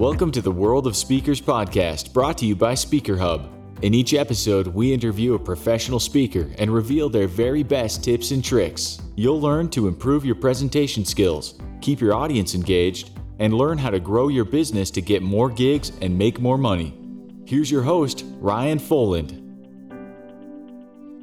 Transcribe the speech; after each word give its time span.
Welcome 0.00 0.32
to 0.32 0.40
the 0.40 0.50
World 0.50 0.86
of 0.86 0.96
Speakers 0.96 1.42
podcast, 1.42 2.14
brought 2.14 2.38
to 2.38 2.46
you 2.46 2.56
by 2.56 2.74
Speaker 2.74 3.18
Hub. 3.18 3.50
In 3.82 3.92
each 3.92 4.14
episode, 4.14 4.68
we 4.68 4.94
interview 4.94 5.34
a 5.34 5.38
professional 5.38 6.00
speaker 6.00 6.50
and 6.56 6.72
reveal 6.72 7.10
their 7.10 7.26
very 7.26 7.62
best 7.62 8.02
tips 8.02 8.30
and 8.30 8.42
tricks. 8.42 9.02
You'll 9.14 9.42
learn 9.42 9.68
to 9.72 9.88
improve 9.88 10.24
your 10.24 10.36
presentation 10.36 11.04
skills, 11.04 11.58
keep 11.82 12.00
your 12.00 12.14
audience 12.14 12.54
engaged, 12.54 13.10
and 13.40 13.52
learn 13.52 13.76
how 13.76 13.90
to 13.90 14.00
grow 14.00 14.28
your 14.28 14.46
business 14.46 14.90
to 14.92 15.02
get 15.02 15.20
more 15.20 15.50
gigs 15.50 15.92
and 16.00 16.16
make 16.16 16.40
more 16.40 16.56
money. 16.56 16.98
Here's 17.44 17.70
your 17.70 17.82
host, 17.82 18.24
Ryan 18.38 18.78
Foland. 18.78 19.36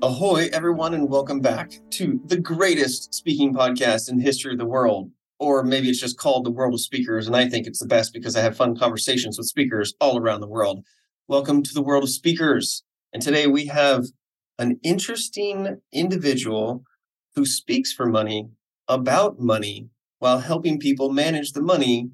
Ahoy, 0.03 0.49
everyone, 0.53 0.93
and 0.93 1.09
welcome 1.09 1.39
back 1.39 1.71
to 1.93 2.21
the 2.25 2.37
greatest 2.37 3.15
speaking 3.15 3.55
podcast 3.55 4.07
in 4.07 4.17
the 4.17 4.23
history 4.23 4.51
of 4.51 4.59
the 4.59 4.67
world. 4.67 5.09
Or 5.39 5.63
maybe 5.63 5.87
it's 5.87 5.99
just 5.99 6.17
called 6.17 6.45
the 6.45 6.51
World 6.51 6.73
of 6.73 6.81
Speakers, 6.81 7.27
and 7.27 7.35
I 7.35 7.47
think 7.47 7.67
it's 7.67 7.77
the 7.77 7.85
best 7.85 8.11
because 8.11 8.35
I 8.35 8.41
have 8.41 8.57
fun 8.57 8.75
conversations 8.75 9.37
with 9.37 9.45
speakers 9.45 9.93
all 10.01 10.17
around 10.17 10.41
the 10.41 10.47
world. 10.47 10.83
Welcome 11.27 11.61
to 11.61 11.75
the 11.75 11.81
World 11.83 12.03
of 12.03 12.09
Speakers. 12.09 12.83
And 13.13 13.21
today 13.21 13.45
we 13.45 13.67
have 13.67 14.05
an 14.57 14.79
interesting 14.81 15.79
individual 15.93 16.83
who 17.35 17.45
speaks 17.45 17.93
for 17.93 18.07
money 18.07 18.49
about 18.87 19.39
money 19.39 19.89
while 20.17 20.39
helping 20.39 20.79
people 20.79 21.11
manage 21.11 21.51
the 21.51 21.61
money 21.61 22.09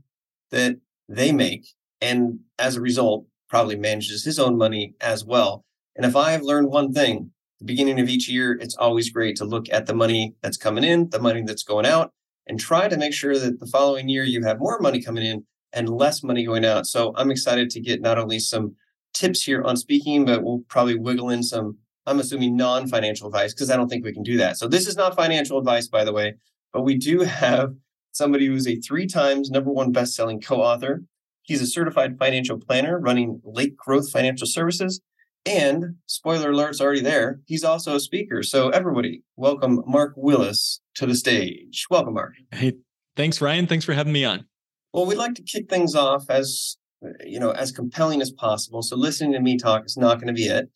that 0.51 0.76
they 1.07 1.31
make. 1.31 1.67
And 2.01 2.40
as 2.59 2.76
a 2.76 2.81
result, 2.81 3.26
probably 3.48 3.77
manages 3.77 4.26
his 4.26 4.37
own 4.37 4.57
money 4.57 4.95
as 4.99 5.23
well. 5.23 5.63
And 5.95 6.05
if 6.05 6.17
I've 6.17 6.41
learned 6.41 6.67
one 6.67 6.91
thing, 6.91 7.31
the 7.59 7.65
beginning 7.65 8.01
of 8.01 8.09
each 8.09 8.27
year, 8.27 8.57
it's 8.59 8.76
always 8.76 9.09
great 9.09 9.37
to 9.37 9.45
look 9.45 9.71
at 9.71 9.85
the 9.85 9.95
money 9.95 10.35
that's 10.41 10.57
coming 10.57 10.84
in, 10.84 11.09
the 11.09 11.21
money 11.21 11.41
that's 11.41 11.63
going 11.63 11.85
out, 11.85 12.12
and 12.47 12.59
try 12.59 12.88
to 12.88 12.97
make 12.97 13.13
sure 13.13 13.38
that 13.38 13.59
the 13.59 13.65
following 13.67 14.09
year 14.09 14.23
you 14.23 14.43
have 14.43 14.59
more 14.59 14.79
money 14.79 15.01
coming 15.01 15.25
in 15.25 15.45
and 15.71 15.89
less 15.89 16.23
money 16.23 16.45
going 16.45 16.65
out. 16.65 16.85
So 16.85 17.13
I'm 17.15 17.31
excited 17.31 17.70
to 17.71 17.79
get 17.79 18.01
not 18.01 18.18
only 18.18 18.40
some 18.40 18.76
tips 19.13 19.43
here 19.43 19.63
on 19.63 19.77
speaking, 19.77 20.26
but 20.26 20.43
we'll 20.43 20.63
probably 20.68 20.98
wiggle 20.98 21.29
in 21.29 21.43
some, 21.43 21.77
I'm 22.05 22.20
assuming 22.20 22.55
non 22.55 22.87
financial 22.87 23.27
advice 23.27 23.53
because 23.53 23.70
I 23.70 23.77
don't 23.77 23.87
think 23.87 24.03
we 24.03 24.13
can 24.13 24.23
do 24.23 24.37
that. 24.37 24.57
So 24.57 24.68
this 24.68 24.87
is 24.87 24.95
not 24.95 25.15
financial 25.15 25.57
advice, 25.57 25.87
by 25.87 26.03
the 26.03 26.13
way, 26.13 26.35
but 26.71 26.81
we 26.81 26.95
do 26.95 27.21
have 27.21 27.73
somebody 28.12 28.48
who's 28.48 28.68
a 28.68 28.75
three 28.77 29.07
times 29.07 29.49
number 29.49 29.71
one 29.71 29.91
best 29.91 30.15
selling 30.15 30.41
co 30.41 30.62
author. 30.62 31.03
He's 31.43 31.62
a 31.62 31.68
certified 31.68 32.18
financial 32.18 32.57
planner 32.57 32.99
running 32.99 33.41
Lake 33.43 33.75
Growth 33.75 34.09
Financial 34.09 34.48
Services. 34.48 35.01
And 35.46 35.96
spoiler 36.05 36.52
alert's 36.52 36.80
already 36.80 37.02
there. 37.02 37.41
He's 37.46 37.63
also 37.63 37.96
a 37.96 37.99
speaker. 37.99 38.44
So 38.44 38.70
everybody, 38.70 39.24
welcome 39.36 39.84
Mark 39.86 40.13
Willis 40.16 40.80
to 40.96 41.05
the 41.05 41.16
stage. 41.16 41.86
Welcome, 41.90 42.13
Mark. 42.13 42.34
Hey, 42.52 42.74
thanks, 43.16 43.41
Ryan. 43.41 43.68
Thanks 43.68 43.84
for 43.84 43.94
having 43.94 44.14
me 44.14 44.24
on. 44.24 44.46
Well, 44.94 45.05
we'd 45.05 45.18
like 45.18 45.36
to 45.36 45.44
kick 45.44 45.70
things 45.70 45.96
off 45.96 46.30
as 46.30 46.77
you 47.26 47.40
know, 47.40 47.52
as 47.52 47.71
compelling 47.71 48.21
as 48.21 48.32
possible. 48.32 48.82
So 48.82 48.96
listening 48.96 49.34
to 49.34 49.40
me 49.40 49.58
talk 49.58 49.86
is 49.86 49.98
not 49.98 50.16
going 50.16 50.27
to 50.27 50.34
be 50.34 50.48
it. 50.48 50.70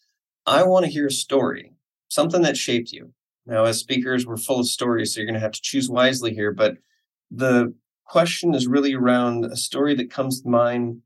I 0.46 0.64
want 0.64 0.86
to 0.86 0.92
hear 0.92 1.08
a 1.08 1.12
story, 1.12 1.74
something 2.10 2.42
that 2.42 2.58
shaped 2.58 2.92
you. 2.92 3.14
Now, 3.46 3.66
as 3.66 3.80
speakers, 3.80 4.26
we're 4.26 4.38
full 4.38 4.60
of 4.60 4.68
stories, 4.68 5.14
so 5.14 5.20
you're 5.20 5.28
going 5.28 5.36
to 5.36 5.40
have 5.40 5.54
to 5.54 5.62
choose 5.62 5.90
wisely 5.90 6.34
here. 6.34 6.52
But 6.52 6.78
the 7.32 7.74
question 8.06 8.54
is 8.54 8.68
really 8.68 8.94
around 8.94 9.46
a 9.46 9.56
story 9.56 9.96
that 9.96 10.12
comes 10.12 10.42
to 10.42 10.50
mind 10.50 11.02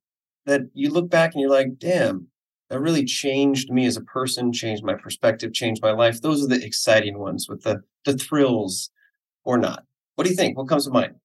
that 0.45 0.61
you 0.73 0.89
look 0.89 1.09
back 1.09 1.33
and 1.33 1.41
you're 1.41 1.51
like, 1.51 1.77
damn, 1.77 2.27
that 2.71 2.79
really 2.79 3.03
changed 3.03 3.69
me 3.69 3.85
as 3.85 3.97
a 3.97 4.01
person, 4.01 4.53
changed 4.53 4.81
my 4.81 4.93
perspective, 4.93 5.53
changed 5.53 5.81
my 5.81 5.91
life. 5.91 6.21
Those 6.21 6.41
are 6.41 6.47
the 6.47 6.65
exciting 6.65 7.19
ones 7.19 7.47
with 7.49 7.63
the 7.63 7.81
the 8.05 8.17
thrills 8.17 8.89
or 9.43 9.57
not. 9.57 9.83
What 10.15 10.23
do 10.23 10.29
you 10.29 10.37
think? 10.37 10.57
What 10.57 10.69
comes 10.69 10.85
to 10.85 10.91
mind? 10.91 11.15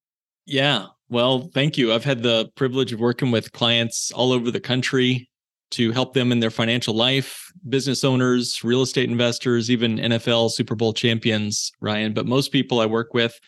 Yeah. 0.44 0.86
Well, 1.08 1.48
thank 1.54 1.78
you. 1.78 1.92
I've 1.92 2.04
had 2.04 2.24
the 2.24 2.50
privilege 2.56 2.92
of 2.92 2.98
working 2.98 3.30
with 3.30 3.52
clients 3.52 4.10
all 4.10 4.32
over 4.32 4.50
the 4.50 4.60
country 4.60 5.30
to 5.70 5.92
help 5.92 6.14
them 6.14 6.32
in 6.32 6.40
their 6.40 6.50
financial 6.50 6.94
life, 6.94 7.52
business 7.68 8.02
owners, 8.02 8.64
real 8.64 8.82
estate 8.82 9.08
investors, 9.08 9.70
even 9.70 9.98
NFL 9.98 10.50
Super 10.50 10.74
Bowl 10.74 10.92
champions, 10.92 11.70
Ryan. 11.80 12.12
But 12.12 12.26
most 12.26 12.50
people 12.50 12.80
I 12.80 12.86
work 12.86 13.14
with 13.14 13.38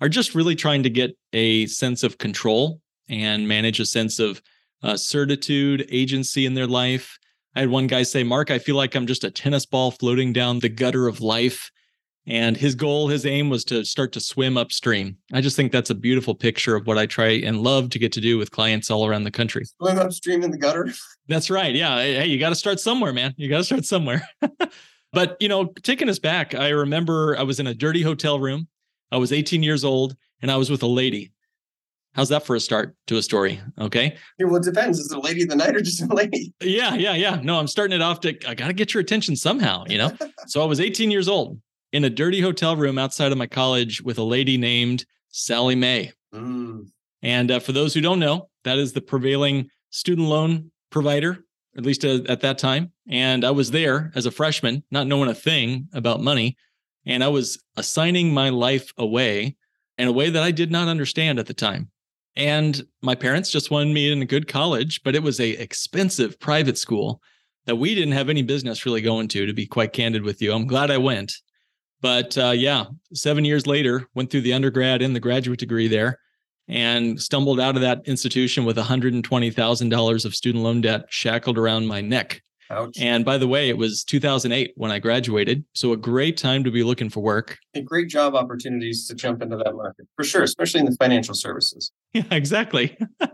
are 0.00 0.08
just 0.08 0.34
really 0.34 0.56
trying 0.56 0.82
to 0.82 0.90
get 0.90 1.16
a 1.32 1.66
sense 1.66 2.02
of 2.02 2.18
control 2.18 2.80
and 3.08 3.46
manage 3.46 3.78
a 3.78 3.86
sense 3.86 4.18
of 4.18 4.42
uh, 4.82 4.96
certitude, 4.96 5.86
agency 5.90 6.46
in 6.46 6.54
their 6.54 6.66
life. 6.66 7.16
I 7.56 7.60
had 7.60 7.70
one 7.70 7.86
guy 7.86 8.02
say, 8.02 8.24
Mark, 8.24 8.50
I 8.50 8.58
feel 8.58 8.76
like 8.76 8.94
I'm 8.94 9.06
just 9.06 9.24
a 9.24 9.30
tennis 9.30 9.64
ball 9.64 9.90
floating 9.90 10.32
down 10.32 10.58
the 10.58 10.68
gutter 10.68 11.06
of 11.06 11.20
life. 11.20 11.70
And 12.26 12.56
his 12.56 12.74
goal, 12.74 13.08
his 13.08 13.26
aim 13.26 13.50
was 13.50 13.64
to 13.66 13.84
start 13.84 14.12
to 14.12 14.20
swim 14.20 14.56
upstream. 14.56 15.18
I 15.32 15.42
just 15.42 15.56
think 15.56 15.72
that's 15.72 15.90
a 15.90 15.94
beautiful 15.94 16.34
picture 16.34 16.74
of 16.74 16.86
what 16.86 16.96
I 16.96 17.04
try 17.04 17.28
and 17.28 17.60
love 17.60 17.90
to 17.90 17.98
get 17.98 18.12
to 18.12 18.20
do 18.20 18.38
with 18.38 18.50
clients 18.50 18.90
all 18.90 19.06
around 19.06 19.24
the 19.24 19.30
country. 19.30 19.64
Swim 19.78 19.98
upstream 19.98 20.42
in 20.42 20.50
the 20.50 20.56
gutter. 20.56 20.88
That's 21.28 21.50
right. 21.50 21.74
Yeah. 21.74 21.98
Hey, 21.98 22.26
you 22.26 22.38
got 22.38 22.48
to 22.48 22.54
start 22.54 22.80
somewhere, 22.80 23.12
man. 23.12 23.34
You 23.36 23.50
got 23.50 23.58
to 23.58 23.64
start 23.64 23.84
somewhere. 23.84 24.26
but, 25.12 25.36
you 25.38 25.48
know, 25.48 25.66
taking 25.82 26.08
us 26.08 26.18
back, 26.18 26.54
I 26.54 26.70
remember 26.70 27.36
I 27.36 27.42
was 27.42 27.60
in 27.60 27.66
a 27.66 27.74
dirty 27.74 28.00
hotel 28.00 28.40
room. 28.40 28.68
I 29.12 29.18
was 29.18 29.30
18 29.30 29.62
years 29.62 29.84
old 29.84 30.16
and 30.40 30.50
I 30.50 30.56
was 30.56 30.70
with 30.70 30.82
a 30.82 30.88
lady. 30.88 31.33
How's 32.14 32.28
that 32.28 32.46
for 32.46 32.54
a 32.54 32.60
start 32.60 32.96
to 33.08 33.16
a 33.16 33.22
story? 33.22 33.60
Okay. 33.80 34.16
Well, 34.38 34.56
it 34.56 34.62
depends. 34.62 35.00
Is 35.00 35.10
it 35.10 35.18
a 35.18 35.20
lady 35.20 35.42
of 35.42 35.48
the 35.48 35.56
night 35.56 35.74
or 35.74 35.80
just 35.80 36.00
a 36.00 36.06
lady? 36.06 36.54
Yeah, 36.60 36.94
yeah, 36.94 37.14
yeah. 37.14 37.40
No, 37.42 37.58
I'm 37.58 37.66
starting 37.66 37.94
it 37.94 38.02
off 38.02 38.20
to, 38.20 38.36
I 38.48 38.54
got 38.54 38.68
to 38.68 38.72
get 38.72 38.94
your 38.94 39.00
attention 39.00 39.34
somehow, 39.34 39.84
you 39.88 39.98
know? 39.98 40.12
so 40.46 40.62
I 40.62 40.64
was 40.64 40.80
18 40.80 41.10
years 41.10 41.28
old 41.28 41.60
in 41.92 42.04
a 42.04 42.10
dirty 42.10 42.40
hotel 42.40 42.76
room 42.76 42.98
outside 42.98 43.32
of 43.32 43.38
my 43.38 43.48
college 43.48 44.00
with 44.00 44.18
a 44.18 44.22
lady 44.22 44.56
named 44.56 45.04
Sallie 45.30 45.74
Mae. 45.74 46.12
Mm. 46.32 46.86
And 47.22 47.50
uh, 47.50 47.58
for 47.58 47.72
those 47.72 47.94
who 47.94 48.00
don't 48.00 48.20
know, 48.20 48.48
that 48.62 48.78
is 48.78 48.92
the 48.92 49.00
prevailing 49.00 49.68
student 49.90 50.28
loan 50.28 50.70
provider, 50.90 51.44
at 51.76 51.84
least 51.84 52.04
uh, 52.04 52.20
at 52.28 52.42
that 52.42 52.58
time. 52.58 52.92
And 53.08 53.44
I 53.44 53.50
was 53.50 53.72
there 53.72 54.12
as 54.14 54.26
a 54.26 54.30
freshman, 54.30 54.84
not 54.92 55.08
knowing 55.08 55.30
a 55.30 55.34
thing 55.34 55.88
about 55.92 56.20
money. 56.20 56.56
And 57.06 57.24
I 57.24 57.28
was 57.28 57.60
assigning 57.76 58.32
my 58.32 58.50
life 58.50 58.92
away 58.96 59.56
in 59.98 60.06
a 60.06 60.12
way 60.12 60.30
that 60.30 60.42
I 60.42 60.52
did 60.52 60.70
not 60.70 60.88
understand 60.88 61.38
at 61.40 61.46
the 61.46 61.54
time. 61.54 61.90
And 62.36 62.82
my 63.02 63.14
parents 63.14 63.50
just 63.50 63.70
wanted 63.70 63.94
me 63.94 64.10
in 64.10 64.22
a 64.22 64.26
good 64.26 64.48
college, 64.48 65.02
but 65.04 65.14
it 65.14 65.22
was 65.22 65.38
a 65.38 65.50
expensive 65.50 66.38
private 66.40 66.76
school 66.76 67.20
that 67.66 67.76
we 67.76 67.94
didn't 67.94 68.12
have 68.12 68.28
any 68.28 68.42
business 68.42 68.84
really 68.84 69.00
going 69.00 69.28
to, 69.28 69.46
to 69.46 69.52
be 69.52 69.66
quite 69.66 69.92
candid 69.92 70.22
with 70.22 70.42
you. 70.42 70.52
I'm 70.52 70.66
glad 70.66 70.90
I 70.90 70.98
went. 70.98 71.32
But 72.00 72.36
uh, 72.36 72.50
yeah, 72.50 72.86
seven 73.14 73.44
years 73.44 73.66
later, 73.66 74.06
went 74.14 74.30
through 74.30 74.42
the 74.42 74.52
undergrad 74.52 75.00
and 75.00 75.16
the 75.16 75.20
graduate 75.20 75.60
degree 75.60 75.88
there 75.88 76.18
and 76.68 77.20
stumbled 77.20 77.60
out 77.60 77.76
of 77.76 77.82
that 77.82 78.02
institution 78.06 78.64
with 78.64 78.76
$120,000 78.76 80.24
of 80.24 80.34
student 80.34 80.64
loan 80.64 80.80
debt 80.80 81.06
shackled 81.08 81.58
around 81.58 81.86
my 81.86 82.00
neck. 82.00 82.42
Ouch. 82.74 82.98
And 82.98 83.24
by 83.24 83.38
the 83.38 83.46
way, 83.46 83.68
it 83.68 83.78
was 83.78 84.04
2008 84.04 84.72
when 84.76 84.90
I 84.90 84.98
graduated. 84.98 85.64
So 85.74 85.92
a 85.92 85.96
great 85.96 86.36
time 86.36 86.64
to 86.64 86.70
be 86.70 86.82
looking 86.82 87.08
for 87.08 87.20
work. 87.20 87.58
And 87.74 87.86
great 87.86 88.08
job 88.08 88.34
opportunities 88.34 89.06
to 89.08 89.14
jump 89.14 89.42
into 89.42 89.56
that 89.56 89.74
market 89.74 90.06
for 90.16 90.24
sure, 90.24 90.42
especially 90.42 90.80
in 90.80 90.86
the 90.86 90.96
financial 90.96 91.34
services. 91.34 91.92
Yeah, 92.14 92.22
exactly. 92.30 92.96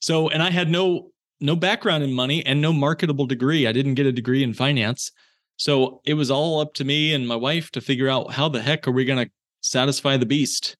so, 0.00 0.28
and 0.28 0.42
I 0.42 0.50
had 0.50 0.70
no 0.70 1.10
no 1.40 1.56
background 1.56 2.04
in 2.04 2.12
money 2.12 2.44
and 2.44 2.60
no 2.60 2.72
marketable 2.72 3.26
degree. 3.26 3.66
I 3.66 3.72
didn't 3.72 3.94
get 3.94 4.06
a 4.06 4.12
degree 4.12 4.42
in 4.42 4.52
finance. 4.52 5.10
So 5.56 6.00
it 6.04 6.14
was 6.14 6.30
all 6.30 6.60
up 6.60 6.74
to 6.74 6.84
me 6.84 7.14
and 7.14 7.26
my 7.26 7.36
wife 7.36 7.70
to 7.72 7.80
figure 7.80 8.08
out 8.08 8.32
how 8.32 8.48
the 8.48 8.62
heck 8.62 8.86
are 8.86 8.92
we 8.92 9.04
going 9.04 9.24
to 9.24 9.30
satisfy 9.62 10.16
the 10.16 10.26
beast. 10.26 10.76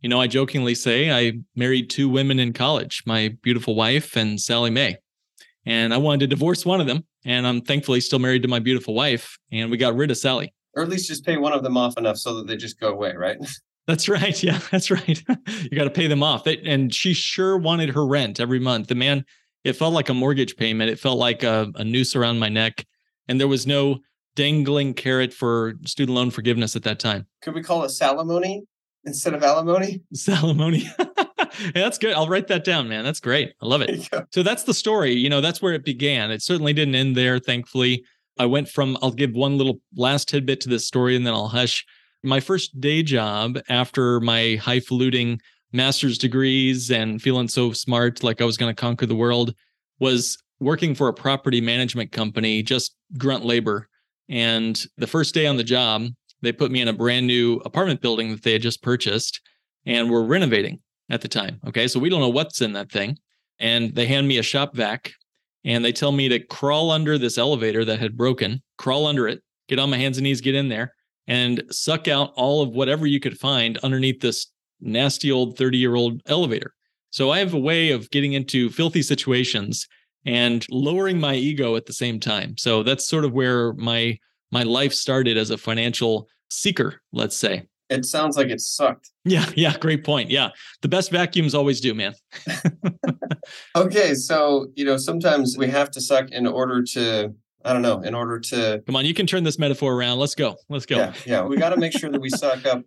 You 0.00 0.08
know, 0.08 0.20
I 0.20 0.26
jokingly 0.28 0.74
say 0.74 1.10
I 1.10 1.40
married 1.56 1.90
two 1.90 2.08
women 2.08 2.38
in 2.38 2.52
college, 2.52 3.02
my 3.04 3.36
beautiful 3.42 3.74
wife 3.74 4.16
and 4.16 4.40
Sallie 4.40 4.70
Mae. 4.70 4.96
And 5.66 5.92
I 5.92 5.98
wanted 5.98 6.20
to 6.20 6.26
divorce 6.28 6.64
one 6.64 6.80
of 6.80 6.86
them. 6.86 7.04
And 7.24 7.46
I'm 7.46 7.60
thankfully 7.60 8.00
still 8.00 8.18
married 8.18 8.42
to 8.42 8.48
my 8.48 8.58
beautiful 8.58 8.94
wife. 8.94 9.38
And 9.52 9.70
we 9.70 9.76
got 9.76 9.96
rid 9.96 10.10
of 10.10 10.16
Sally. 10.18 10.54
Or 10.74 10.82
at 10.82 10.88
least 10.88 11.08
just 11.08 11.24
pay 11.24 11.36
one 11.36 11.52
of 11.52 11.62
them 11.62 11.76
off 11.76 11.98
enough 11.98 12.16
so 12.18 12.34
that 12.36 12.46
they 12.46 12.56
just 12.56 12.78
go 12.78 12.88
away, 12.88 13.14
right? 13.16 13.36
That's 13.86 14.08
right. 14.08 14.40
Yeah, 14.42 14.60
that's 14.70 14.90
right. 14.90 15.22
you 15.62 15.70
got 15.70 15.84
to 15.84 15.90
pay 15.90 16.08
them 16.08 16.22
off. 16.22 16.46
and 16.46 16.94
she 16.94 17.14
sure 17.14 17.56
wanted 17.56 17.88
her 17.94 18.06
rent 18.06 18.38
every 18.38 18.58
month. 18.58 18.88
The 18.88 18.94
man, 18.94 19.24
it 19.64 19.72
felt 19.76 19.94
like 19.94 20.10
a 20.10 20.14
mortgage 20.14 20.56
payment. 20.58 20.90
It 20.90 20.98
felt 20.98 21.18
like 21.18 21.42
a, 21.42 21.72
a 21.74 21.84
noose 21.84 22.14
around 22.14 22.38
my 22.38 22.50
neck 22.50 22.84
and 23.28 23.40
there 23.40 23.48
was 23.48 23.66
no 23.66 23.98
dangling 24.34 24.94
carrot 24.94 25.32
for 25.32 25.74
student 25.84 26.14
loan 26.16 26.30
forgiveness 26.30 26.76
at 26.76 26.82
that 26.84 26.98
time. 26.98 27.26
Could 27.42 27.54
we 27.54 27.62
call 27.62 27.84
it 27.84 27.88
salimony 27.88 28.62
instead 29.04 29.34
of 29.34 29.42
alimony? 29.42 30.02
Salimony. 30.14 30.84
That's 31.74 31.98
good. 31.98 32.14
I'll 32.14 32.28
write 32.28 32.48
that 32.48 32.64
down, 32.64 32.88
man. 32.88 33.04
That's 33.04 33.20
great. 33.20 33.52
I 33.60 33.66
love 33.66 33.82
it. 33.82 34.08
So 34.32 34.42
that's 34.42 34.64
the 34.64 34.74
story. 34.74 35.12
You 35.12 35.30
know, 35.30 35.40
that's 35.40 35.62
where 35.62 35.72
it 35.72 35.84
began. 35.84 36.30
It 36.30 36.42
certainly 36.42 36.72
didn't 36.72 36.94
end 36.94 37.16
there, 37.16 37.38
thankfully. 37.38 38.04
I 38.38 38.46
went 38.46 38.68
from, 38.68 38.96
I'll 39.02 39.10
give 39.10 39.32
one 39.32 39.58
little 39.58 39.80
last 39.96 40.28
tidbit 40.28 40.60
to 40.62 40.68
this 40.68 40.86
story 40.86 41.16
and 41.16 41.26
then 41.26 41.34
I'll 41.34 41.48
hush. 41.48 41.84
My 42.22 42.40
first 42.40 42.80
day 42.80 43.02
job 43.02 43.58
after 43.68 44.20
my 44.20 44.56
highfalutin 44.60 45.40
master's 45.72 46.18
degrees 46.18 46.90
and 46.90 47.20
feeling 47.20 47.48
so 47.48 47.72
smart, 47.72 48.22
like 48.22 48.40
I 48.40 48.44
was 48.44 48.56
going 48.56 48.74
to 48.74 48.80
conquer 48.80 49.06
the 49.06 49.14
world, 49.14 49.54
was 49.98 50.38
working 50.60 50.94
for 50.94 51.08
a 51.08 51.14
property 51.14 51.60
management 51.60 52.12
company, 52.12 52.62
just 52.62 52.96
grunt 53.16 53.44
labor. 53.44 53.88
And 54.28 54.80
the 54.96 55.06
first 55.06 55.34
day 55.34 55.46
on 55.46 55.56
the 55.56 55.64
job, 55.64 56.06
they 56.42 56.52
put 56.52 56.70
me 56.70 56.80
in 56.80 56.88
a 56.88 56.92
brand 56.92 57.26
new 57.26 57.56
apartment 57.64 58.00
building 58.00 58.30
that 58.30 58.42
they 58.42 58.52
had 58.52 58.62
just 58.62 58.82
purchased 58.82 59.40
and 59.86 60.10
were 60.10 60.24
renovating 60.24 60.80
at 61.10 61.20
the 61.20 61.28
time. 61.28 61.60
Okay. 61.66 61.88
So 61.88 61.98
we 62.00 62.08
don't 62.08 62.20
know 62.20 62.28
what's 62.28 62.60
in 62.60 62.72
that 62.74 62.90
thing. 62.90 63.18
and 63.60 63.94
they 63.94 64.06
hand 64.06 64.28
me 64.28 64.38
a 64.38 64.42
shop 64.42 64.76
vac 64.76 65.12
and 65.64 65.84
they 65.84 65.92
tell 65.92 66.12
me 66.12 66.28
to 66.28 66.38
crawl 66.38 66.90
under 66.92 67.18
this 67.18 67.36
elevator 67.36 67.84
that 67.84 67.98
had 67.98 68.16
broken, 68.16 68.62
crawl 68.76 69.06
under 69.06 69.26
it, 69.26 69.42
get 69.68 69.78
on 69.80 69.90
my 69.90 69.98
hands 69.98 70.16
and 70.16 70.24
knees, 70.24 70.40
get 70.40 70.54
in 70.54 70.68
there, 70.68 70.94
and 71.26 71.62
suck 71.70 72.06
out 72.08 72.32
all 72.36 72.62
of 72.62 72.70
whatever 72.70 73.06
you 73.06 73.20
could 73.20 73.38
find 73.38 73.76
underneath 73.78 74.20
this 74.20 74.46
nasty 74.80 75.32
old 75.32 75.58
30 75.58 75.78
year 75.78 75.94
old 75.96 76.22
elevator. 76.26 76.72
So 77.10 77.30
I 77.30 77.38
have 77.40 77.54
a 77.54 77.58
way 77.58 77.90
of 77.90 78.10
getting 78.10 78.34
into 78.34 78.70
filthy 78.70 79.02
situations 79.02 79.86
and 80.24 80.64
lowering 80.70 81.18
my 81.18 81.34
ego 81.34 81.74
at 81.76 81.86
the 81.86 81.92
same 81.92 82.20
time. 82.20 82.56
So 82.56 82.82
that's 82.82 83.08
sort 83.08 83.24
of 83.24 83.32
where 83.32 83.72
my 83.74 84.18
my 84.50 84.62
life 84.62 84.94
started 84.94 85.36
as 85.36 85.50
a 85.50 85.58
financial 85.58 86.28
seeker, 86.48 87.02
let's 87.12 87.36
say. 87.36 87.66
It 87.90 88.04
sounds 88.04 88.36
like 88.36 88.48
it 88.48 88.60
sucked. 88.60 89.10
Yeah, 89.24 89.50
yeah, 89.56 89.76
great 89.78 90.04
point. 90.04 90.30
Yeah. 90.30 90.50
The 90.82 90.88
best 90.88 91.10
vacuums 91.10 91.54
always 91.54 91.80
do, 91.80 91.94
man. 91.94 92.14
okay, 93.76 94.14
so, 94.14 94.66
you 94.74 94.84
know, 94.84 94.96
sometimes 94.96 95.56
we 95.56 95.68
have 95.68 95.90
to 95.92 96.00
suck 96.00 96.30
in 96.30 96.46
order 96.46 96.82
to 96.92 97.34
I 97.64 97.72
don't 97.72 97.82
know, 97.82 98.00
in 98.00 98.14
order 98.14 98.38
to 98.38 98.82
Come 98.86 98.96
on, 98.96 99.04
you 99.04 99.14
can 99.14 99.26
turn 99.26 99.42
this 99.42 99.58
metaphor 99.58 99.92
around. 99.92 100.18
Let's 100.18 100.36
go. 100.36 100.56
Let's 100.68 100.86
go. 100.86 100.96
Yeah, 100.96 101.12
yeah. 101.26 101.42
we 101.42 101.56
got 101.56 101.70
to 101.70 101.76
make 101.76 101.92
sure 101.92 102.08
that 102.08 102.20
we 102.20 102.30
suck 102.30 102.64
up 102.64 102.82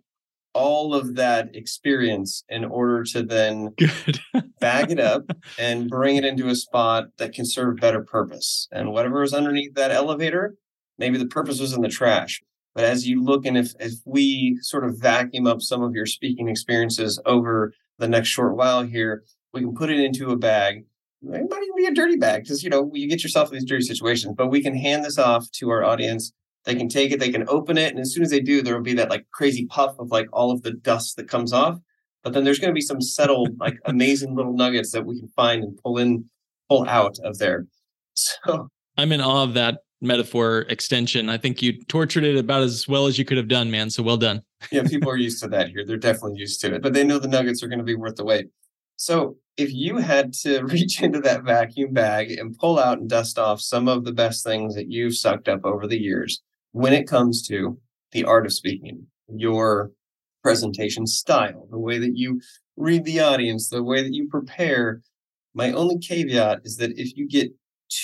all 0.54 0.94
of 0.94 1.14
that 1.16 1.54
experience 1.54 2.44
in 2.48 2.64
order 2.64 3.02
to 3.04 3.22
then 3.22 3.74
bag 4.60 4.90
it 4.90 5.00
up 5.00 5.24
and 5.58 5.88
bring 5.88 6.16
it 6.16 6.24
into 6.24 6.48
a 6.48 6.54
spot 6.54 7.06
that 7.18 7.32
can 7.32 7.44
serve 7.44 7.76
better 7.76 8.02
purpose. 8.02 8.68
And 8.72 8.92
whatever 8.92 9.22
is 9.22 9.32
underneath 9.32 9.74
that 9.74 9.90
elevator, 9.90 10.56
maybe 10.98 11.18
the 11.18 11.26
purpose 11.26 11.60
was 11.60 11.72
in 11.72 11.82
the 11.82 11.88
trash. 11.88 12.42
But 12.74 12.84
as 12.84 13.06
you 13.06 13.22
look 13.22 13.44
and 13.44 13.56
if 13.56 13.74
if 13.80 13.94
we 14.04 14.58
sort 14.62 14.84
of 14.84 14.98
vacuum 14.98 15.46
up 15.46 15.60
some 15.60 15.82
of 15.82 15.94
your 15.94 16.06
speaking 16.06 16.48
experiences 16.48 17.20
over 17.26 17.72
the 17.98 18.08
next 18.08 18.28
short 18.28 18.56
while 18.56 18.82
here, 18.82 19.24
we 19.52 19.60
can 19.60 19.74
put 19.74 19.90
it 19.90 20.00
into 20.00 20.30
a 20.30 20.36
bag. 20.36 20.84
It 21.22 21.50
might 21.50 21.62
even 21.62 21.76
be 21.76 21.86
a 21.86 21.94
dirty 21.94 22.16
bag 22.16 22.42
because 22.42 22.62
you 22.64 22.70
know 22.70 22.90
you 22.94 23.08
get 23.08 23.22
yourself 23.22 23.50
in 23.50 23.54
these 23.54 23.68
dirty 23.68 23.84
situations. 23.84 24.34
But 24.36 24.48
we 24.48 24.62
can 24.62 24.74
hand 24.74 25.04
this 25.04 25.18
off 25.18 25.50
to 25.52 25.70
our 25.70 25.84
audience. 25.84 26.32
They 26.64 26.74
can 26.74 26.88
take 26.88 27.10
it, 27.10 27.20
they 27.20 27.30
can 27.30 27.48
open 27.48 27.76
it, 27.76 27.90
and 27.90 27.98
as 27.98 28.14
soon 28.14 28.22
as 28.22 28.30
they 28.30 28.40
do, 28.40 28.62
there 28.62 28.74
will 28.74 28.82
be 28.82 28.94
that 28.94 29.10
like 29.10 29.26
crazy 29.32 29.66
puff 29.66 29.96
of 29.98 30.10
like 30.10 30.28
all 30.32 30.52
of 30.52 30.62
the 30.62 30.72
dust 30.72 31.16
that 31.16 31.28
comes 31.28 31.52
off. 31.52 31.78
But 32.22 32.34
then 32.34 32.44
there's 32.44 32.60
going 32.60 32.70
to 32.70 32.74
be 32.74 32.80
some 32.80 33.00
settled, 33.00 33.58
like 33.58 33.78
amazing 33.84 34.36
little 34.36 34.52
nuggets 34.52 34.92
that 34.92 35.04
we 35.04 35.18
can 35.18 35.28
find 35.28 35.64
and 35.64 35.76
pull 35.82 35.98
in, 35.98 36.26
pull 36.68 36.88
out 36.88 37.18
of 37.24 37.38
there. 37.38 37.66
So 38.14 38.68
I'm 38.98 39.10
in 39.10 39.22
awe 39.22 39.44
of 39.44 39.54
that 39.54 39.78
metaphor 40.02 40.66
extension. 40.68 41.28
I 41.28 41.38
think 41.38 41.62
you 41.62 41.82
tortured 41.84 42.24
it 42.24 42.36
about 42.36 42.62
as 42.62 42.86
well 42.88 43.06
as 43.06 43.18
you 43.18 43.24
could 43.24 43.36
have 43.36 43.48
done, 43.48 43.70
man. 43.70 43.88
So 43.88 44.02
well 44.02 44.16
done. 44.16 44.42
yeah, 44.72 44.82
people 44.82 45.10
are 45.10 45.16
used 45.16 45.42
to 45.42 45.48
that 45.48 45.68
here. 45.68 45.84
They're 45.86 45.96
definitely 45.96 46.38
used 46.38 46.60
to 46.62 46.74
it, 46.74 46.82
but 46.82 46.92
they 46.92 47.04
know 47.04 47.18
the 47.18 47.28
nuggets 47.28 47.62
are 47.62 47.68
going 47.68 47.78
to 47.78 47.84
be 47.84 47.94
worth 47.94 48.16
the 48.16 48.24
wait. 48.24 48.46
So 48.96 49.36
if 49.56 49.72
you 49.72 49.98
had 49.98 50.32
to 50.34 50.62
reach 50.64 51.02
into 51.02 51.20
that 51.20 51.44
vacuum 51.44 51.92
bag 51.92 52.32
and 52.32 52.58
pull 52.58 52.78
out 52.78 52.98
and 52.98 53.08
dust 53.08 53.38
off 53.38 53.60
some 53.60 53.88
of 53.88 54.04
the 54.04 54.12
best 54.12 54.44
things 54.44 54.74
that 54.74 54.90
you've 54.90 55.16
sucked 55.16 55.48
up 55.48 55.64
over 55.64 55.86
the 55.86 56.00
years 56.00 56.42
when 56.72 56.92
it 56.92 57.06
comes 57.06 57.46
to 57.48 57.78
the 58.12 58.24
art 58.24 58.46
of 58.46 58.52
speaking, 58.52 59.06
your 59.28 59.90
presentation 60.42 61.06
style, 61.06 61.68
the 61.70 61.78
way 61.78 61.98
that 61.98 62.16
you 62.16 62.40
read 62.76 63.04
the 63.04 63.20
audience, 63.20 63.68
the 63.68 63.82
way 63.82 64.02
that 64.02 64.12
you 64.12 64.28
prepare, 64.28 65.00
my 65.54 65.70
only 65.72 65.98
caveat 65.98 66.60
is 66.64 66.76
that 66.78 66.98
if 66.98 67.16
you 67.16 67.28
get 67.28 67.52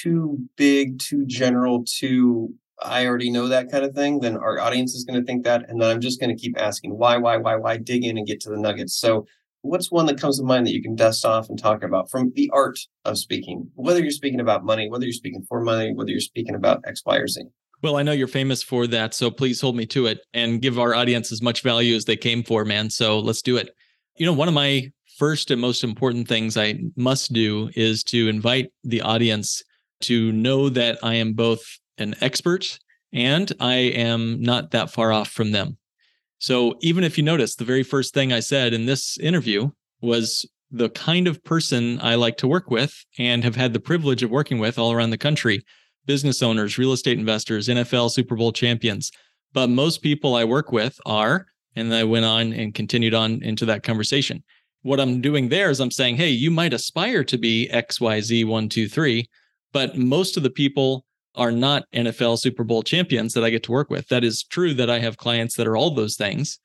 too 0.03 0.39
big, 0.57 0.99
too 0.99 1.25
general, 1.27 1.85
too 1.85 2.55
I 2.83 3.07
already 3.07 3.31
know 3.31 3.49
that 3.49 3.71
kind 3.71 3.85
of 3.85 3.95
thing, 3.95 4.21
then 4.21 4.37
our 4.37 4.61
audience 4.61 4.95
is 4.95 5.05
going 5.05 5.19
to 5.19 5.27
think 5.27 5.45
that. 5.45 5.69
And 5.69 5.81
then 5.81 5.91
I'm 5.91 6.01
just 6.01 6.21
going 6.21 6.35
to 6.35 6.41
keep 6.41 6.61
asking 6.61 6.97
why, 6.97 7.17
why, 7.17 7.37
why, 7.37 7.57
why, 7.57 7.77
dig 7.77 8.05
in 8.05 8.17
and 8.17 8.27
get 8.27 8.41
to 8.43 8.51
the 8.51 8.57
nuggets. 8.57 8.99
So, 8.99 9.27
what's 9.63 9.91
one 9.91 10.07
that 10.07 10.21
comes 10.21 10.39
to 10.39 10.45
mind 10.45 10.67
that 10.67 10.73
you 10.73 10.83
can 10.83 10.95
dust 10.95 11.25
off 11.25 11.49
and 11.49 11.59
talk 11.59 11.83
about 11.83 12.11
from 12.11 12.33
the 12.37 12.49
art 12.53 12.79
of 13.05 13.19
speaking, 13.19 13.69
whether 13.75 14.01
you're 14.01 14.11
speaking 14.11 14.41
about 14.41 14.65
money, 14.65 14.89
whether 14.89 15.05
you're 15.05 15.13
speaking 15.13 15.45
for 15.49 15.61
money, 15.61 15.93
whether 15.93 16.11
you're 16.11 16.21
speaking 16.21 16.55
about 16.55 16.81
X, 16.87 17.03
Y, 17.05 17.17
or 17.17 17.27
Z? 17.27 17.43
Well, 17.83 17.97
I 17.97 18.03
know 18.03 18.13
you're 18.13 18.29
famous 18.29 18.63
for 18.63 18.87
that. 18.89 19.15
So, 19.15 19.31
please 19.31 19.61
hold 19.61 19.77
me 19.77 19.87
to 19.87 20.07
it 20.07 20.21
and 20.33 20.63
give 20.63 20.79
our 20.79 20.95
audience 20.95 21.33
as 21.33 21.43
much 21.43 21.63
value 21.63 21.97
as 21.97 22.05
they 22.05 22.17
came 22.17 22.45
for, 22.45 22.65
man. 22.65 22.91
So, 22.91 23.19
let's 23.19 23.43
do 23.43 23.57
it. 23.57 23.71
You 24.17 24.27
know, 24.27 24.33
one 24.33 24.49
of 24.49 24.55
my 24.55 24.91
first 25.17 25.51
and 25.51 25.61
most 25.61 25.83
important 25.83 26.29
things 26.29 26.57
I 26.57 26.79
must 26.97 27.33
do 27.33 27.71
is 27.75 28.05
to 28.05 28.29
invite 28.29 28.71
the 28.85 29.01
audience 29.01 29.63
to 30.01 30.33
know 30.33 30.69
that 30.69 30.99
I 31.03 31.15
am 31.15 31.33
both 31.33 31.63
an 31.99 32.15
expert 32.21 32.79
and 33.13 33.53
I 33.61 33.75
am 33.75 34.41
not 34.41 34.71
that 34.71 34.91
far 34.91 35.13
off 35.13 35.29
from 35.31 35.53
them. 35.53 35.79
So 36.39 36.77
even 36.81 37.05
if 37.05 37.19
you 37.19 37.25
notice, 37.25 37.57
the 37.57 37.65
very 37.65 37.83
first 37.83 38.15
thing 38.15 38.33
I 38.33 38.41
said 38.41 38.73
in 38.73 38.87
this 38.87 39.19
interview 39.19 39.71
was 40.01 40.49
the 40.71 40.91
kind 40.91 41.27
of 41.27 41.43
person 41.45 41.99
I 42.01 42.15
like 42.15 42.37
to 42.39 42.49
work 42.49 42.71
with 42.71 42.95
and 43.19 43.43
have 43.43 43.57
had 43.57 43.73
the 43.73 43.81
privilege 43.81 44.23
of 44.23 44.31
working 44.31 44.59
with 44.59 44.79
all 44.79 44.93
around 44.93 45.11
the 45.11 45.19
country 45.19 45.65
business 46.07 46.43
owners, 46.43 46.79
real 46.79 46.93
estate 46.93 47.19
investors, 47.19 47.69
NFL 47.69 48.11
Super 48.11 48.35
Bowl 48.35 48.51
champions. 48.51 49.13
But 49.53 49.69
most 49.69 50.03
people 50.03 50.35
I 50.35 50.45
work 50.45 50.73
with 50.73 50.99
are, 51.07 51.47
and 51.77 51.95
I 51.95 52.05
went 52.05 52.25
on 52.25 52.53
and 52.53 52.75
continued 52.75 53.15
on 53.15 53.43
into 53.43 53.67
that 53.67 53.83
conversation. 53.83 54.43
What 54.83 55.01
I'm 55.01 55.21
doing 55.21 55.49
there 55.49 55.71
is 55.71 55.81
I'm 55.81 55.91
saying, 55.91 56.17
hey, 56.17 56.31
you 56.31 56.51
might 56.51 56.73
aspire 56.73 57.25
to 57.25 57.37
be 57.37 57.69
XYZ123, 57.73 59.27
but 59.73 59.97
most 59.97 60.37
of 60.37 60.43
the 60.43 60.51
people 60.51 61.05
are 61.35 61.53
not 61.53 61.85
NFL 61.95 62.39
Super 62.39 62.65
Bowl 62.65 62.83
champions 62.83 63.35
that 63.35 63.45
I 63.45 63.51
get 63.51 63.63
to 63.65 63.73
work 63.73 63.91
with. 63.91 64.09
That 64.09 64.25
is 64.25 64.43
true 64.43 64.75
that 64.75 64.91
I 64.91 64.99
have 64.99 65.17
clients 65.17 65.57
that 65.57 65.67
are 65.67 65.77
all 65.77 65.95
those 65.95 66.17
things, 66.17 66.59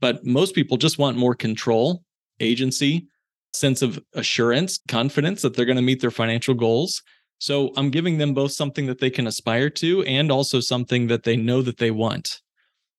but 0.00 0.24
most 0.24 0.54
people 0.54 0.76
just 0.76 0.98
want 0.98 1.16
more 1.16 1.34
control, 1.34 2.02
agency, 2.38 3.06
sense 3.52 3.82
of 3.82 4.00
assurance, 4.14 4.78
confidence 4.88 5.42
that 5.42 5.54
they're 5.54 5.64
going 5.64 5.76
to 5.76 5.82
meet 5.82 6.00
their 6.00 6.10
financial 6.10 6.54
goals. 6.54 7.02
So 7.38 7.72
I'm 7.76 7.90
giving 7.90 8.18
them 8.18 8.34
both 8.34 8.52
something 8.52 8.86
that 8.86 9.00
they 9.00 9.10
can 9.10 9.26
aspire 9.26 9.70
to 9.70 10.02
and 10.04 10.30
also 10.30 10.60
something 10.60 11.06
that 11.08 11.24
they 11.24 11.36
know 11.36 11.62
that 11.62 11.78
they 11.78 11.90
want. 11.90 12.40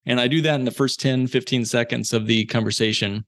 And 0.06 0.19
I 0.19 0.28
do 0.28 0.42
that 0.42 0.60
in 0.60 0.66
the 0.66 0.72
first 0.72 1.00
10, 1.00 1.28
15 1.28 1.64
seconds 1.66 2.12
of 2.12 2.25
the 2.25 2.46
conversation, 2.46 3.25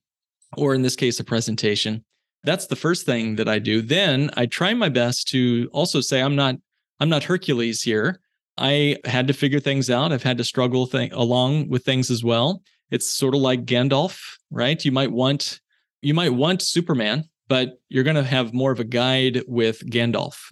or 0.58 0.74
in 0.74 0.82
this 0.82 0.96
case, 0.96 1.20
a 1.20 1.24
presentation 1.24 2.04
that's 2.44 2.68
the 2.68 2.76
first 2.76 3.06
thing 3.06 3.36
that 3.38 3.48
I 3.48 3.60
do. 3.60 3.82
Then 3.82 4.30
I 4.36 4.46
try 4.46 4.74
my 4.74 4.90
best 4.90 5.28
to 5.30 5.70
also 5.72 6.02
say 6.02 6.22
I'm 6.22 6.36
not 6.36 6.56
I'm 7.00 7.10
not 7.10 7.24
Hercules 7.24 7.82
here. 7.82 8.20
I 8.58 8.98
had 9.06 9.28
to 9.28 9.34
figure 9.34 9.60
things 9.60 9.90
out. 9.90 10.12
I've 10.12 10.24
had 10.24 10.38
to 10.38 10.44
struggle 10.44 10.86
th- 10.88 11.12
along 11.12 11.70
with 11.70 11.84
things 11.84 12.12
as 12.12 12.24
well. 12.24 12.62
It's 12.92 13.08
sort 13.08 13.34
of 13.34 13.42
like 13.42 13.66
Gandalf, 13.66 14.22
right? 14.52 14.84
You 14.84 14.92
might 14.92 15.12
want 15.12 15.60
you 16.02 16.14
might 16.14 16.34
want 16.34 16.62
Superman, 16.62 17.24
but 17.48 17.80
you're 17.90 18.04
going 18.04 18.18
to 18.18 18.24
have 18.24 18.54
more 18.54 18.72
of 18.72 18.80
a 18.80 18.84
guide 18.84 19.44
with 19.48 19.80
Gandalf. 19.90 20.52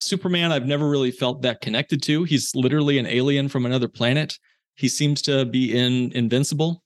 Superman, 0.00 0.52
I've 0.52 0.66
never 0.66 0.88
really 0.88 1.10
felt 1.10 1.42
that 1.42 1.60
connected 1.60 2.02
to. 2.04 2.24
He's 2.24 2.54
literally 2.54 2.98
an 2.98 3.06
alien 3.06 3.48
from 3.48 3.66
another 3.66 3.88
planet. 3.88 4.38
He 4.76 4.88
seems 4.88 5.22
to 5.22 5.44
be 5.44 5.76
in 5.76 6.12
invincible. 6.12 6.82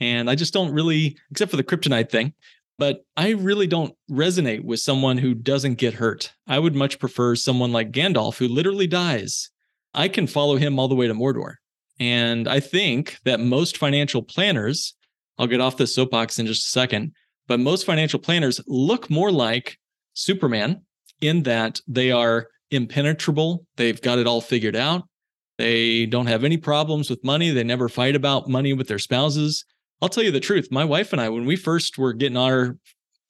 And 0.00 0.30
I 0.30 0.34
just 0.34 0.54
don't 0.54 0.72
really, 0.72 1.18
except 1.30 1.50
for 1.50 1.56
the 1.58 1.64
kryptonite 1.64 2.10
thing, 2.10 2.32
but 2.80 3.04
I 3.14 3.32
really 3.32 3.66
don't 3.66 3.94
resonate 4.10 4.64
with 4.64 4.80
someone 4.80 5.18
who 5.18 5.34
doesn't 5.34 5.74
get 5.74 5.92
hurt. 5.92 6.32
I 6.46 6.58
would 6.58 6.74
much 6.74 6.98
prefer 6.98 7.36
someone 7.36 7.72
like 7.72 7.92
Gandalf 7.92 8.38
who 8.38 8.48
literally 8.48 8.86
dies. 8.86 9.50
I 9.92 10.08
can 10.08 10.26
follow 10.26 10.56
him 10.56 10.78
all 10.78 10.88
the 10.88 10.94
way 10.94 11.06
to 11.06 11.12
Mordor. 11.12 11.56
And 11.98 12.48
I 12.48 12.58
think 12.58 13.18
that 13.26 13.38
most 13.38 13.76
financial 13.76 14.22
planners, 14.22 14.94
I'll 15.36 15.46
get 15.46 15.60
off 15.60 15.76
the 15.76 15.86
soapbox 15.86 16.38
in 16.38 16.46
just 16.46 16.68
a 16.68 16.70
second, 16.70 17.12
but 17.46 17.60
most 17.60 17.84
financial 17.84 18.18
planners 18.18 18.62
look 18.66 19.10
more 19.10 19.30
like 19.30 19.76
Superman 20.14 20.80
in 21.20 21.42
that 21.42 21.82
they 21.86 22.10
are 22.10 22.46
impenetrable. 22.70 23.66
They've 23.76 24.00
got 24.00 24.18
it 24.18 24.26
all 24.26 24.40
figured 24.40 24.74
out. 24.74 25.02
They 25.58 26.06
don't 26.06 26.28
have 26.28 26.44
any 26.44 26.56
problems 26.56 27.10
with 27.10 27.22
money. 27.24 27.50
They 27.50 27.62
never 27.62 27.90
fight 27.90 28.16
about 28.16 28.48
money 28.48 28.72
with 28.72 28.88
their 28.88 28.98
spouses. 28.98 29.66
I'll 30.02 30.08
tell 30.08 30.24
you 30.24 30.30
the 30.30 30.40
truth. 30.40 30.68
My 30.70 30.84
wife 30.84 31.12
and 31.12 31.20
I, 31.20 31.28
when 31.28 31.44
we 31.44 31.56
first 31.56 31.98
were 31.98 32.12
getting 32.12 32.36
our 32.36 32.76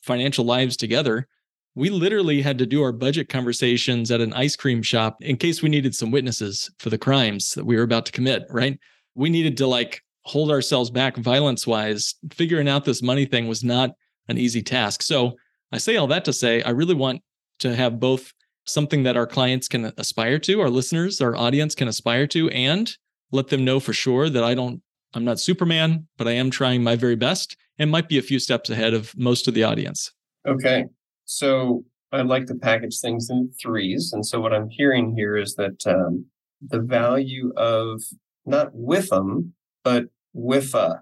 financial 0.03 0.45
lives 0.45 0.77
together, 0.77 1.27
we 1.75 1.91
literally 1.91 2.43
had 2.43 2.59
to 2.59 2.67
do 2.67 2.83
our 2.83 2.93
budget 2.93 3.29
conversations 3.29 4.11
at 4.11 4.21
an 4.21 4.33
ice 4.35 4.57
cream 4.57 4.83
shop 4.83 5.17
in 5.21 5.37
case 5.37 5.63
we 5.63 5.69
needed 5.69 5.95
some 5.95 6.11
witnesses 6.11 6.71
for 6.79 6.91
the 6.91 6.99
crimes 6.99 7.53
that 7.55 7.65
we 7.65 7.77
were 7.77 7.83
about 7.83 8.07
to 8.07 8.13
commit, 8.13 8.45
right? 8.51 8.79
We 9.15 9.31
needed 9.31 9.57
to 9.59 9.67
like 9.67 10.03
hold 10.25 10.51
ourselves 10.51 10.91
back 10.91 11.17
violence 11.17 11.67
wise. 11.67 12.15
Figuring 12.33 12.69
out 12.69 12.85
this 12.85 13.03
money 13.03 13.25
thing 13.25 13.49
was 13.49 13.65
not 13.65 13.91
an 14.29 14.39
easy 14.39 14.63
task. 14.63 15.03
So 15.03 15.37
I 15.73 15.79
say 15.79 15.97
all 15.97 16.07
that 16.09 16.25
to 16.25 16.33
say, 16.33 16.63
I 16.63 16.71
really 16.71 16.95
want 16.95 17.23
to 17.61 17.75
have 17.75 18.01
both 18.01 18.33
something 18.65 19.03
that 19.05 19.17
our 19.17 19.27
clients 19.27 19.69
can 19.69 19.93
aspire 19.97 20.39
to, 20.41 20.61
our 20.61 20.71
listeners, 20.71 21.21
our 21.21 21.37
audience 21.37 21.75
can 21.75 21.89
aspire 21.89 22.27
to, 22.29 22.49
and 22.51 22.97
let 23.33 23.49
them 23.49 23.65
know 23.65 23.81
for 23.81 23.93
sure 23.93 24.29
that 24.29 24.45
I 24.45 24.55
don't 24.55 24.83
I'm 25.15 25.25
not 25.25 25.41
Superman, 25.41 26.07
but 26.17 26.29
I 26.29 26.33
am 26.33 26.51
trying 26.51 26.83
my 26.83 26.97
very 26.97 27.17
best 27.17 27.57
and 27.79 27.91
might 27.91 28.09
be 28.09 28.19
a 28.19 28.23
few 28.23 28.39
steps 28.39 28.71
ahead 28.71 28.95
of 28.95 29.17
most 29.17 29.49
of 29.49 29.55
the 29.55 29.65
audience. 29.65 30.13
Okay. 30.47 30.85
So 31.25 31.85
I 32.13 32.23
like 32.23 32.47
to 32.47 32.55
package 32.55 33.01
things 33.01 33.29
in 33.31 33.51
threes. 33.61 34.13
And 34.13 34.25
so 34.25 34.41
what 34.41 34.53
I'm 34.53 34.69
hearing 34.69 35.15
here 35.17 35.37
is 35.37 35.55
that 35.55 35.87
um, 35.87 36.27
the 36.61 36.81
value 36.81 37.53
of 37.57 38.03
not 38.47 38.71
with 38.73 39.09
them, 39.11 39.55
but 39.85 40.05
with 40.33 40.75
a. 40.75 41.01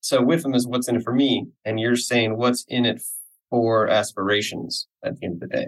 So 0.00 0.22
with 0.22 0.42
them 0.42 0.54
is 0.54 0.66
what's 0.66 0.88
in 0.88 0.96
it 0.96 1.02
for 1.02 1.14
me. 1.14 1.46
And 1.64 1.80
you're 1.80 1.96
saying 1.96 2.36
what's 2.36 2.64
in 2.68 2.84
it 2.84 3.02
for 3.50 3.88
aspirations 3.88 4.86
at 5.04 5.18
the 5.18 5.26
end 5.26 5.42
of 5.42 5.48
the 5.48 5.56
day. 5.56 5.66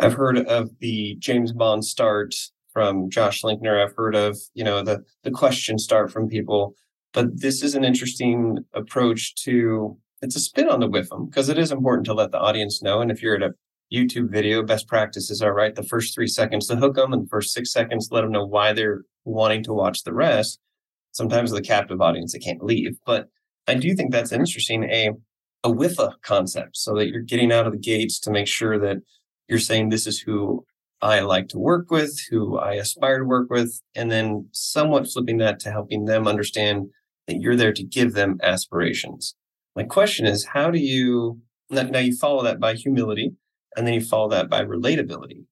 I've 0.00 0.14
heard 0.14 0.38
of 0.38 0.70
the 0.80 1.16
James 1.18 1.52
Bond 1.52 1.84
start 1.84 2.34
from 2.72 3.10
Josh 3.10 3.42
Linkner. 3.42 3.82
I've 3.82 3.94
heard 3.96 4.16
of, 4.16 4.38
you 4.54 4.64
know, 4.64 4.82
the 4.82 5.04
the 5.22 5.30
question 5.30 5.78
start 5.78 6.10
from 6.10 6.28
people. 6.28 6.74
But 7.14 7.40
this 7.40 7.62
is 7.62 7.74
an 7.74 7.84
interesting 7.84 8.58
approach 8.74 9.34
to 9.44 9.96
it's 10.20 10.36
a 10.36 10.40
spin 10.40 10.68
on 10.68 10.80
the 10.80 10.88
WIFM 10.88 11.30
because 11.30 11.48
it 11.48 11.58
is 11.58 11.70
important 11.70 12.06
to 12.06 12.14
let 12.14 12.32
the 12.32 12.38
audience 12.38 12.82
know. 12.82 13.00
And 13.00 13.10
if 13.10 13.22
you're 13.22 13.36
at 13.36 13.42
a 13.42 13.54
YouTube 13.92 14.30
video, 14.30 14.62
best 14.62 14.88
practices 14.88 15.40
are 15.40 15.54
right. 15.54 15.74
The 15.74 15.82
first 15.82 16.14
three 16.14 16.26
seconds 16.26 16.66
to 16.66 16.76
hook 16.76 16.96
them, 16.96 17.12
and 17.12 17.24
the 17.24 17.28
first 17.28 17.52
six 17.52 17.72
seconds 17.72 18.08
let 18.10 18.22
them 18.22 18.32
know 18.32 18.44
why 18.44 18.72
they're 18.72 19.02
wanting 19.24 19.62
to 19.64 19.72
watch 19.72 20.02
the 20.02 20.12
rest. 20.12 20.58
Sometimes 21.12 21.52
the 21.52 21.62
captive 21.62 22.00
audience 22.00 22.32
they 22.32 22.40
can't 22.40 22.64
leave, 22.64 22.98
but 23.06 23.28
I 23.68 23.74
do 23.74 23.94
think 23.94 24.10
that's 24.12 24.32
interesting. 24.32 24.84
A 24.84 25.10
a 25.62 25.72
WIFA 25.72 26.14
concept, 26.22 26.76
so 26.76 26.94
that 26.96 27.08
you're 27.08 27.22
getting 27.22 27.52
out 27.52 27.66
of 27.66 27.72
the 27.72 27.78
gates 27.78 28.18
to 28.20 28.30
make 28.30 28.48
sure 28.48 28.78
that 28.78 28.98
you're 29.48 29.58
saying 29.58 29.88
this 29.88 30.06
is 30.06 30.18
who 30.18 30.64
I 31.00 31.20
like 31.20 31.48
to 31.48 31.58
work 31.58 31.90
with, 31.90 32.18
who 32.30 32.58
I 32.58 32.74
aspire 32.74 33.20
to 33.20 33.24
work 33.24 33.48
with, 33.50 33.80
and 33.94 34.10
then 34.10 34.48
somewhat 34.52 35.10
flipping 35.10 35.38
that 35.38 35.60
to 35.60 35.70
helping 35.70 36.06
them 36.06 36.26
understand 36.26 36.88
that 37.26 37.40
you're 37.40 37.56
there 37.56 37.72
to 37.72 37.82
give 37.82 38.14
them 38.14 38.38
aspirations. 38.42 39.34
My 39.76 39.84
question 39.84 40.26
is, 40.26 40.46
how 40.46 40.70
do 40.70 40.78
you 40.78 41.40
now 41.70 41.98
you 41.98 42.16
follow 42.16 42.42
that 42.44 42.60
by 42.60 42.74
humility 42.74 43.32
and 43.76 43.86
then 43.86 43.94
you 43.94 44.00
follow 44.00 44.28
that 44.28 44.48
by 44.48 44.62
relatability? 44.62 45.44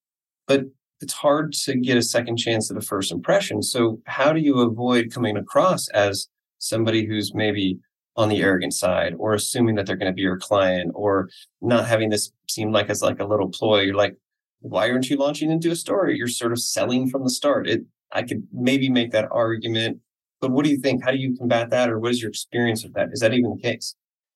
But 0.47 0.64
it's 1.00 1.14
hard 1.14 1.52
to 1.52 1.76
get 1.76 1.97
a 1.97 2.02
second 2.02 2.37
chance 2.37 2.71
at 2.71 2.76
a 2.76 2.81
first 2.81 3.11
impression. 3.11 3.62
So 3.62 4.00
how 4.07 4.33
do 4.33 4.41
you 4.41 4.61
avoid 4.61 5.12
coming 5.12 5.37
across 5.37 5.88
as 5.88 6.29
somebody 6.59 7.07
who's 7.07 7.35
maybe 7.35 7.79
on 8.14 8.29
the 8.29 8.43
arrogant 8.43 8.75
side 8.75 9.14
or 9.19 9.35
assuming 9.35 9.75
that 9.75 9.87
they're 9.87 9.97
going 9.97 10.12
to 10.12 10.14
be 10.14 10.23
your 10.23 10.38
client 10.38 10.93
or 10.95 11.29
not 11.61 11.87
having 11.87 12.11
this 12.11 12.31
seem 12.49 12.71
like 12.71 12.88
as 12.88 13.02
like 13.02 13.19
a 13.21 13.26
little 13.26 13.49
ploy? 13.49 13.81
You're 13.81 13.97
like, 13.97 14.17
why 14.61 14.91
aren't 14.91 15.11
you 15.11 15.17
launching 15.17 15.50
into 15.50 15.73
a 15.73 15.76
story? 15.76 16.17
You're 16.17 16.29
sort 16.29 16.52
of 16.52 16.61
selling 16.61 17.09
from 17.09 17.25
the 17.25 17.31
start. 17.31 17.69
It 17.69 17.83
I 18.12 18.23
could 18.23 18.47
maybe 18.52 18.88
make 18.91 19.11
that 19.12 19.29
argument, 19.33 19.99
but 20.43 20.51
what 20.51 20.65
do 20.65 20.71
you 20.71 20.77
think? 20.77 21.03
How 21.03 21.13
do 21.13 21.17
you 21.17 21.35
combat 21.39 21.71
that, 21.71 21.89
or 21.89 21.99
what 21.99 22.11
is 22.11 22.21
your 22.21 22.29
experience 22.29 22.83
with 22.83 22.93
that? 22.95 23.09
Is 23.13 23.21
that 23.21 23.33
even 23.33 23.57
the 23.57 23.63
case? 23.63 23.95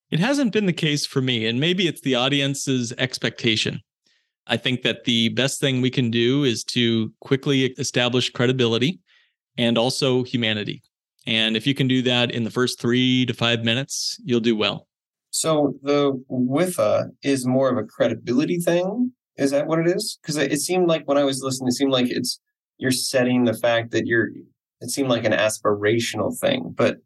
It 0.09 0.19
hasn't 0.19 0.53
been 0.53 0.65
the 0.65 0.73
case 0.73 1.05
for 1.05 1.21
me, 1.21 1.45
and 1.45 1.59
maybe 1.59 1.85
it's 1.85 2.01
the 2.01 2.15
audience's 2.15 2.93
expectation. 2.97 3.81
I 4.47 4.55
think 4.55 4.81
that 4.83 5.03
the 5.03 5.29
best 5.29 5.59
thing 5.59 5.81
we 5.81 5.91
can 5.91 6.09
do 6.09 6.45
is 6.45 6.63
to 6.65 7.11
quickly 7.19 7.65
establish 7.73 8.29
credibility 8.29 9.01
and 9.57 9.77
also 9.77 10.23
humanity. 10.23 10.81
And 11.27 11.57
if 11.57 11.67
you 11.67 11.75
can 11.75 11.89
do 11.89 12.01
that 12.03 12.31
in 12.31 12.45
the 12.45 12.49
first 12.49 12.79
three 12.79 13.25
to 13.25 13.33
five 13.33 13.65
minutes, 13.65 14.17
you'll 14.23 14.39
do 14.39 14.55
well. 14.55 14.87
So 15.31 15.77
the 15.83 16.13
WIFA 16.31 17.09
is 17.21 17.45
more 17.45 17.69
of 17.69 17.77
a 17.77 17.83
credibility 17.83 18.59
thing. 18.59 19.11
Is 19.35 19.51
that 19.51 19.67
what 19.67 19.79
it 19.79 19.87
is? 19.87 20.17
Because 20.21 20.37
it 20.37 20.61
seemed 20.61 20.87
like 20.87 21.05
when 21.05 21.17
I 21.17 21.25
was 21.25 21.43
listening, 21.43 21.67
it 21.67 21.73
seemed 21.73 21.91
like 21.91 22.09
it's 22.09 22.39
you're 22.77 22.91
setting 22.91 23.43
the 23.43 23.53
fact 23.53 23.91
that 23.91 24.07
you're. 24.07 24.29
It 24.81 24.89
seemed 24.89 25.09
like 25.09 25.25
an 25.25 25.31
aspirational 25.31 26.37
thing, 26.37 26.73
but 26.75 26.97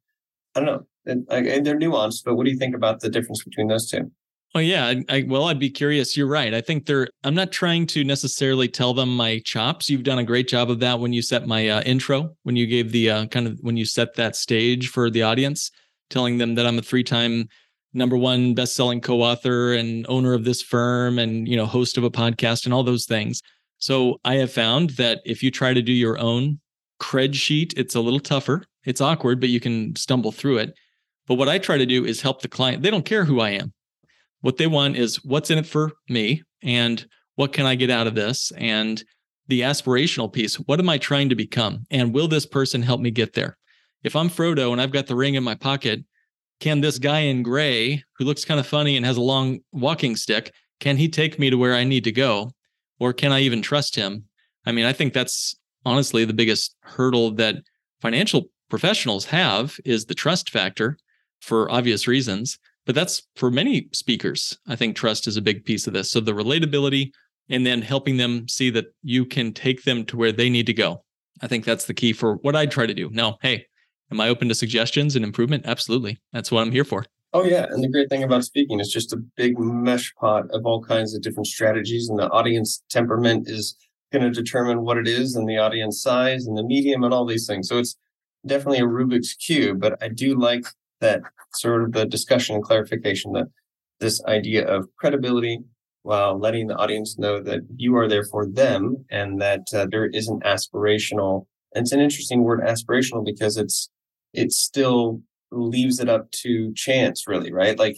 I 0.56 0.60
don't 0.60 0.66
know 0.66 0.86
and, 1.06 1.26
and 1.30 1.66
they're 1.66 1.80
nuanced. 1.80 2.24
But 2.24 2.36
what 2.36 2.46
do 2.46 2.52
you 2.52 2.58
think 2.58 2.76
about 2.76 3.00
the 3.00 3.10
difference 3.10 3.44
between 3.44 3.68
those 3.68 3.90
two? 3.90 4.12
Oh 4.54 4.60
yeah, 4.60 4.88
I, 4.88 5.04
I, 5.08 5.24
well, 5.28 5.46
I'd 5.46 5.60
be 5.60 5.70
curious. 5.70 6.18
You're 6.18 6.28
right. 6.28 6.54
I 6.54 6.60
think 6.60 6.86
they're. 6.86 7.08
I'm 7.24 7.36
not 7.36 7.54
trying 7.54 7.88
to 7.88 8.04
necessarily 8.04 8.68
tell 8.68 8.94
them 8.94 9.16
my 9.16 9.42
chops. 9.46 9.90
You've 9.90 10.04
done 10.04 10.20
a 10.20 10.26
great 10.26 10.50
job 10.50 10.70
of 10.70 10.80
that 10.82 11.00
when 11.00 11.14
you 11.14 11.22
set 11.22 11.48
my 11.48 11.70
uh, 11.70 11.82
intro, 11.84 12.36
when 12.44 12.58
you 12.58 12.68
gave 12.68 12.92
the 12.92 13.10
uh, 13.10 13.26
kind 13.28 13.48
of 13.48 13.58
when 13.62 13.78
you 13.78 13.86
set 13.86 14.16
that 14.16 14.36
stage 14.36 14.90
for 14.90 15.10
the 15.10 15.24
audience, 15.24 15.72
telling 16.10 16.38
them 16.38 16.56
that 16.56 16.66
I'm 16.66 16.78
a 16.78 16.82
three-time 16.82 17.48
number 17.94 18.18
one 18.18 18.54
best-selling 18.54 19.02
co-author 19.02 19.74
and 19.74 20.06
owner 20.08 20.34
of 20.34 20.44
this 20.44 20.62
firm, 20.62 21.18
and 21.18 21.48
you 21.48 21.56
know, 21.56 21.66
host 21.66 21.98
of 21.98 22.04
a 22.04 22.12
podcast, 22.12 22.66
and 22.66 22.74
all 22.74 22.84
those 22.84 23.06
things. 23.06 23.42
So 23.78 24.20
I 24.26 24.36
have 24.36 24.52
found 24.52 24.92
that 24.92 25.22
if 25.26 25.42
you 25.42 25.50
try 25.50 25.74
to 25.74 25.82
do 25.82 25.94
your 25.94 26.20
own 26.20 26.60
cred 27.02 27.34
sheet, 27.34 27.74
it's 27.76 27.96
a 27.96 28.00
little 28.00 28.20
tougher. 28.20 28.64
It's 28.86 29.02
awkward, 29.02 29.40
but 29.40 29.50
you 29.50 29.60
can 29.60 29.96
stumble 29.96 30.32
through 30.32 30.60
it. 30.60 30.74
But 31.28 31.36
what 31.36 31.50
I 31.50 31.58
try 31.58 31.78
to 31.78 31.86
do 31.86 32.06
is 32.06 32.22
help 32.22 32.42
the 32.42 32.48
client. 32.48 32.84
They 32.84 32.92
don't 32.92 33.06
care 33.06 33.26
who 33.26 33.42
I 33.42 33.50
am. 33.50 33.74
What 34.42 34.58
they 34.58 34.68
want 34.68 34.96
is 34.96 35.24
what's 35.26 35.50
in 35.50 35.58
it 35.58 35.66
for 35.66 35.92
me 36.10 36.44
and 36.62 37.06
what 37.36 37.54
can 37.54 37.66
I 37.66 37.76
get 37.76 37.90
out 37.90 38.08
of 38.08 38.16
this? 38.16 38.52
And 38.58 39.04
the 39.48 39.62
aspirational 39.62 40.32
piece, 40.32 40.56
what 40.56 40.80
am 40.80 40.90
I 40.90 40.98
trying 40.98 41.30
to 41.30 41.36
become? 41.36 41.86
And 41.92 42.14
will 42.14 42.28
this 42.28 42.46
person 42.46 42.82
help 42.82 43.02
me 43.02 43.12
get 43.12 43.34
there? 43.34 43.58
If 44.04 44.16
I'm 44.16 44.30
Frodo 44.30 44.72
and 44.72 44.82
I've 44.82 44.92
got 44.92 45.08
the 45.08 45.16
ring 45.16 45.36
in 45.36 45.44
my 45.44 45.56
pocket, 45.56 46.04
can 46.60 46.82
this 46.82 47.00
guy 47.00 47.20
in 47.22 47.44
gray 47.44 48.04
who 48.18 48.26
looks 48.26 48.46
kind 48.46 48.60
of 48.60 48.68
funny 48.68 48.96
and 48.96 49.06
has 49.06 49.18
a 49.18 49.22
long 49.22 49.60
walking 49.72 50.16
stick, 50.16 50.54
can 50.80 50.98
he 50.98 51.08
take 51.08 51.40
me 51.40 51.50
to 51.50 51.58
where 51.58 51.74
I 51.74 51.84
need 51.84 52.04
to 52.06 52.12
go? 52.12 52.52
Or 53.00 53.14
can 53.14 53.32
I 53.32 53.42
even 53.42 53.62
trust 53.62 53.96
him? 53.96 54.26
I 54.66 54.72
mean, 54.72 54.86
I 54.86 54.94
think 54.94 55.14
that's 55.14 55.56
honestly 55.86 56.26
the 56.26 56.34
biggest 56.34 56.76
hurdle 56.82 57.32
that 57.32 57.58
financial 58.02 58.46
professionals 58.70 59.26
have 59.26 59.78
is 59.86 60.06
the 60.06 60.16
trust 60.16 60.50
factor 60.50 60.98
for 61.42 61.70
obvious 61.72 62.08
reasons. 62.08 62.58
But 62.86 62.96
that's 62.96 63.22
for 63.36 63.52
many 63.52 63.90
speakers. 63.94 64.58
I 64.68 64.76
think 64.76 64.96
trust 64.96 65.28
is 65.28 65.38
a 65.38 65.42
big 65.42 65.66
piece 65.66 65.86
of 65.86 65.94
this. 65.94 66.10
So 66.10 66.20
the 66.20 66.32
relatability 66.32 67.12
and 67.50 67.66
then 67.66 67.82
helping 67.82 68.18
them 68.18 68.48
see 68.48 68.70
that 68.72 68.86
you 69.04 69.26
can 69.26 69.54
take 69.54 69.84
them 69.84 70.06
to 70.06 70.18
where 70.18 70.32
they 70.32 70.50
need 70.50 70.66
to 70.66 70.74
go. 70.74 71.04
I 71.42 71.48
think 71.48 71.66
that's 71.66 71.86
the 71.86 71.94
key 71.94 72.14
for 72.14 72.36
what 72.38 72.56
I 72.56 72.66
try 72.66 72.86
to 72.86 72.94
do. 72.94 73.10
Now, 73.12 73.38
hey, 73.42 73.66
am 74.12 74.20
I 74.20 74.30
open 74.30 74.48
to 74.50 74.56
suggestions 74.56 75.16
and 75.16 75.26
improvement? 75.26 75.66
Absolutely. 75.68 76.20
That's 76.34 76.52
what 76.52 76.62
I'm 76.62 76.72
here 76.72 76.84
for. 76.84 77.06
Oh 77.34 77.46
yeah, 77.46 77.66
and 77.70 77.82
the 77.82 77.88
great 77.88 78.10
thing 78.10 78.24
about 78.24 78.44
speaking 78.44 78.82
is 78.82 78.92
just 78.92 79.14
a 79.14 79.18
big 79.38 79.58
mesh 79.58 80.14
pot 80.16 80.52
of 80.52 80.66
all 80.66 80.84
kinds 80.84 81.16
of 81.16 81.22
different 81.22 81.48
strategies, 81.48 82.10
and 82.10 82.20
the 82.20 82.30
audience 82.30 82.84
temperament 82.90 83.48
is 83.48 83.78
going 84.12 84.24
to 84.24 84.32
determine 84.32 84.82
what 84.82 84.98
it 84.98 85.08
is, 85.08 85.36
and 85.36 85.48
the 85.48 85.58
audience 85.58 86.02
size, 86.02 86.46
and 86.46 86.58
the 86.58 86.64
medium, 86.64 87.04
and 87.04 87.14
all 87.14 87.26
these 87.26 87.48
things. 87.48 87.68
So 87.68 87.78
it's 87.78 87.96
definitely 88.46 88.80
a 88.80 88.88
Rubik's 88.88 89.34
cube. 89.34 89.80
But 89.80 90.02
I 90.02 90.10
do 90.10 90.38
like 90.38 90.66
that 91.00 91.22
sort 91.54 91.84
of 91.84 91.92
the 91.94 92.06
discussion 92.06 92.56
and 92.56 92.64
clarification 92.64 93.34
that 93.34 93.48
this 94.00 94.24
idea 94.26 94.68
of 94.68 94.88
credibility 94.98 95.60
while 96.04 96.38
letting 96.38 96.68
the 96.68 96.76
audience 96.76 97.18
know 97.20 97.42
that 97.42 97.62
you 97.76 97.96
are 97.96 98.08
there 98.08 98.26
for 98.26 98.48
them 98.48 99.06
and 99.12 99.40
that 99.40 99.62
uh, 99.74 99.86
there 99.90 100.08
isn't 100.08 100.44
aspirational. 100.44 101.46
And 101.76 101.84
it's 101.84 101.92
an 101.92 102.00
interesting 102.00 102.44
word, 102.44 102.62
aspirational, 102.62 103.24
because 103.24 103.58
it's 103.58 103.90
it 104.34 104.52
still 104.52 105.22
leaves 105.52 106.00
it 106.00 106.10
up 106.10 106.32
to 106.32 106.74
chance, 106.74 107.28
really, 107.28 107.52
right? 107.52 107.78
Like 107.78 107.98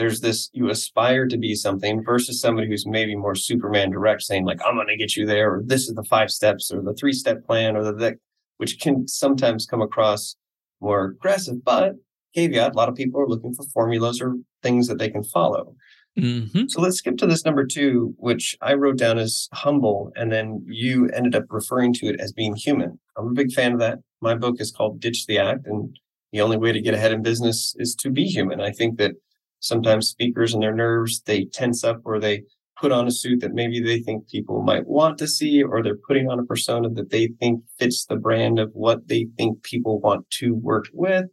there's 0.00 0.20
this 0.20 0.48
you 0.52 0.70
aspire 0.70 1.28
to 1.28 1.36
be 1.36 1.54
something 1.54 2.02
versus 2.02 2.40
somebody 2.40 2.66
who's 2.66 2.86
maybe 2.86 3.14
more 3.14 3.34
Superman 3.34 3.90
direct, 3.90 4.22
saying 4.22 4.44
like 4.44 4.60
I'm 4.66 4.74
going 4.74 4.88
to 4.88 4.96
get 4.96 5.14
you 5.14 5.26
there, 5.26 5.54
or 5.54 5.62
this 5.64 5.82
is 5.82 5.94
the 5.94 6.04
five 6.04 6.30
steps, 6.30 6.72
or 6.72 6.82
the 6.82 6.94
three 6.94 7.12
step 7.12 7.44
plan, 7.44 7.76
or 7.76 7.84
the, 7.84 7.92
the 7.92 8.14
which 8.56 8.80
can 8.80 9.06
sometimes 9.06 9.66
come 9.66 9.82
across 9.82 10.36
more 10.80 11.04
aggressive, 11.04 11.62
but 11.64 11.92
caveat, 12.34 12.72
a 12.72 12.76
lot 12.76 12.88
of 12.88 12.94
people 12.94 13.20
are 13.20 13.28
looking 13.28 13.54
for 13.54 13.64
formulas 13.72 14.20
or 14.20 14.36
things 14.62 14.88
that 14.88 14.98
they 14.98 15.10
can 15.10 15.22
follow. 15.22 15.74
Mm-hmm. 16.18 16.64
So 16.68 16.80
let's 16.80 16.96
skip 16.96 17.16
to 17.18 17.26
this 17.26 17.44
number 17.44 17.64
two, 17.64 18.14
which 18.18 18.56
I 18.60 18.74
wrote 18.74 18.98
down 18.98 19.18
as 19.18 19.48
humble, 19.52 20.12
and 20.16 20.32
then 20.32 20.64
you 20.66 21.08
ended 21.10 21.34
up 21.34 21.44
referring 21.50 21.92
to 21.94 22.06
it 22.06 22.20
as 22.20 22.32
being 22.32 22.56
human. 22.56 22.98
I'm 23.16 23.28
a 23.28 23.32
big 23.32 23.52
fan 23.52 23.72
of 23.72 23.78
that. 23.80 23.98
My 24.20 24.34
book 24.34 24.56
is 24.58 24.72
called 24.72 25.00
Ditch 25.00 25.26
the 25.26 25.38
Act, 25.38 25.66
and 25.66 25.96
the 26.32 26.40
only 26.40 26.56
way 26.56 26.72
to 26.72 26.80
get 26.80 26.94
ahead 26.94 27.12
in 27.12 27.22
business 27.22 27.74
is 27.78 27.94
to 27.96 28.10
be 28.10 28.24
human. 28.24 28.60
I 28.60 28.72
think 28.72 28.98
that 28.98 29.12
sometimes 29.60 30.08
speakers 30.08 30.52
and 30.52 30.62
their 30.62 30.74
nerves, 30.74 31.22
they 31.22 31.44
tense 31.44 31.84
up 31.84 32.00
or 32.04 32.18
they 32.18 32.42
put 32.80 32.92
on 32.92 33.06
a 33.06 33.10
suit 33.10 33.40
that 33.40 33.52
maybe 33.52 33.80
they 33.80 34.00
think 34.00 34.26
people 34.28 34.62
might 34.62 34.86
want 34.86 35.18
to 35.18 35.28
see, 35.28 35.62
or 35.62 35.82
they're 35.82 35.98
putting 36.08 36.28
on 36.28 36.38
a 36.38 36.44
persona 36.44 36.88
that 36.88 37.10
they 37.10 37.28
think 37.38 37.62
fits 37.78 38.06
the 38.06 38.16
brand 38.16 38.58
of 38.58 38.70
what 38.72 39.06
they 39.06 39.26
think 39.36 39.62
people 39.62 40.00
want 40.00 40.28
to 40.30 40.54
work 40.54 40.86
with. 40.92 41.26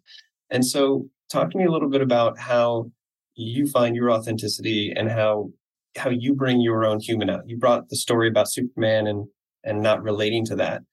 And 0.49 0.65
so, 0.65 1.09
talk 1.31 1.49
to 1.51 1.57
me 1.57 1.65
a 1.65 1.71
little 1.71 1.89
bit 1.89 2.01
about 2.01 2.37
how 2.37 2.91
you 3.35 3.67
find 3.67 3.95
your 3.95 4.11
authenticity 4.11 4.93
and 4.95 5.09
how 5.09 5.51
how 5.95 6.09
you 6.09 6.33
bring 6.33 6.61
your 6.61 6.85
own 6.85 6.99
human 6.99 7.29
out. 7.29 7.47
You 7.47 7.57
brought 7.57 7.89
the 7.89 7.95
story 7.95 8.27
about 8.27 8.51
Superman 8.51 9.07
and 9.07 9.27
and 9.63 9.81
not 9.81 10.03
relating 10.03 10.45
to 10.45 10.55
that, 10.57 10.83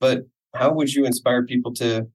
but 0.00 0.22
how 0.54 0.72
would 0.72 0.92
you 0.92 1.04
inspire 1.04 1.44
people 1.44 1.72
to? 1.74 2.08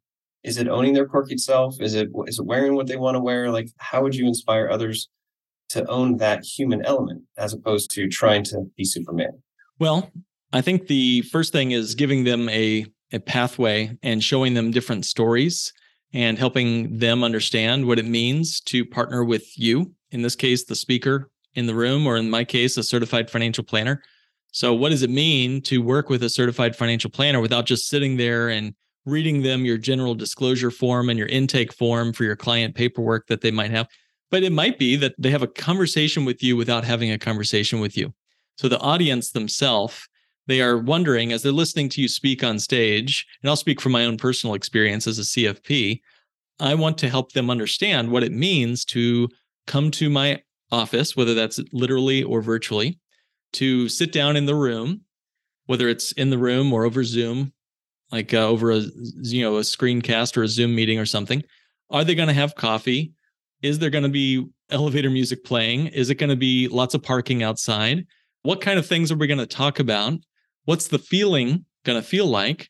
Is 0.45 0.59
it 0.59 0.67
owning 0.67 0.93
their 0.93 1.07
quirky 1.07 1.37
self? 1.37 1.81
Is 1.81 1.95
it 1.95 2.09
is 2.27 2.37
it 2.37 2.45
wearing 2.45 2.75
what 2.75 2.85
they 2.85 2.97
want 2.97 3.15
to 3.15 3.19
wear? 3.19 3.49
Like, 3.49 3.69
how 3.77 4.03
would 4.03 4.15
you 4.15 4.27
inspire 4.27 4.69
others 4.69 5.09
to 5.69 5.85
own 5.87 6.17
that 6.17 6.45
human 6.45 6.85
element 6.85 7.23
as 7.35 7.53
opposed 7.53 7.89
to 7.95 8.07
trying 8.07 8.43
to 8.45 8.69
be 8.77 8.85
Superman? 8.85 9.41
Well, 9.79 10.11
I 10.53 10.61
think 10.61 10.85
the 10.85 11.23
first 11.23 11.51
thing 11.51 11.71
is 11.71 11.95
giving 11.95 12.23
them 12.23 12.47
a 12.49 12.85
a 13.11 13.19
pathway 13.19 13.97
and 14.03 14.23
showing 14.23 14.53
them 14.53 14.71
different 14.71 15.05
stories 15.05 15.73
and 16.13 16.37
helping 16.37 16.97
them 16.97 17.23
understand 17.23 17.85
what 17.85 17.99
it 17.99 18.05
means 18.05 18.61
to 18.61 18.85
partner 18.85 19.23
with 19.23 19.57
you, 19.57 19.93
in 20.11 20.21
this 20.21 20.35
case, 20.35 20.63
the 20.63 20.75
speaker 20.75 21.29
in 21.55 21.65
the 21.65 21.75
room, 21.75 22.05
or 22.05 22.17
in 22.17 22.29
my 22.29 22.43
case, 22.43 22.77
a 22.77 22.83
certified 22.83 23.31
financial 23.31 23.63
planner. 23.63 24.03
So, 24.51 24.75
what 24.75 24.89
does 24.89 25.01
it 25.01 25.09
mean 25.09 25.61
to 25.63 25.81
work 25.81 26.09
with 26.09 26.21
a 26.21 26.29
certified 26.29 26.75
financial 26.75 27.09
planner 27.09 27.41
without 27.41 27.65
just 27.65 27.87
sitting 27.87 28.17
there 28.17 28.49
and 28.49 28.75
reading 29.05 29.43
them 29.43 29.65
your 29.65 29.77
general 29.77 30.15
disclosure 30.15 30.71
form 30.71 31.09
and 31.09 31.17
your 31.17 31.27
intake 31.27 31.73
form 31.73 32.13
for 32.13 32.23
your 32.23 32.35
client 32.35 32.75
paperwork 32.75 33.27
that 33.27 33.41
they 33.41 33.51
might 33.51 33.71
have? 33.71 33.87
But 34.31 34.43
it 34.43 34.51
might 34.51 34.79
be 34.79 34.95
that 34.97 35.15
they 35.17 35.29
have 35.29 35.43
a 35.43 35.47
conversation 35.47 36.25
with 36.25 36.41
you 36.43 36.57
without 36.57 36.83
having 36.83 37.11
a 37.11 37.19
conversation 37.19 37.79
with 37.79 37.95
you. 37.95 38.13
So 38.57 38.67
the 38.67 38.79
audience 38.79 39.31
themselves, 39.31 40.07
they 40.47 40.61
are 40.61 40.77
wondering 40.77 41.31
as 41.31 41.43
they're 41.43 41.51
listening 41.51 41.89
to 41.89 42.01
you 42.01 42.07
speak 42.07 42.43
on 42.43 42.59
stage, 42.59 43.25
and 43.41 43.49
I'll 43.49 43.55
speak 43.55 43.81
from 43.81 43.91
my 43.91 44.05
own 44.05 44.17
personal 44.17 44.55
experience 44.55 45.07
as 45.07 45.19
a 45.19 45.23
CFP. 45.23 46.01
I 46.59 46.75
want 46.75 46.97
to 46.99 47.09
help 47.09 47.33
them 47.33 47.49
understand 47.49 48.11
what 48.11 48.23
it 48.23 48.31
means 48.31 48.85
to 48.85 49.29
come 49.67 49.91
to 49.91 50.09
my 50.09 50.41
office, 50.71 51.15
whether 51.15 51.33
that's 51.33 51.59
literally 51.71 52.23
or 52.23 52.41
virtually, 52.41 52.99
to 53.53 53.89
sit 53.89 54.11
down 54.11 54.35
in 54.35 54.45
the 54.45 54.55
room, 54.55 55.01
whether 55.65 55.89
it's 55.89 56.11
in 56.13 56.29
the 56.29 56.37
room 56.37 56.71
or 56.73 56.85
over 56.85 57.03
Zoom, 57.03 57.53
like 58.11 58.33
uh, 58.33 58.47
over 58.47 58.71
a 58.71 58.81
you 59.21 59.41
know 59.41 59.57
a 59.57 59.61
screencast 59.61 60.37
or 60.37 60.43
a 60.43 60.47
Zoom 60.47 60.75
meeting 60.75 60.99
or 60.99 61.05
something. 61.05 61.43
Are 61.89 62.03
they 62.03 62.15
going 62.15 62.27
to 62.27 62.33
have 62.33 62.55
coffee? 62.55 63.13
Is 63.61 63.79
there 63.79 63.89
going 63.89 64.03
to 64.03 64.09
be 64.09 64.45
elevator 64.69 65.09
music 65.09 65.43
playing? 65.43 65.87
Is 65.87 66.09
it 66.09 66.15
going 66.15 66.29
to 66.29 66.35
be 66.35 66.67
lots 66.67 66.93
of 66.93 67.03
parking 67.03 67.43
outside? 67.43 68.05
What 68.41 68.61
kind 68.61 68.79
of 68.79 68.85
things 68.85 69.11
are 69.11 69.17
we 69.17 69.27
going 69.27 69.39
to 69.39 69.45
talk 69.45 69.79
about? 69.79 70.19
What's 70.65 70.87
the 70.87 70.99
feeling 70.99 71.65
going 71.83 72.01
to 72.01 72.07
feel 72.07 72.27
like? 72.27 72.69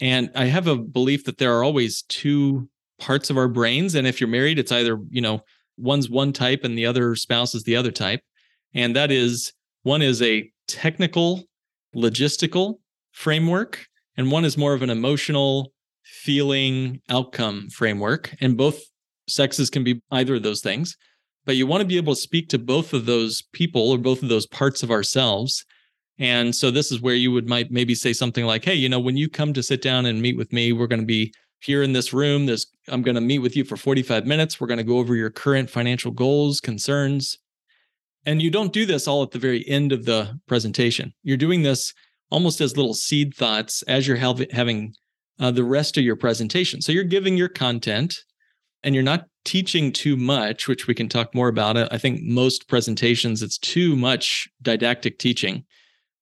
And 0.00 0.30
I 0.34 0.46
have 0.46 0.66
a 0.66 0.76
belief 0.76 1.24
that 1.24 1.38
there 1.38 1.56
are 1.56 1.62
always 1.62 2.02
two 2.02 2.68
parts 2.98 3.30
of 3.30 3.36
our 3.36 3.48
brains. 3.48 3.94
And 3.94 4.06
if 4.06 4.20
you're 4.20 4.28
married, 4.28 4.58
it's 4.58 4.72
either, 4.72 4.98
you 5.08 5.20
know, 5.20 5.40
one's 5.76 6.08
one 6.08 6.32
type 6.32 6.64
and 6.64 6.76
the 6.76 6.86
other 6.86 7.16
spouse 7.16 7.54
is 7.54 7.64
the 7.64 7.76
other 7.76 7.90
type. 7.90 8.20
And 8.72 8.96
that 8.96 9.10
is 9.10 9.52
one 9.82 10.02
is 10.02 10.20
a 10.22 10.50
technical, 10.66 11.44
logistical 11.94 12.76
framework, 13.12 13.86
and 14.16 14.30
one 14.30 14.44
is 14.44 14.56
more 14.56 14.74
of 14.74 14.82
an 14.82 14.90
emotional, 14.90 15.72
feeling, 16.02 17.00
outcome 17.08 17.68
framework. 17.70 18.34
And 18.40 18.56
both 18.56 18.80
sexes 19.28 19.70
can 19.70 19.84
be 19.84 20.02
either 20.10 20.36
of 20.36 20.42
those 20.42 20.60
things. 20.60 20.96
But 21.46 21.56
you 21.56 21.66
want 21.66 21.82
to 21.82 21.86
be 21.86 21.96
able 21.96 22.14
to 22.14 22.20
speak 22.20 22.48
to 22.50 22.58
both 22.58 22.92
of 22.92 23.06
those 23.06 23.42
people 23.52 23.90
or 23.90 23.98
both 23.98 24.22
of 24.22 24.28
those 24.28 24.46
parts 24.46 24.82
of 24.82 24.90
ourselves. 24.90 25.64
And 26.18 26.54
so 26.54 26.70
this 26.70 26.92
is 26.92 27.00
where 27.00 27.14
you 27.14 27.32
would 27.32 27.48
might 27.48 27.70
maybe 27.70 27.94
say 27.94 28.12
something 28.12 28.46
like, 28.46 28.64
"Hey, 28.64 28.74
you 28.74 28.88
know, 28.88 29.00
when 29.00 29.16
you 29.16 29.28
come 29.28 29.52
to 29.52 29.62
sit 29.62 29.82
down 29.82 30.06
and 30.06 30.22
meet 30.22 30.36
with 30.36 30.52
me, 30.52 30.72
we're 30.72 30.86
going 30.86 31.00
to 31.00 31.06
be 31.06 31.32
here 31.64 31.82
in 31.82 31.92
this 31.92 32.12
room. 32.12 32.46
There's 32.46 32.66
I'm 32.88 33.02
going 33.02 33.14
to 33.14 33.20
meet 33.20 33.38
with 33.38 33.56
you 33.56 33.64
for 33.64 33.76
45 33.76 34.26
minutes. 34.26 34.60
We're 34.60 34.66
going 34.66 34.78
to 34.78 34.84
go 34.84 34.98
over 34.98 35.16
your 35.16 35.30
current 35.30 35.70
financial 35.70 36.12
goals, 36.12 36.60
concerns. 36.60 37.38
And 38.26 38.40
you 38.40 38.50
don't 38.50 38.72
do 38.72 38.86
this 38.86 39.08
all 39.08 39.22
at 39.22 39.32
the 39.32 39.38
very 39.38 39.66
end 39.68 39.92
of 39.92 40.04
the 40.04 40.38
presentation. 40.46 41.12
You're 41.22 41.36
doing 41.36 41.62
this 41.62 41.92
almost 42.34 42.60
as 42.60 42.76
little 42.76 42.94
seed 42.94 43.34
thoughts 43.34 43.82
as 43.82 44.06
you're 44.06 44.16
having 44.16 44.92
uh, 45.38 45.50
the 45.50 45.64
rest 45.64 45.96
of 45.96 46.04
your 46.04 46.16
presentation. 46.16 46.82
So 46.82 46.92
you're 46.92 47.04
giving 47.04 47.36
your 47.36 47.48
content 47.48 48.18
and 48.82 48.94
you're 48.94 49.04
not 49.04 49.26
teaching 49.44 49.92
too 49.92 50.16
much, 50.16 50.66
which 50.66 50.86
we 50.86 50.94
can 50.94 51.08
talk 51.08 51.34
more 51.34 51.48
about. 51.48 51.76
I 51.92 51.98
think 51.98 52.22
most 52.22 52.68
presentations, 52.68 53.42
it's 53.42 53.58
too 53.58 53.94
much 53.96 54.48
didactic 54.62 55.18
teaching. 55.18 55.64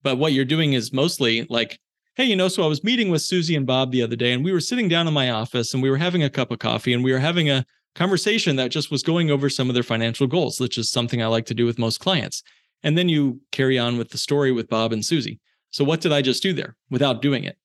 But 0.03 0.19
what 0.19 0.33
you're 0.33 0.45
doing 0.45 0.75
is 0.75 0.93
mostly 0.93 1.47
like 1.49 1.79
hey, 2.15 2.25
you 2.25 2.37
know, 2.37 2.49
so 2.49 2.63
I 2.63 2.67
was 2.67 2.85
meeting 2.85 3.09
with 3.09 3.23
Susie 3.23 3.57
and 3.57 3.67
Bob 3.67 3.91
the 3.91 4.03
other 4.03 4.17
day, 4.17 4.33
and 4.33 4.45
we 4.45 4.53
were 4.53 4.61
sitting 4.61 4.87
down 4.87 5.09
in 5.09 5.15
my 5.15 5.31
office 5.31 5.73
and 5.73 5.83
we 5.83 5.89
were 5.89 5.97
having 5.97 6.23
a 6.23 6.29
cup 6.29 6.51
of 6.51 6.59
coffee 6.59 6.93
and 6.93 7.03
we 7.03 7.11
were 7.11 7.19
having 7.19 7.49
a 7.49 7.65
conversation 7.95 8.57
that 8.57 8.71
just 8.71 8.91
was 8.91 9.03
going 9.03 9.31
over 9.31 9.49
some 9.49 9.71
of 9.71 9.75
their 9.75 9.83
financial 9.83 10.27
goals, 10.27 10.61
which 10.61 10.77
is 10.77 10.91
something 10.91 11.23
I 11.23 11.27
like 11.27 11.47
to 11.47 11.55
do 11.55 11.65
with 11.65 11.79
most 11.79 12.01
clients. 12.01 12.43
And 12.83 12.99
then 12.99 13.09
you 13.09 13.41
carry 13.51 13.79
on 13.79 13.97
with 13.97 14.11
the 14.11 14.19
story 14.19 14.53
with 14.53 14.69
Bob 14.69 14.93
and 14.93 15.05
Susie. 15.05 15.41
So 15.73 15.85
what 15.85 16.01
did 16.01 16.13
I 16.13 16.23
just 16.23 16.43
do 16.43 16.53
there 16.53 16.77
without 16.91 17.21
doing 17.21 17.45
it? 17.45 17.57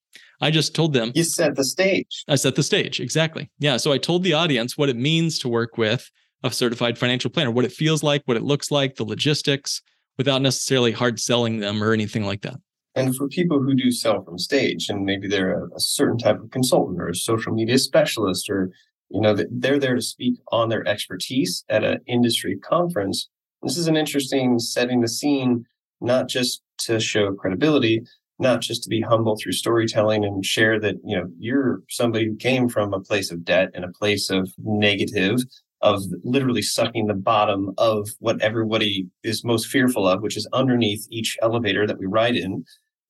I 0.41 0.51
just 0.51 0.75
told 0.75 0.93
them. 0.93 1.11
You 1.15 1.23
set 1.23 1.55
the 1.55 1.63
stage. 1.63 2.23
I 2.27 2.35
set 2.35 2.55
the 2.55 2.63
stage. 2.63 2.99
Exactly. 2.99 3.49
Yeah. 3.59 3.77
So 3.77 3.91
I 3.91 3.97
told 3.97 4.23
the 4.23 4.33
audience 4.33 4.77
what 4.77 4.89
it 4.89 4.95
means 4.95 5.39
to 5.39 5.49
work 5.49 5.77
with 5.77 6.09
a 6.43 6.51
certified 6.51 6.97
financial 6.97 7.31
planner, 7.31 7.51
what 7.51 7.65
it 7.65 7.71
feels 7.71 8.03
like, 8.03 8.21
what 8.25 8.37
it 8.37 8.43
looks 8.43 8.71
like, 8.71 8.95
the 8.95 9.03
logistics, 9.03 9.81
without 10.17 10.41
necessarily 10.41 10.91
hard 10.91 11.19
selling 11.19 11.59
them 11.59 11.83
or 11.83 11.93
anything 11.93 12.25
like 12.25 12.41
that. 12.41 12.55
And 12.95 13.15
for 13.15 13.27
people 13.27 13.61
who 13.61 13.75
do 13.75 13.91
sell 13.91 14.23
from 14.23 14.39
stage, 14.39 14.89
and 14.89 15.05
maybe 15.05 15.27
they're 15.27 15.63
a, 15.63 15.65
a 15.75 15.79
certain 15.79 16.17
type 16.17 16.39
of 16.39 16.49
consultant 16.51 16.99
or 16.99 17.09
a 17.09 17.15
social 17.15 17.53
media 17.53 17.77
specialist, 17.77 18.49
or 18.49 18.71
you 19.09 19.21
know, 19.21 19.37
they're 19.49 19.79
there 19.79 19.95
to 19.95 20.01
speak 20.01 20.35
on 20.51 20.69
their 20.69 20.85
expertise 20.87 21.63
at 21.69 21.83
an 21.83 21.99
industry 22.07 22.57
conference. 22.57 23.29
This 23.63 23.77
is 23.77 23.87
an 23.87 23.95
interesting 23.95 24.59
setting 24.59 25.01
the 25.01 25.07
scene, 25.07 25.65
not 26.01 26.27
just 26.27 26.61
to 26.79 26.99
show 26.99 27.33
credibility, 27.33 28.01
not 28.39 28.61
just 28.61 28.83
to 28.83 28.89
be 28.89 29.01
humble 29.01 29.37
through 29.37 29.53
storytelling 29.53 30.23
and 30.23 30.45
share 30.45 30.79
that 30.79 30.95
you 31.03 31.17
know 31.17 31.27
you're 31.39 31.81
somebody 31.89 32.25
who 32.25 32.35
came 32.35 32.69
from 32.69 32.93
a 32.93 32.99
place 32.99 33.31
of 33.31 33.43
debt 33.43 33.69
and 33.73 33.83
a 33.83 33.91
place 33.99 34.29
of 34.29 34.51
negative 34.57 35.39
of 35.81 36.01
literally 36.23 36.61
sucking 36.61 37.05
the 37.05 37.13
bottom 37.13 37.71
of 37.77 38.09
what 38.19 38.41
everybody 38.41 39.05
is 39.23 39.43
most 39.43 39.67
fearful 39.67 40.07
of 40.07 40.21
which 40.21 40.35
is 40.35 40.47
underneath 40.51 41.05
each 41.11 41.37
elevator 41.43 41.85
that 41.85 41.99
we 41.99 42.07
ride 42.07 42.35
in 42.35 42.63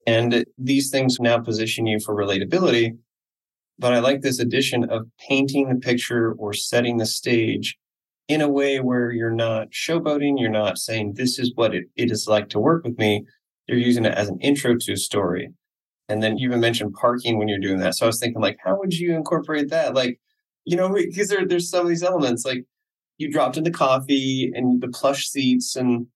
and 0.07 0.45
these 0.57 0.89
things 0.89 1.19
now 1.19 1.37
position 1.37 1.85
you 1.85 1.99
for 1.99 2.15
relatability. 2.15 2.97
But 3.77 3.93
I 3.93 3.99
like 3.99 4.21
this 4.21 4.39
addition 4.39 4.89
of 4.89 5.05
painting 5.29 5.67
the 5.67 5.75
picture 5.75 6.31
or 6.39 6.53
setting 6.53 6.97
the 6.97 7.05
stage 7.05 7.77
in 8.29 8.41
a 8.41 8.49
way 8.49 8.79
where 8.79 9.11
you're 9.11 9.29
not 9.29 9.69
showboating, 9.71 10.39
you're 10.39 10.49
not 10.49 10.77
saying 10.77 11.13
this 11.13 11.37
is 11.37 11.51
what 11.55 11.75
it, 11.75 11.85
it 11.95 12.09
is 12.09 12.25
like 12.27 12.49
to 12.49 12.59
work 12.59 12.85
with 12.85 12.97
me. 12.97 13.25
You're 13.67 13.77
using 13.77 14.05
it 14.05 14.13
as 14.13 14.29
an 14.29 14.39
intro 14.39 14.75
to 14.75 14.93
a 14.93 14.97
story. 14.97 15.49
And 16.09 16.23
then 16.23 16.37
you 16.37 16.47
even 16.47 16.61
mentioned 16.61 16.93
parking 16.93 17.37
when 17.37 17.47
you're 17.47 17.59
doing 17.59 17.79
that. 17.79 17.95
So 17.95 18.05
I 18.05 18.07
was 18.07 18.19
thinking, 18.19 18.41
like, 18.41 18.57
how 18.63 18.77
would 18.79 18.93
you 18.93 19.15
incorporate 19.15 19.69
that? 19.69 19.93
Like, 19.93 20.19
you 20.63 20.77
know, 20.77 20.93
because 20.93 21.29
there, 21.29 21.45
there's 21.45 21.69
some 21.69 21.81
of 21.81 21.89
these 21.89 22.03
elements, 22.03 22.45
like 22.45 22.65
you 23.17 23.31
dropped 23.31 23.57
in 23.57 23.63
the 23.63 23.71
coffee 23.71 24.51
and 24.53 24.81
the 24.81 24.87
plush 24.87 25.27
seats 25.27 25.75
and 25.75 26.07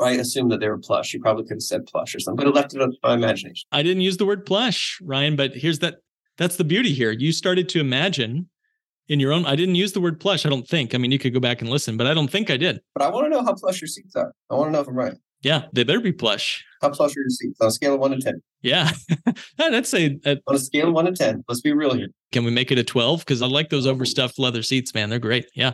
I 0.00 0.12
assume 0.12 0.48
that 0.50 0.60
they 0.60 0.68
were 0.68 0.78
plush. 0.78 1.12
You 1.12 1.20
probably 1.20 1.44
could 1.44 1.56
have 1.56 1.62
said 1.62 1.86
plush 1.86 2.14
or 2.14 2.20
something, 2.20 2.36
but 2.36 2.48
it 2.48 2.54
left 2.54 2.74
it 2.74 2.80
up 2.80 2.90
to 2.90 2.96
my 3.02 3.14
imagination. 3.14 3.66
I 3.72 3.82
didn't 3.82 4.02
use 4.02 4.16
the 4.16 4.26
word 4.26 4.46
plush, 4.46 4.98
Ryan, 5.02 5.34
but 5.34 5.54
here's 5.54 5.80
that 5.80 5.96
that's 6.36 6.56
the 6.56 6.64
beauty 6.64 6.92
here. 6.92 7.10
You 7.10 7.32
started 7.32 7.68
to 7.70 7.80
imagine 7.80 8.48
in 9.08 9.18
your 9.18 9.32
own 9.32 9.44
I 9.44 9.56
didn't 9.56 9.74
use 9.74 9.92
the 9.92 10.00
word 10.00 10.20
plush, 10.20 10.46
I 10.46 10.50
don't 10.50 10.68
think. 10.68 10.94
I 10.94 10.98
mean, 10.98 11.10
you 11.10 11.18
could 11.18 11.34
go 11.34 11.40
back 11.40 11.60
and 11.60 11.70
listen, 11.70 11.96
but 11.96 12.06
I 12.06 12.14
don't 12.14 12.28
think 12.28 12.50
I 12.50 12.56
did. 12.56 12.80
But 12.94 13.02
I 13.02 13.10
want 13.10 13.26
to 13.26 13.30
know 13.30 13.42
how 13.42 13.54
plush 13.54 13.80
your 13.80 13.88
seats 13.88 14.14
are. 14.14 14.32
I 14.50 14.54
want 14.54 14.68
to 14.68 14.72
know 14.72 14.80
if 14.80 14.88
I'm 14.88 14.94
right. 14.94 15.14
Yeah, 15.42 15.66
they 15.72 15.84
better 15.84 16.00
be 16.00 16.12
plush. 16.12 16.64
How 16.82 16.90
plush 16.90 17.16
are 17.16 17.20
your 17.20 17.28
seats 17.28 17.60
on 17.60 17.68
a 17.68 17.70
scale 17.70 17.94
of 17.94 18.00
one 18.00 18.10
to 18.12 18.18
10? 18.18 18.42
Yeah, 18.62 18.90
I'd 19.58 19.86
say 19.86 20.18
uh, 20.24 20.36
on 20.46 20.56
a 20.56 20.58
scale 20.58 20.88
of 20.88 20.94
one 20.94 21.04
to 21.04 21.12
10. 21.12 21.44
Let's 21.48 21.60
be 21.60 21.72
real 21.72 21.94
here. 21.94 22.08
Can 22.32 22.44
we 22.44 22.50
make 22.50 22.72
it 22.72 22.78
a 22.78 22.84
12? 22.84 23.20
Because 23.20 23.42
I 23.42 23.46
like 23.46 23.70
those 23.70 23.86
overstuffed 23.86 24.38
leather 24.38 24.62
seats, 24.62 24.94
man. 24.94 25.10
They're 25.10 25.18
great. 25.18 25.46
Yeah. 25.54 25.72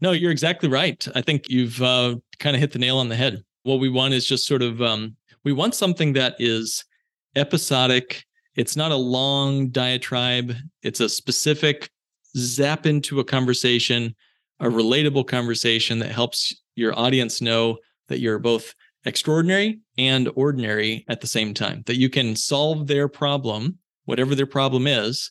No, 0.00 0.12
you're 0.12 0.32
exactly 0.32 0.68
right. 0.68 1.06
I 1.14 1.20
think 1.20 1.48
you've 1.48 1.80
uh, 1.80 2.16
kind 2.38 2.56
of 2.56 2.60
hit 2.60 2.72
the 2.72 2.78
nail 2.78 2.98
on 2.98 3.08
the 3.08 3.16
head. 3.16 3.42
What 3.62 3.80
we 3.80 3.88
want 3.88 4.14
is 4.14 4.26
just 4.26 4.46
sort 4.46 4.62
of 4.62 4.82
um, 4.82 5.16
we 5.44 5.52
want 5.52 5.74
something 5.74 6.12
that 6.14 6.34
is 6.38 6.84
episodic. 7.36 8.24
It's 8.56 8.76
not 8.76 8.92
a 8.92 8.96
long 8.96 9.68
diatribe. 9.68 10.54
It's 10.82 11.00
a 11.00 11.08
specific 11.08 11.90
zap 12.36 12.86
into 12.86 13.20
a 13.20 13.24
conversation, 13.24 14.14
a 14.60 14.66
relatable 14.66 15.26
conversation 15.26 15.98
that 16.00 16.10
helps 16.10 16.54
your 16.74 16.98
audience 16.98 17.40
know 17.40 17.78
that 18.08 18.20
you're 18.20 18.38
both 18.38 18.74
extraordinary 19.04 19.80
and 19.98 20.30
ordinary 20.34 21.04
at 21.08 21.20
the 21.20 21.26
same 21.26 21.54
time, 21.54 21.82
that 21.86 21.96
you 21.96 22.08
can 22.08 22.36
solve 22.36 22.86
their 22.86 23.08
problem, 23.08 23.78
whatever 24.04 24.34
their 24.34 24.46
problem 24.46 24.86
is, 24.86 25.30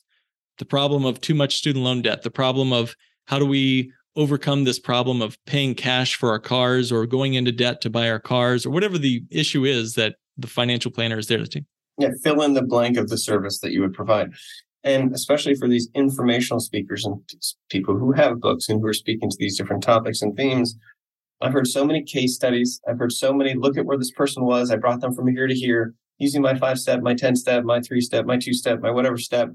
the 0.58 0.66
problem 0.66 1.06
of 1.06 1.22
too 1.22 1.34
much 1.34 1.56
student 1.56 1.84
loan 1.84 2.02
debt, 2.02 2.22
the 2.24 2.32
problem 2.32 2.74
of 2.74 2.96
how 3.26 3.40
do 3.40 3.46
we 3.46 3.92
overcome 4.16 4.64
this 4.64 4.80
problem 4.80 5.22
of 5.22 5.38
paying 5.46 5.74
cash 5.74 6.16
for 6.16 6.30
our 6.30 6.40
cars 6.40 6.92
or 6.92 7.06
going 7.06 7.36
into 7.36 7.52
debt 7.52 7.82
to 7.82 7.90
buy 7.90 8.10
our 8.10 8.20
cars 8.20 8.66
or 8.66 8.70
whatever 8.70 8.98
the 8.98 9.24
issue 9.30 9.64
is 9.66 9.96
that 9.96 10.16
the 10.38 10.48
financial 10.48 10.92
planner 10.92 11.18
is 11.18 11.28
there 11.28 11.46
to 11.46 11.62
yeah 11.98 12.10
fill 12.24 12.42
in 12.42 12.54
the 12.54 12.62
blank 12.62 12.98
of 12.98 13.10
the 13.10 13.18
service 13.18 13.60
that 13.60 13.72
you 13.72 13.82
would 13.82 13.94
provide. 13.94 14.32
And 14.84 15.14
especially 15.14 15.56
for 15.56 15.68
these 15.68 15.90
informational 15.94 16.60
speakers 16.60 17.06
and 17.06 17.22
people 17.70 17.96
who 17.96 18.12
have 18.14 18.42
books 18.42 18.68
and 18.68 18.82
who 18.82 18.88
are 18.88 18.94
speaking 18.94 19.30
to 19.30 19.38
these 19.40 19.58
different 19.58 19.84
topics 19.84 20.22
and 20.22 20.36
themes 20.36 20.76
i've 21.42 21.54
heard 21.54 21.68
so 21.68 21.86
many 21.86 22.04
case 22.04 22.36
studies. 22.36 22.82
I've 22.88 22.98
heard 22.98 23.12
so 23.12 23.34
many 23.34 23.54
look 23.54 23.78
at 23.78 23.86
where 23.86 23.98
this 23.98 24.12
person 24.12 24.44
was. 24.44 24.72
I 24.72 24.78
brought 24.78 25.02
them 25.02 25.14
from 25.14 25.28
here 25.28 25.48
to 25.48 25.54
here 25.54 25.94
using 26.18 26.42
my 26.42 26.58
five 26.58 26.80
step 26.80 27.02
my 27.02 27.16
10 27.16 27.36
step 27.36 27.64
my 27.64 27.82
three 27.82 28.02
step 28.02 28.26
my 28.26 28.38
two 28.38 28.54
step 28.54 28.82
my 28.82 28.92
whatever 28.92 29.18
step. 29.18 29.50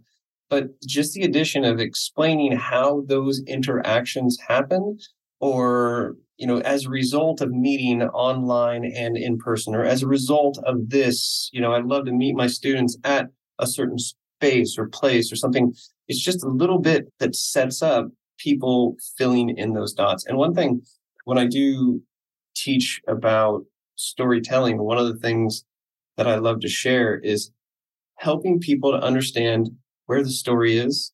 But 0.48 0.80
just 0.82 1.14
the 1.14 1.24
addition 1.24 1.64
of 1.64 1.80
explaining 1.80 2.52
how 2.52 3.02
those 3.08 3.42
interactions 3.46 4.38
happen 4.46 4.98
or 5.40 6.16
you 6.36 6.46
know 6.46 6.58
as 6.60 6.86
a 6.86 6.90
result 6.90 7.40
of 7.40 7.50
meeting 7.50 8.02
online 8.02 8.84
and 8.84 9.16
in 9.16 9.38
person 9.38 9.74
or 9.74 9.84
as 9.84 10.02
a 10.02 10.06
result 10.06 10.58
of 10.64 10.88
this 10.88 11.50
you 11.52 11.60
know 11.60 11.72
i'd 11.74 11.84
love 11.84 12.06
to 12.06 12.12
meet 12.12 12.34
my 12.34 12.46
students 12.46 12.96
at 13.04 13.26
a 13.58 13.66
certain 13.66 13.98
space 13.98 14.78
or 14.78 14.88
place 14.88 15.30
or 15.30 15.36
something 15.36 15.74
it's 16.08 16.22
just 16.22 16.42
a 16.42 16.48
little 16.48 16.78
bit 16.78 17.12
that 17.18 17.34
sets 17.34 17.82
up 17.82 18.08
people 18.38 18.96
filling 19.16 19.56
in 19.56 19.72
those 19.72 19.92
dots. 19.92 20.26
And 20.26 20.36
one 20.36 20.54
thing 20.54 20.82
when 21.26 21.38
i 21.38 21.46
do 21.46 22.00
teach 22.56 23.00
about 23.06 23.62
storytelling 23.94 24.78
one 24.78 24.98
of 24.98 25.06
the 25.06 25.20
things 25.20 25.64
that 26.16 26.26
i 26.26 26.36
love 26.36 26.60
to 26.60 26.68
share 26.68 27.18
is 27.18 27.50
helping 28.16 28.58
people 28.58 28.92
to 28.92 29.04
understand 29.04 29.70
where 30.06 30.22
the 30.22 30.30
story 30.30 30.78
is, 30.78 31.12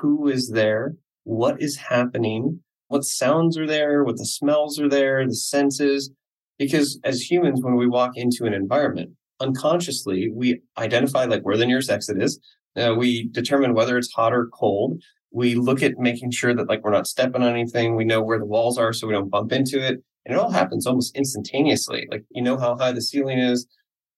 who 0.00 0.28
is 0.28 0.50
there, 0.50 0.94
what 1.24 1.60
is 1.60 1.76
happening, 1.76 2.60
what 2.88 3.04
sounds 3.04 3.58
are 3.58 3.66
there, 3.66 4.04
what 4.04 4.16
the 4.16 4.26
smells 4.26 4.78
are 4.78 4.88
there, 4.88 5.26
the 5.26 5.34
senses. 5.34 6.10
Because 6.58 7.00
as 7.04 7.28
humans, 7.30 7.60
when 7.62 7.74
we 7.74 7.86
walk 7.86 8.12
into 8.16 8.44
an 8.44 8.54
environment, 8.54 9.10
unconsciously, 9.40 10.30
we 10.32 10.60
identify 10.78 11.24
like 11.24 11.42
where 11.42 11.56
the 11.56 11.66
nearest 11.66 11.90
exit 11.90 12.22
is. 12.22 12.38
Uh, 12.76 12.94
we 12.96 13.28
determine 13.28 13.74
whether 13.74 13.98
it's 13.98 14.12
hot 14.12 14.32
or 14.32 14.48
cold. 14.52 15.00
We 15.34 15.56
look 15.56 15.82
at 15.82 15.98
making 15.98 16.30
sure 16.30 16.54
that 16.54 16.68
like 16.68 16.84
we're 16.84 16.92
not 16.92 17.08
stepping 17.08 17.42
on 17.42 17.50
anything. 17.50 17.96
We 17.96 18.04
know 18.04 18.22
where 18.22 18.38
the 18.38 18.46
walls 18.46 18.78
are 18.78 18.92
so 18.92 19.06
we 19.06 19.14
don't 19.14 19.28
bump 19.28 19.52
into 19.52 19.84
it. 19.84 20.00
And 20.24 20.34
it 20.34 20.38
all 20.38 20.50
happens 20.50 20.86
almost 20.86 21.16
instantaneously. 21.16 22.06
Like 22.10 22.24
you 22.30 22.40
know 22.40 22.56
how 22.56 22.76
high 22.76 22.92
the 22.92 23.02
ceiling 23.02 23.38
is. 23.38 23.66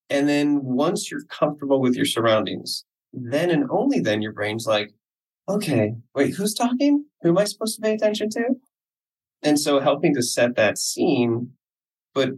And 0.09 0.29
then 0.29 0.63
once 0.63 1.09
you're 1.11 1.25
comfortable 1.25 1.81
with 1.81 1.95
your 1.95 2.05
surroundings, 2.05 2.85
then 3.11 3.49
and 3.49 3.65
only 3.69 3.99
then 3.99 4.21
your 4.21 4.31
brain's 4.31 4.67
like, 4.67 4.93
okay, 5.49 5.95
wait, 6.13 6.35
who's 6.35 6.53
talking? 6.53 7.05
Who 7.21 7.29
am 7.29 7.37
I 7.37 7.45
supposed 7.45 7.75
to 7.75 7.81
pay 7.81 7.93
attention 7.93 8.29
to? 8.31 8.43
And 9.41 9.59
so 9.59 9.79
helping 9.79 10.13
to 10.15 10.21
set 10.21 10.55
that 10.55 10.77
scene, 10.77 11.51
but 12.13 12.29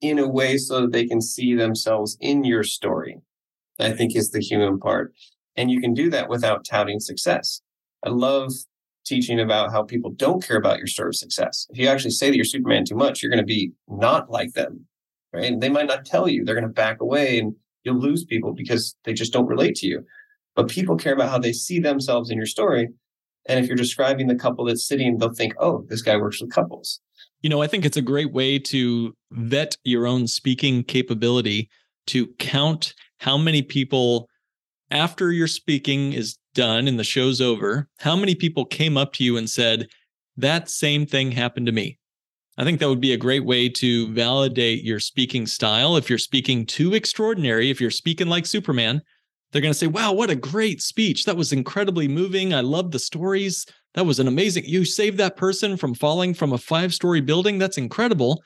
in 0.00 0.18
a 0.18 0.28
way 0.28 0.56
so 0.56 0.82
that 0.82 0.92
they 0.92 1.06
can 1.06 1.20
see 1.20 1.54
themselves 1.54 2.16
in 2.20 2.44
your 2.44 2.62
story, 2.62 3.18
I 3.78 3.92
think 3.92 4.16
is 4.16 4.30
the 4.30 4.40
human 4.40 4.78
part. 4.78 5.12
And 5.56 5.70
you 5.70 5.80
can 5.80 5.94
do 5.94 6.10
that 6.10 6.28
without 6.28 6.64
touting 6.64 7.00
success. 7.00 7.60
I 8.04 8.10
love 8.10 8.52
teaching 9.04 9.40
about 9.40 9.72
how 9.72 9.82
people 9.82 10.10
don't 10.10 10.46
care 10.46 10.56
about 10.56 10.78
your 10.78 10.86
story 10.86 11.08
of 11.08 11.16
success. 11.16 11.66
If 11.70 11.78
you 11.78 11.88
actually 11.88 12.12
say 12.12 12.30
that 12.30 12.36
you're 12.36 12.44
Superman 12.44 12.84
too 12.84 12.94
much, 12.94 13.22
you're 13.22 13.30
going 13.30 13.42
to 13.42 13.46
be 13.46 13.72
not 13.88 14.30
like 14.30 14.52
them, 14.52 14.86
right? 15.32 15.44
And 15.44 15.62
they 15.62 15.68
might 15.68 15.86
not 15.86 16.04
tell 16.04 16.28
you. 16.28 16.44
They're 16.44 16.54
going 16.54 16.66
to 16.66 16.72
back 16.72 17.00
away 17.00 17.38
and 17.38 17.54
you'll 17.84 17.98
lose 17.98 18.24
people 18.24 18.52
because 18.52 18.94
they 19.04 19.12
just 19.12 19.32
don't 19.32 19.46
relate 19.46 19.74
to 19.76 19.86
you. 19.86 20.04
But 20.54 20.68
people 20.68 20.96
care 20.96 21.14
about 21.14 21.30
how 21.30 21.38
they 21.38 21.52
see 21.52 21.80
themselves 21.80 22.30
in 22.30 22.36
your 22.36 22.46
story. 22.46 22.88
And 23.48 23.58
if 23.58 23.66
you're 23.66 23.76
describing 23.76 24.26
the 24.26 24.34
couple 24.34 24.64
that's 24.64 24.86
sitting, 24.86 25.18
they'll 25.18 25.32
think, 25.32 25.54
oh, 25.58 25.84
this 25.88 26.02
guy 26.02 26.16
works 26.16 26.40
with 26.40 26.52
couples. 26.52 27.00
You 27.40 27.48
know, 27.48 27.62
I 27.62 27.66
think 27.66 27.84
it's 27.84 27.96
a 27.96 28.02
great 28.02 28.32
way 28.32 28.58
to 28.58 29.14
vet 29.32 29.76
your 29.84 30.06
own 30.06 30.26
speaking 30.26 30.84
capability 30.84 31.70
to 32.08 32.26
count 32.38 32.94
how 33.18 33.38
many 33.38 33.62
people 33.62 34.28
after 34.90 35.32
your 35.32 35.46
speaking 35.46 36.12
is 36.12 36.36
done 36.54 36.88
and 36.88 36.98
the 36.98 37.04
show's 37.04 37.40
over, 37.40 37.88
how 37.98 38.16
many 38.16 38.34
people 38.34 38.64
came 38.64 38.96
up 38.96 39.12
to 39.14 39.24
you 39.24 39.36
and 39.36 39.48
said, 39.48 39.88
that 40.36 40.70
same 40.70 41.06
thing 41.06 41.32
happened 41.32 41.66
to 41.66 41.72
me? 41.72 41.98
I 42.58 42.64
think 42.64 42.80
that 42.80 42.88
would 42.88 43.00
be 43.00 43.12
a 43.12 43.18
great 43.18 43.44
way 43.44 43.68
to 43.68 44.12
validate 44.12 44.84
your 44.84 45.00
speaking 45.00 45.46
style. 45.46 45.96
If 45.96 46.10
you're 46.10 46.18
speaking 46.18 46.66
too 46.66 46.94
extraordinary, 46.94 47.70
if 47.70 47.80
you're 47.80 47.90
speaking 47.90 48.28
like 48.28 48.44
Superman, 48.44 49.00
they're 49.50 49.62
going 49.62 49.72
to 49.72 49.78
say, 49.78 49.86
wow, 49.86 50.12
what 50.12 50.30
a 50.30 50.36
great 50.36 50.82
speech. 50.82 51.24
That 51.24 51.36
was 51.36 51.52
incredibly 51.52 52.06
moving. 52.06 52.52
I 52.52 52.60
love 52.60 52.90
the 52.90 52.98
stories. 52.98 53.66
That 53.94 54.06
was 54.06 54.20
an 54.20 54.28
amazing. 54.28 54.64
You 54.66 54.84
saved 54.84 55.18
that 55.18 55.36
person 55.36 55.76
from 55.76 55.94
falling 55.94 56.34
from 56.34 56.52
a 56.52 56.58
five 56.58 56.94
story 56.94 57.20
building. 57.20 57.58
That's 57.58 57.78
incredible. 57.78 58.42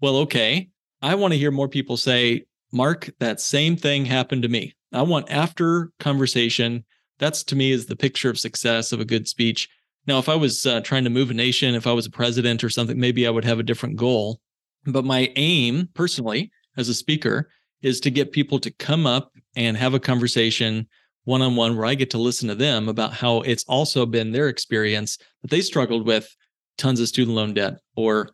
Well, 0.00 0.16
okay. 0.18 0.68
I 1.02 1.14
want 1.14 1.32
to 1.32 1.38
hear 1.38 1.50
more 1.50 1.68
people 1.68 1.96
say, 1.96 2.44
Mark, 2.72 3.10
that 3.18 3.40
same 3.40 3.76
thing 3.76 4.04
happened 4.04 4.42
to 4.42 4.48
me. 4.48 4.74
I 4.92 5.02
want 5.02 5.30
after 5.30 5.90
conversation. 5.98 6.84
That's 7.18 7.44
to 7.44 7.56
me 7.56 7.72
is 7.72 7.86
the 7.86 7.96
picture 7.96 8.30
of 8.30 8.38
success 8.38 8.92
of 8.92 9.00
a 9.00 9.04
good 9.04 9.28
speech. 9.28 9.68
Now, 10.06 10.18
if 10.18 10.28
I 10.28 10.34
was 10.34 10.66
uh, 10.66 10.80
trying 10.82 11.04
to 11.04 11.10
move 11.10 11.30
a 11.30 11.34
nation, 11.34 11.74
if 11.74 11.86
I 11.86 11.92
was 11.92 12.06
a 12.06 12.10
president 12.10 12.62
or 12.62 12.70
something, 12.70 12.98
maybe 12.98 13.26
I 13.26 13.30
would 13.30 13.44
have 13.44 13.58
a 13.58 13.64
different 13.64 13.96
goal. 13.96 14.40
But 14.84 15.04
my 15.04 15.32
aim 15.36 15.88
personally 15.94 16.50
as 16.76 16.88
a 16.88 16.94
speaker 16.94 17.48
is 17.82 18.00
to 18.00 18.10
get 18.10 18.32
people 18.32 18.58
to 18.60 18.70
come 18.70 19.06
up 19.06 19.32
and 19.56 19.76
have 19.76 19.94
a 19.94 20.00
conversation 20.00 20.86
one 21.24 21.40
on 21.40 21.56
one 21.56 21.76
where 21.76 21.86
I 21.86 21.94
get 21.94 22.10
to 22.10 22.18
listen 22.18 22.48
to 22.48 22.54
them 22.54 22.88
about 22.88 23.14
how 23.14 23.40
it's 23.40 23.64
also 23.64 24.04
been 24.04 24.32
their 24.32 24.48
experience 24.48 25.16
that 25.42 25.50
they 25.50 25.62
struggled 25.62 26.06
with 26.06 26.34
tons 26.76 27.00
of 27.00 27.08
student 27.08 27.36
loan 27.36 27.54
debt 27.54 27.78
or 27.96 28.30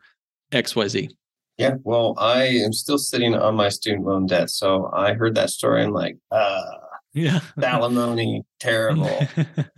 XYZ. 0.53 1.09
Yeah, 1.57 1.75
well, 1.85 2.15
I 2.19 2.45
am 2.45 2.73
still 2.73 2.99
sitting 2.99 3.35
on 3.35 3.55
my 3.55 3.69
student 3.69 4.07
loan 4.07 4.27
debt. 4.27 4.51
So 4.51 4.91
I 4.93 5.13
heard 5.13 5.35
that 5.37 5.51
story 5.51 5.85
and 5.85 5.93
like, 5.93 6.17
uh, 6.31 6.63
yeah, 7.13 7.41
alimony, 7.63 8.43
terrible. 8.59 9.27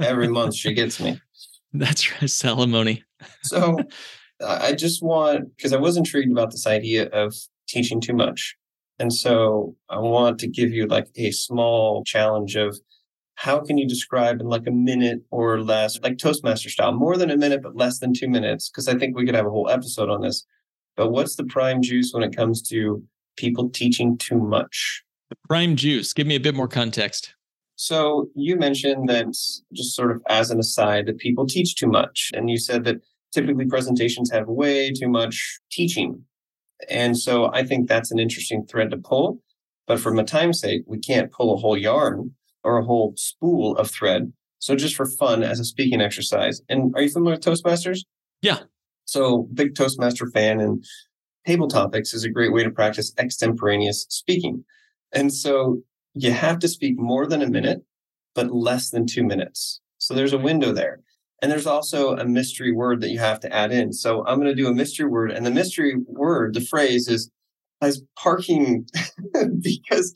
Every 0.00 0.28
month 0.38 0.54
she 0.54 0.72
gets 0.74 1.00
me. 1.00 1.20
That's 1.72 2.10
right, 2.12 2.22
salimony. 2.28 3.02
so 3.42 3.78
uh, 4.42 4.58
I 4.60 4.72
just 4.72 5.02
want, 5.02 5.56
because 5.56 5.72
I 5.72 5.78
was 5.78 5.96
intrigued 5.96 6.32
about 6.32 6.50
this 6.50 6.66
idea 6.66 7.06
of 7.08 7.34
teaching 7.68 8.00
too 8.00 8.14
much. 8.14 8.56
And 8.98 9.12
so 9.12 9.74
I 9.88 9.98
want 9.98 10.38
to 10.40 10.46
give 10.46 10.70
you 10.70 10.86
like 10.86 11.08
a 11.16 11.30
small 11.30 12.04
challenge 12.04 12.56
of 12.56 12.78
how 13.36 13.60
can 13.60 13.78
you 13.78 13.88
describe 13.88 14.40
in 14.40 14.46
like 14.46 14.66
a 14.66 14.70
minute 14.70 15.22
or 15.30 15.60
less, 15.60 15.98
like 16.02 16.18
Toastmaster 16.18 16.68
style, 16.68 16.92
more 16.92 17.16
than 17.16 17.30
a 17.30 17.36
minute, 17.36 17.62
but 17.62 17.74
less 17.74 17.98
than 17.98 18.12
two 18.12 18.28
minutes? 18.28 18.68
Because 18.68 18.88
I 18.88 18.96
think 18.96 19.16
we 19.16 19.24
could 19.24 19.34
have 19.34 19.46
a 19.46 19.50
whole 19.50 19.70
episode 19.70 20.10
on 20.10 20.20
this 20.20 20.44
but 20.96 21.10
what's 21.10 21.36
the 21.36 21.44
prime 21.44 21.82
juice 21.82 22.12
when 22.12 22.22
it 22.22 22.36
comes 22.36 22.62
to 22.68 23.02
people 23.36 23.70
teaching 23.70 24.18
too 24.18 24.38
much? 24.38 25.02
The 25.32 25.48
prime 25.48 25.76
juice. 25.76 26.12
Give 26.12 26.26
me 26.26 26.34
a 26.36 26.40
bit 26.40 26.54
more 26.54 26.68
context. 26.68 27.34
So 27.76 28.28
you 28.34 28.56
mentioned 28.56 29.08
that 29.08 29.28
just 29.72 29.96
sort 29.96 30.10
of 30.10 30.20
as 30.28 30.50
an 30.50 30.60
aside 30.60 31.06
that 31.06 31.16
people 31.16 31.46
teach 31.46 31.74
too 31.74 31.86
much. 31.86 32.30
And 32.34 32.50
you 32.50 32.58
said 32.58 32.84
that 32.84 32.96
typically 33.32 33.64
presentations 33.64 34.30
have 34.30 34.46
way 34.46 34.92
too 34.92 35.08
much 35.08 35.58
teaching. 35.70 36.22
And 36.90 37.18
so 37.18 37.50
I 37.50 37.64
think 37.64 37.88
that's 37.88 38.10
an 38.10 38.18
interesting 38.18 38.66
thread 38.66 38.90
to 38.90 38.98
pull. 38.98 39.40
But 39.86 40.00
for 40.00 40.12
my 40.12 40.22
time's 40.22 40.60
sake, 40.60 40.82
we 40.86 40.98
can't 40.98 41.32
pull 41.32 41.54
a 41.54 41.56
whole 41.56 41.78
yarn 41.78 42.34
or 42.62 42.76
a 42.76 42.84
whole 42.84 43.14
spool 43.16 43.74
of 43.78 43.90
thread. 43.90 44.34
So 44.58 44.76
just 44.76 44.94
for 44.94 45.06
fun 45.06 45.42
as 45.42 45.58
a 45.58 45.64
speaking 45.64 46.02
exercise. 46.02 46.60
And 46.68 46.94
are 46.94 47.00
you 47.00 47.08
familiar 47.08 47.38
with 47.38 47.44
Toastmasters? 47.44 48.00
Yeah. 48.42 48.58
So, 49.06 49.48
big 49.54 49.76
Toastmaster 49.76 50.26
fan 50.26 50.60
and 50.60 50.84
table 51.46 51.68
topics 51.68 52.12
is 52.12 52.22
a 52.22 52.28
great 52.28 52.52
way 52.52 52.64
to 52.64 52.70
practice 52.70 53.14
extemporaneous 53.16 54.04
speaking. 54.10 54.64
And 55.12 55.32
so, 55.32 55.82
you 56.14 56.32
have 56.32 56.58
to 56.60 56.68
speak 56.68 56.98
more 56.98 57.26
than 57.26 57.42
a 57.42 57.48
minute, 57.48 57.82
but 58.34 58.52
less 58.52 58.90
than 58.90 59.06
two 59.06 59.24
minutes. 59.24 59.80
So, 59.98 60.14
there's 60.14 60.32
a 60.32 60.38
window 60.38 60.72
there. 60.72 61.00
And 61.40 61.50
there's 61.50 61.66
also 61.66 62.16
a 62.16 62.24
mystery 62.24 62.72
word 62.72 63.00
that 63.00 63.10
you 63.10 63.18
have 63.18 63.40
to 63.40 63.52
add 63.52 63.72
in. 63.72 63.92
So, 63.92 64.24
I'm 64.26 64.38
going 64.38 64.54
to 64.54 64.62
do 64.62 64.68
a 64.68 64.74
mystery 64.74 65.06
word. 65.08 65.30
And 65.30 65.44
the 65.44 65.50
mystery 65.50 65.96
word, 66.06 66.54
the 66.54 66.60
phrase 66.60 67.08
is 67.08 67.30
as 67.80 68.02
parking, 68.16 68.86
because 69.60 70.14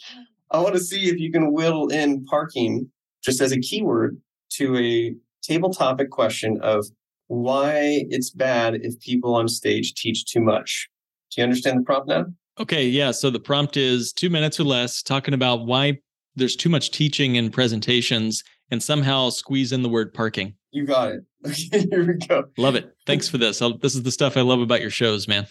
I 0.51 0.61
want 0.61 0.75
to 0.75 0.81
see 0.81 1.09
if 1.09 1.19
you 1.19 1.33
can 1.33 1.53
whittle 1.53 1.89
in 1.89 2.25
parking 2.25 2.91
just 3.25 3.41
as 3.41 3.53
a 3.53 3.59
keyword 3.61 4.21
to 4.51 4.77
a 4.77 5.15
table 5.43 5.71
topic 5.71 6.11
question 6.11 6.59
of 6.63 6.87
why 7.29 8.05
it's 8.09 8.31
bad 8.31 8.77
if 8.83 8.99
people 9.01 9.35
on 9.35 9.49
stage 9.49 9.95
teach 9.95 10.25
too 10.25 10.41
much. 10.41 10.89
Do 11.31 11.41
you 11.41 11.45
understand 11.45 11.81
the 11.81 11.83
prompt 11.83 12.09
now? 12.09 12.27
Okay, 12.59 12.87
yeah. 12.87 13.11
So 13.11 13.31
the 13.31 13.41
prompt 13.41 13.77
is 13.77 14.13
two 14.13 14.31
minutes 14.31 14.59
or 14.59 14.65
less 14.65 15.03
talking 15.03 15.35
about 15.35 15.67
why 15.67 15.99
there's 16.37 16.57
too 16.57 16.69
much 16.69 16.91
teaching 16.91 17.37
in 17.37 17.51
presentations 17.51 18.43
and 18.71 18.83
somehow 18.83 19.31
squeeze 19.31 19.73
in 19.73 19.83
the 19.83 19.89
word 19.89 20.13
parking. 20.13 20.55
You 20.71 20.87
got 20.87 21.13
it. 21.13 21.21
Okay, 21.47 21.87
here 21.91 22.05
we 22.05 22.15
go. 22.27 22.43
Love 22.59 22.75
it. 22.75 22.93
Thanks 23.07 23.29
for 23.29 23.39
this. 23.39 23.63
I'll, 23.63 23.79
this 23.79 23.95
is 23.95 24.03
the 24.03 24.11
stuff 24.11 24.37
I 24.37 24.41
love 24.41 24.61
about 24.61 24.81
your 24.81 24.91
shows, 24.91 25.29
man. 25.29 25.47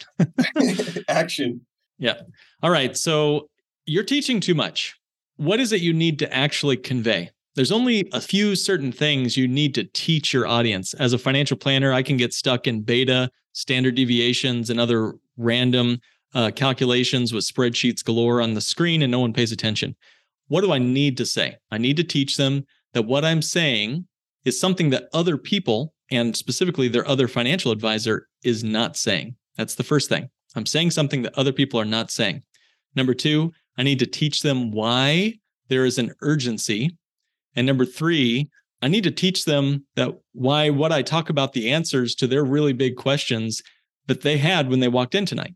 Action. 1.07 1.61
Yeah. 1.97 2.15
All 2.61 2.69
right. 2.69 2.97
So 2.97 3.49
you're 3.85 4.03
teaching 4.03 4.41
too 4.41 4.55
much. 4.55 4.93
What 5.37 5.61
is 5.61 5.71
it 5.71 5.79
you 5.79 5.93
need 5.93 6.19
to 6.19 6.33
actually 6.33 6.75
convey? 6.75 7.31
there's 7.55 7.71
only 7.71 8.07
a 8.11 8.21
few 8.21 8.55
certain 8.55 8.91
things 8.91 9.37
you 9.37 9.47
need 9.47 9.73
to 9.75 9.85
teach 9.85 10.33
your 10.33 10.45
audience. 10.45 10.93
As 10.95 11.13
a 11.13 11.17
financial 11.17 11.57
planner, 11.57 11.91
I 11.91 12.03
can 12.03 12.17
get 12.17 12.33
stuck 12.33 12.67
in 12.67 12.81
beta, 12.81 13.31
standard 13.53 13.95
deviations, 13.95 14.69
and 14.69 14.79
other 14.79 15.13
random 15.37 15.99
uh, 16.35 16.51
calculations 16.51 17.33
with 17.33 17.45
spreadsheets 17.45 18.03
galore 18.03 18.41
on 18.41 18.53
the 18.53 18.61
screen, 18.61 19.01
and 19.01 19.11
no 19.11 19.19
one 19.19 19.33
pays 19.33 19.51
attention. 19.51 19.95
What 20.47 20.61
do 20.61 20.71
I 20.71 20.77
need 20.77 21.17
to 21.17 21.25
say? 21.25 21.57
I 21.71 21.79
need 21.79 21.97
to 21.97 22.03
teach 22.03 22.37
them 22.37 22.65
that 22.93 23.03
what 23.03 23.25
I'm 23.25 23.41
saying 23.41 24.07
is 24.43 24.59
something 24.59 24.91
that 24.91 25.09
other 25.13 25.37
people, 25.37 25.93
and 26.11 26.35
specifically 26.35 26.87
their 26.87 27.07
other 27.07 27.27
financial 27.27 27.71
advisor, 27.71 28.27
is 28.43 28.63
not 28.63 28.95
saying. 28.95 29.35
That's 29.57 29.75
the 29.75 29.83
first 29.83 30.09
thing. 30.09 30.29
I'm 30.55 30.67
saying 30.67 30.91
something 30.91 31.23
that 31.23 31.37
other 31.37 31.51
people 31.51 31.79
are 31.79 31.85
not 31.85 32.11
saying. 32.11 32.43
Number 32.95 33.15
two, 33.15 33.51
I 33.77 33.83
need 33.83 33.99
to 33.99 34.05
teach 34.05 34.41
them 34.41 34.71
why 34.71 35.39
there 35.67 35.85
is 35.85 35.97
an 35.97 36.13
urgency 36.21 36.95
and 37.55 37.65
number 37.65 37.85
three, 37.85 38.49
I 38.81 38.87
need 38.87 39.03
to 39.05 39.11
teach 39.11 39.45
them 39.45 39.85
that 39.95 40.13
why 40.33 40.69
what 40.69 40.91
I 40.91 41.01
talk 41.01 41.29
about 41.29 41.53
the 41.53 41.71
answers 41.71 42.13
to 42.15 42.27
their 42.27 42.43
really 42.43 42.73
big 42.73 42.95
questions 42.97 43.63
that 44.07 44.21
they 44.21 44.37
had 44.37 44.69
when 44.69 44.81
they 44.81 44.87
walked 44.87 45.15
in 45.15 45.25
tonight. 45.25 45.55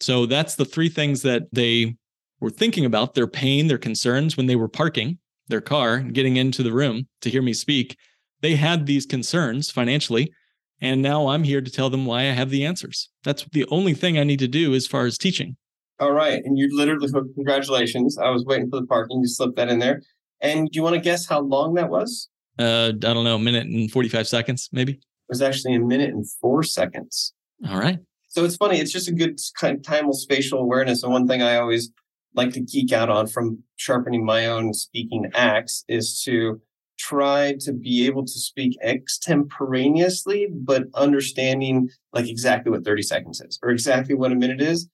So 0.00 0.26
that's 0.26 0.54
the 0.54 0.64
three 0.64 0.88
things 0.88 1.22
that 1.22 1.44
they 1.52 1.96
were 2.40 2.50
thinking 2.50 2.84
about 2.84 3.14
their 3.14 3.26
pain, 3.26 3.66
their 3.66 3.78
concerns 3.78 4.36
when 4.36 4.46
they 4.46 4.56
were 4.56 4.68
parking 4.68 5.18
their 5.48 5.60
car, 5.60 6.00
getting 6.00 6.36
into 6.36 6.62
the 6.62 6.72
room 6.72 7.08
to 7.22 7.30
hear 7.30 7.42
me 7.42 7.52
speak. 7.52 7.96
They 8.42 8.54
had 8.54 8.86
these 8.86 9.06
concerns 9.06 9.70
financially. 9.70 10.32
And 10.80 11.02
now 11.02 11.28
I'm 11.28 11.42
here 11.42 11.60
to 11.60 11.70
tell 11.70 11.90
them 11.90 12.06
why 12.06 12.20
I 12.20 12.32
have 12.32 12.50
the 12.50 12.64
answers. 12.64 13.10
That's 13.24 13.44
the 13.50 13.66
only 13.66 13.94
thing 13.94 14.16
I 14.16 14.24
need 14.24 14.38
to 14.38 14.48
do 14.48 14.74
as 14.74 14.86
far 14.86 15.06
as 15.06 15.18
teaching. 15.18 15.56
All 15.98 16.12
right. 16.12 16.40
And 16.44 16.56
you 16.56 16.68
literally, 16.76 17.08
congratulations. 17.34 18.16
I 18.16 18.30
was 18.30 18.44
waiting 18.44 18.70
for 18.70 18.78
the 18.80 18.86
parking. 18.86 19.20
You 19.20 19.26
slipped 19.26 19.56
that 19.56 19.68
in 19.68 19.80
there. 19.80 20.02
And 20.40 20.70
do 20.70 20.76
you 20.76 20.84
want 20.84 20.94
to 20.94 21.00
guess 21.00 21.26
how 21.26 21.40
long 21.40 21.74
that 21.74 21.90
was? 21.90 22.28
Uh, 22.58 22.92
I 22.94 23.12
don't 23.12 23.24
know, 23.24 23.36
a 23.36 23.40
minute 23.40 23.66
and 23.66 23.90
45 23.90 24.28
seconds, 24.28 24.68
maybe. 24.72 24.92
It 24.92 25.00
was 25.28 25.42
actually 25.42 25.74
a 25.74 25.80
minute 25.80 26.10
and 26.10 26.28
four 26.40 26.62
seconds. 26.62 27.32
All 27.68 27.78
right. 27.78 27.98
So 28.28 28.44
it's 28.44 28.56
funny. 28.56 28.78
It's 28.78 28.92
just 28.92 29.08
a 29.08 29.12
good 29.12 29.38
kind 29.58 29.76
of 29.76 29.82
timal 29.82 30.12
spatial 30.12 30.60
awareness. 30.60 31.02
And 31.02 31.12
one 31.12 31.26
thing 31.26 31.42
I 31.42 31.56
always 31.56 31.90
like 32.34 32.52
to 32.52 32.60
geek 32.60 32.92
out 32.92 33.08
on 33.08 33.26
from 33.26 33.62
sharpening 33.76 34.24
my 34.24 34.46
own 34.46 34.74
speaking 34.74 35.30
axe 35.34 35.84
is 35.88 36.22
to 36.24 36.60
try 36.98 37.54
to 37.60 37.72
be 37.72 38.06
able 38.06 38.24
to 38.24 38.32
speak 38.32 38.76
extemporaneously, 38.82 40.48
but 40.52 40.84
understanding 40.94 41.88
like 42.12 42.28
exactly 42.28 42.70
what 42.70 42.84
30 42.84 43.02
seconds 43.02 43.40
is 43.40 43.58
or 43.62 43.70
exactly 43.70 44.14
what 44.14 44.32
a 44.32 44.34
minute 44.34 44.60
is, 44.60 44.88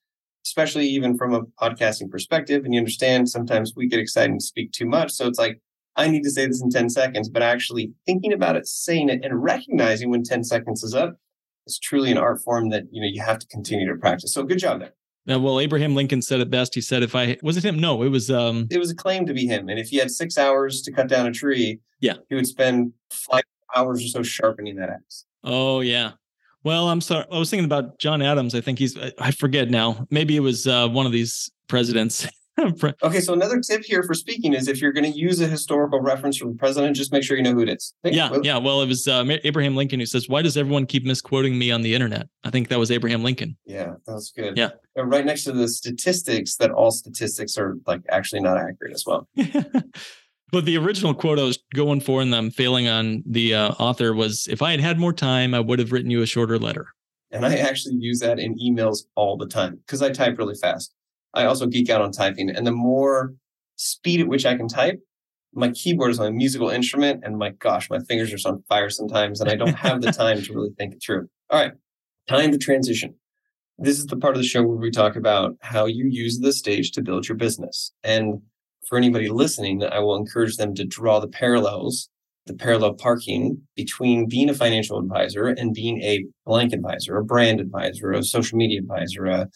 especially 0.45 0.87
even 0.87 1.17
from 1.17 1.33
a 1.33 1.41
podcasting 1.61 2.09
perspective. 2.09 2.63
And 2.63 2.73
you 2.73 2.79
understand 2.79 3.29
sometimes 3.29 3.73
we 3.75 3.87
get 3.87 3.99
excited 3.99 4.31
and 4.31 4.41
speak 4.41 4.71
too 4.71 4.85
much. 4.85 5.11
So 5.11 5.27
it's 5.27 5.39
like, 5.39 5.59
I 5.97 6.07
need 6.09 6.23
to 6.23 6.31
say 6.31 6.45
this 6.45 6.61
in 6.61 6.69
10 6.69 6.89
seconds, 6.89 7.29
but 7.29 7.41
actually 7.41 7.91
thinking 8.05 8.33
about 8.33 8.55
it, 8.55 8.67
saying 8.67 9.09
it, 9.09 9.23
and 9.23 9.41
recognizing 9.41 10.09
when 10.09 10.23
10 10.23 10.43
seconds 10.43 10.83
is 10.83 10.93
up 10.93 11.17
is 11.67 11.79
truly 11.79 12.11
an 12.11 12.17
art 12.17 12.41
form 12.41 12.69
that 12.69 12.83
you 12.91 13.01
know 13.01 13.07
you 13.07 13.21
have 13.21 13.39
to 13.39 13.47
continue 13.47 13.87
to 13.87 13.95
practice. 13.99 14.33
So 14.33 14.43
good 14.43 14.59
job 14.59 14.79
there. 14.79 14.93
Now, 15.27 15.39
well, 15.39 15.59
Abraham 15.59 15.95
Lincoln 15.95 16.21
said 16.21 16.39
it 16.39 16.51
best. 16.51 16.75
He 16.75 16.81
said, 16.81 17.01
"If 17.01 17.15
I 17.15 17.37
was 17.41 17.57
it 17.57 17.65
him? 17.65 17.79
No, 17.79 18.03
it 18.03 18.09
was 18.09 18.29
um, 18.29 18.67
it 18.69 18.77
was 18.77 18.91
a 18.91 18.95
claim 18.95 19.25
to 19.25 19.33
be 19.33 19.47
him. 19.47 19.69
And 19.69 19.79
if 19.79 19.89
he 19.89 19.97
had 19.97 20.11
six 20.11 20.37
hours 20.37 20.81
to 20.83 20.91
cut 20.91 21.07
down 21.07 21.25
a 21.25 21.31
tree, 21.31 21.79
yeah, 21.99 22.15
he 22.29 22.35
would 22.35 22.47
spend 22.47 22.93
five 23.09 23.43
hours 23.75 24.03
or 24.03 24.07
so 24.07 24.23
sharpening 24.23 24.75
that 24.75 24.89
axe. 24.89 25.25
Oh 25.43 25.81
yeah. 25.81 26.11
Well, 26.63 26.89
I'm 26.89 27.01
sorry. 27.01 27.25
I 27.31 27.37
was 27.37 27.49
thinking 27.49 27.65
about 27.65 27.99
John 27.99 28.21
Adams. 28.21 28.55
I 28.55 28.61
think 28.61 28.79
he's. 28.79 28.97
I 29.19 29.31
forget 29.31 29.69
now. 29.69 30.07
Maybe 30.09 30.35
it 30.35 30.41
was 30.41 30.67
uh, 30.67 30.87
one 30.89 31.05
of 31.05 31.11
these 31.11 31.51
presidents. 31.67 32.27
okay, 33.03 33.19
so 33.19 33.33
another 33.33 33.59
tip 33.59 33.83
here 33.83 34.01
for 34.03 34.13
speaking 34.13 34.53
is 34.53 34.67
if 34.67 34.81
you're 34.81 34.93
going 34.93 35.11
to 35.11 35.17
use 35.17 35.41
a 35.41 35.47
historical 35.47 35.99
reference 35.99 36.37
from 36.37 36.49
the 36.49 36.57
president, 36.57 36.95
just 36.95 37.11
make 37.11 37.23
sure 37.23 37.35
you 37.35 37.43
know 37.43 37.53
who 37.53 37.61
it 37.61 37.69
is. 37.69 37.93
Yeah, 38.03 38.31
well, 38.31 38.45
yeah. 38.45 38.57
Well, 38.57 38.81
it 38.81 38.87
was 38.87 39.07
uh, 39.07 39.25
Abraham 39.43 39.75
Lincoln 39.75 39.99
who 39.99 40.05
says, 40.05 40.29
"Why 40.29 40.41
does 40.41 40.55
everyone 40.55 40.85
keep 40.85 41.03
misquoting 41.03 41.57
me 41.57 41.71
on 41.71 41.81
the 41.81 41.93
internet?" 41.93 42.27
I 42.43 42.51
think 42.51 42.69
that 42.69 42.79
was 42.79 42.91
Abraham 42.91 43.23
Lincoln. 43.23 43.57
Yeah, 43.65 43.95
that 44.05 44.13
was 44.13 44.31
good. 44.35 44.55
Yeah, 44.55 44.69
and 44.95 45.11
right 45.11 45.25
next 45.25 45.43
to 45.45 45.51
the 45.51 45.67
statistics 45.67 46.55
that 46.57 46.71
all 46.71 46.91
statistics 46.91 47.57
are 47.57 47.75
like 47.85 48.01
actually 48.09 48.41
not 48.41 48.57
accurate 48.57 48.93
as 48.93 49.03
well. 49.05 49.27
but 50.51 50.63
the 50.63 50.77
original 50.77 51.13
quote 51.13 51.39
I 51.39 51.43
was 51.43 51.59
going 51.73 51.99
for, 51.99 52.21
and 52.21 52.33
I'm 52.33 52.51
failing 52.51 52.87
on 52.87 53.21
the 53.25 53.53
uh, 53.53 53.69
author 53.71 54.13
was, 54.13 54.47
"If 54.49 54.61
I 54.61 54.71
had 54.71 54.79
had 54.79 54.97
more 54.97 55.13
time, 55.13 55.53
I 55.53 55.59
would 55.59 55.79
have 55.79 55.91
written 55.91 56.09
you 56.09 56.21
a 56.21 56.25
shorter 56.25 56.57
letter." 56.57 56.87
And 57.31 57.45
I 57.45 57.57
actually 57.57 57.95
use 57.95 58.19
that 58.19 58.39
in 58.39 58.57
emails 58.59 58.99
all 59.15 59.35
the 59.35 59.47
time 59.47 59.81
because 59.85 60.01
I 60.01 60.09
type 60.09 60.37
really 60.37 60.55
fast. 60.55 60.94
I 61.35 61.45
also 61.45 61.67
geek 61.67 61.89
out 61.89 62.01
on 62.01 62.11
typing. 62.11 62.49
And 62.49 62.65
the 62.65 62.71
more 62.71 63.33
speed 63.75 64.21
at 64.21 64.27
which 64.27 64.45
I 64.45 64.55
can 64.55 64.67
type, 64.67 64.99
my 65.53 65.71
keyboard 65.71 66.11
is 66.11 66.19
my 66.19 66.31
musical 66.31 66.69
instrument. 66.69 67.23
And 67.23 67.37
my 67.37 67.51
gosh, 67.51 67.89
my 67.89 67.99
fingers 67.99 68.33
are 68.33 68.49
on 68.49 68.63
fire 68.67 68.89
sometimes. 68.89 69.39
And 69.41 69.49
I 69.49 69.55
don't 69.55 69.75
have 69.75 70.01
the 70.01 70.11
time 70.11 70.41
to 70.41 70.53
really 70.53 70.71
think 70.77 70.93
it 70.93 71.03
through. 71.05 71.27
All 71.49 71.59
right, 71.59 71.73
time 72.27 72.51
to 72.51 72.57
transition. 72.57 73.15
This 73.77 73.99
is 73.99 74.05
the 74.05 74.17
part 74.17 74.35
of 74.35 74.41
the 74.41 74.47
show 74.47 74.63
where 74.63 74.77
we 74.77 74.89
talk 74.89 75.15
about 75.15 75.55
how 75.61 75.85
you 75.85 76.07
use 76.07 76.39
the 76.39 76.53
stage 76.53 76.91
to 76.91 77.01
build 77.01 77.27
your 77.27 77.37
business. 77.37 77.91
And 78.03 78.41
for 78.87 78.97
anybody 78.97 79.29
listening, 79.29 79.83
I 79.83 79.99
will 79.99 80.15
encourage 80.15 80.55
them 80.55 80.73
to 80.75 80.85
draw 80.85 81.19
the 81.19 81.27
parallels, 81.27 82.09
the 82.45 82.53
parallel 82.53 82.93
parking 82.93 83.61
between 83.75 84.29
being 84.29 84.49
a 84.49 84.53
financial 84.53 84.97
advisor 84.97 85.47
and 85.47 85.73
being 85.73 86.01
a 86.03 86.25
blank 86.45 86.71
advisor, 86.71 87.17
a 87.17 87.25
brand 87.25 87.59
advisor, 87.59 88.11
a 88.11 88.23
social 88.23 88.57
media 88.57 88.79
advisor, 88.79 89.25
a 89.25 89.49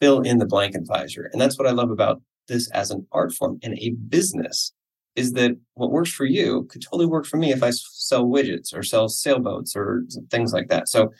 fill 0.00 0.20
in 0.20 0.38
the 0.38 0.46
blank 0.46 0.74
advisor. 0.74 1.28
And 1.32 1.40
that's 1.40 1.58
what 1.58 1.68
I 1.68 1.72
love 1.72 1.90
about 1.90 2.22
this 2.48 2.70
as 2.70 2.90
an 2.90 3.06
art 3.12 3.32
form 3.32 3.58
and 3.62 3.74
a 3.78 3.90
business 4.08 4.72
is 5.16 5.32
that 5.32 5.52
what 5.74 5.90
works 5.90 6.12
for 6.12 6.24
you 6.24 6.64
could 6.70 6.82
totally 6.82 7.06
work 7.06 7.26
for 7.26 7.36
me 7.36 7.52
if 7.52 7.62
I 7.62 7.70
sell 7.70 8.26
widgets 8.26 8.74
or 8.74 8.82
sell 8.82 9.08
sailboats 9.08 9.74
or 9.74 10.04
things 10.30 10.52
like 10.52 10.68
that. 10.68 10.88
So 10.88 11.10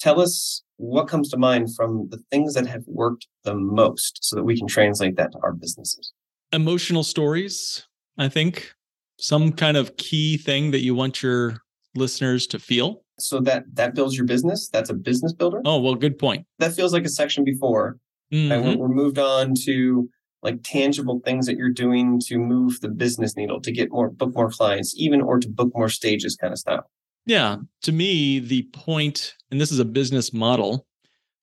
tell 0.00 0.20
us 0.20 0.62
what 0.76 1.08
comes 1.08 1.28
to 1.30 1.36
mind 1.36 1.74
from 1.76 2.08
the 2.10 2.18
things 2.30 2.54
that 2.54 2.66
have 2.66 2.84
worked 2.86 3.26
the 3.44 3.54
most 3.54 4.18
so 4.22 4.36
that 4.36 4.44
we 4.44 4.56
can 4.56 4.66
translate 4.66 5.16
that 5.16 5.32
to 5.32 5.38
our 5.42 5.52
businesses. 5.52 6.12
Emotional 6.52 7.02
stories, 7.02 7.86
I 8.18 8.28
think, 8.28 8.72
some 9.18 9.52
kind 9.52 9.76
of 9.76 9.96
key 9.96 10.38
thing 10.38 10.70
that 10.70 10.80
you 10.80 10.94
want 10.94 11.22
your 11.22 11.58
listeners 11.94 12.46
to 12.48 12.58
feel. 12.58 13.02
So 13.18 13.40
that 13.40 13.64
that 13.74 13.94
builds 13.94 14.16
your 14.16 14.26
business. 14.26 14.68
That's 14.72 14.90
a 14.90 14.94
business 14.94 15.32
builder. 15.32 15.60
Oh, 15.64 15.80
well, 15.80 15.94
good 15.94 16.18
point. 16.18 16.46
That 16.58 16.72
feels 16.72 16.92
like 16.92 17.04
a 17.04 17.08
section 17.08 17.44
before 17.44 17.98
Mm-hmm. 18.34 18.52
And 18.52 18.64
we're, 18.64 18.88
we're 18.88 18.94
moved 18.94 19.18
on 19.18 19.54
to 19.64 20.08
like 20.44 20.60
tangible 20.62 21.20
things 21.24 21.46
that 21.46 21.56
you're 21.56 21.70
doing 21.70 22.20
to 22.26 22.38
move 22.38 22.80
the 22.80 22.88
business 22.88 23.36
needle 23.36 23.60
to 23.62 23.72
get 23.72 23.90
more 23.90 24.10
book 24.10 24.34
more 24.34 24.50
clients 24.50 24.94
even 24.96 25.20
or 25.20 25.40
to 25.40 25.48
book 25.48 25.72
more 25.74 25.88
stages 25.88 26.36
kind 26.36 26.52
of 26.52 26.58
stuff 26.58 26.84
yeah 27.26 27.56
to 27.82 27.90
me 27.90 28.38
the 28.38 28.62
point 28.72 29.34
and 29.50 29.60
this 29.60 29.72
is 29.72 29.80
a 29.80 29.84
business 29.84 30.32
model 30.32 30.86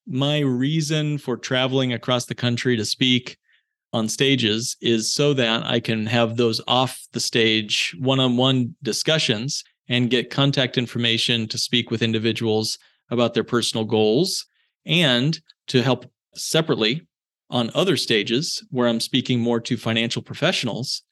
my 0.07 0.39
reason 0.39 1.17
for 1.17 1.35
traveling 1.35 1.91
across 1.91 2.25
the 2.27 2.35
country 2.35 2.77
to 2.77 2.85
speak 2.85 3.37
on 3.91 4.07
stages 4.07 4.77
is 4.81 5.11
so 5.11 5.33
that 5.33 5.65
i 5.65 5.79
can 5.79 6.05
have 6.05 6.37
those 6.37 6.61
off 6.67 7.07
the 7.11 7.19
stage 7.19 7.95
one-on-one 7.99 8.73
discussions 8.83 9.63
and 9.89 10.09
get 10.09 10.29
contact 10.29 10.77
information 10.77 11.47
to 11.47 11.57
speak 11.57 11.91
with 11.91 12.01
individuals 12.03 12.77
about 13.09 13.33
their 13.33 13.43
personal 13.43 13.83
goals 13.83 14.45
and 14.85 15.41
to 15.67 15.81
help 15.81 16.05
separately 16.35 17.07
on 17.49 17.71
other 17.75 17.97
stages 17.97 18.63
where 18.71 18.87
I'm 18.87 18.99
speaking 18.99 19.39
more 19.39 19.59
to 19.61 19.77
financial 19.77 20.21
professionals, 20.21 21.03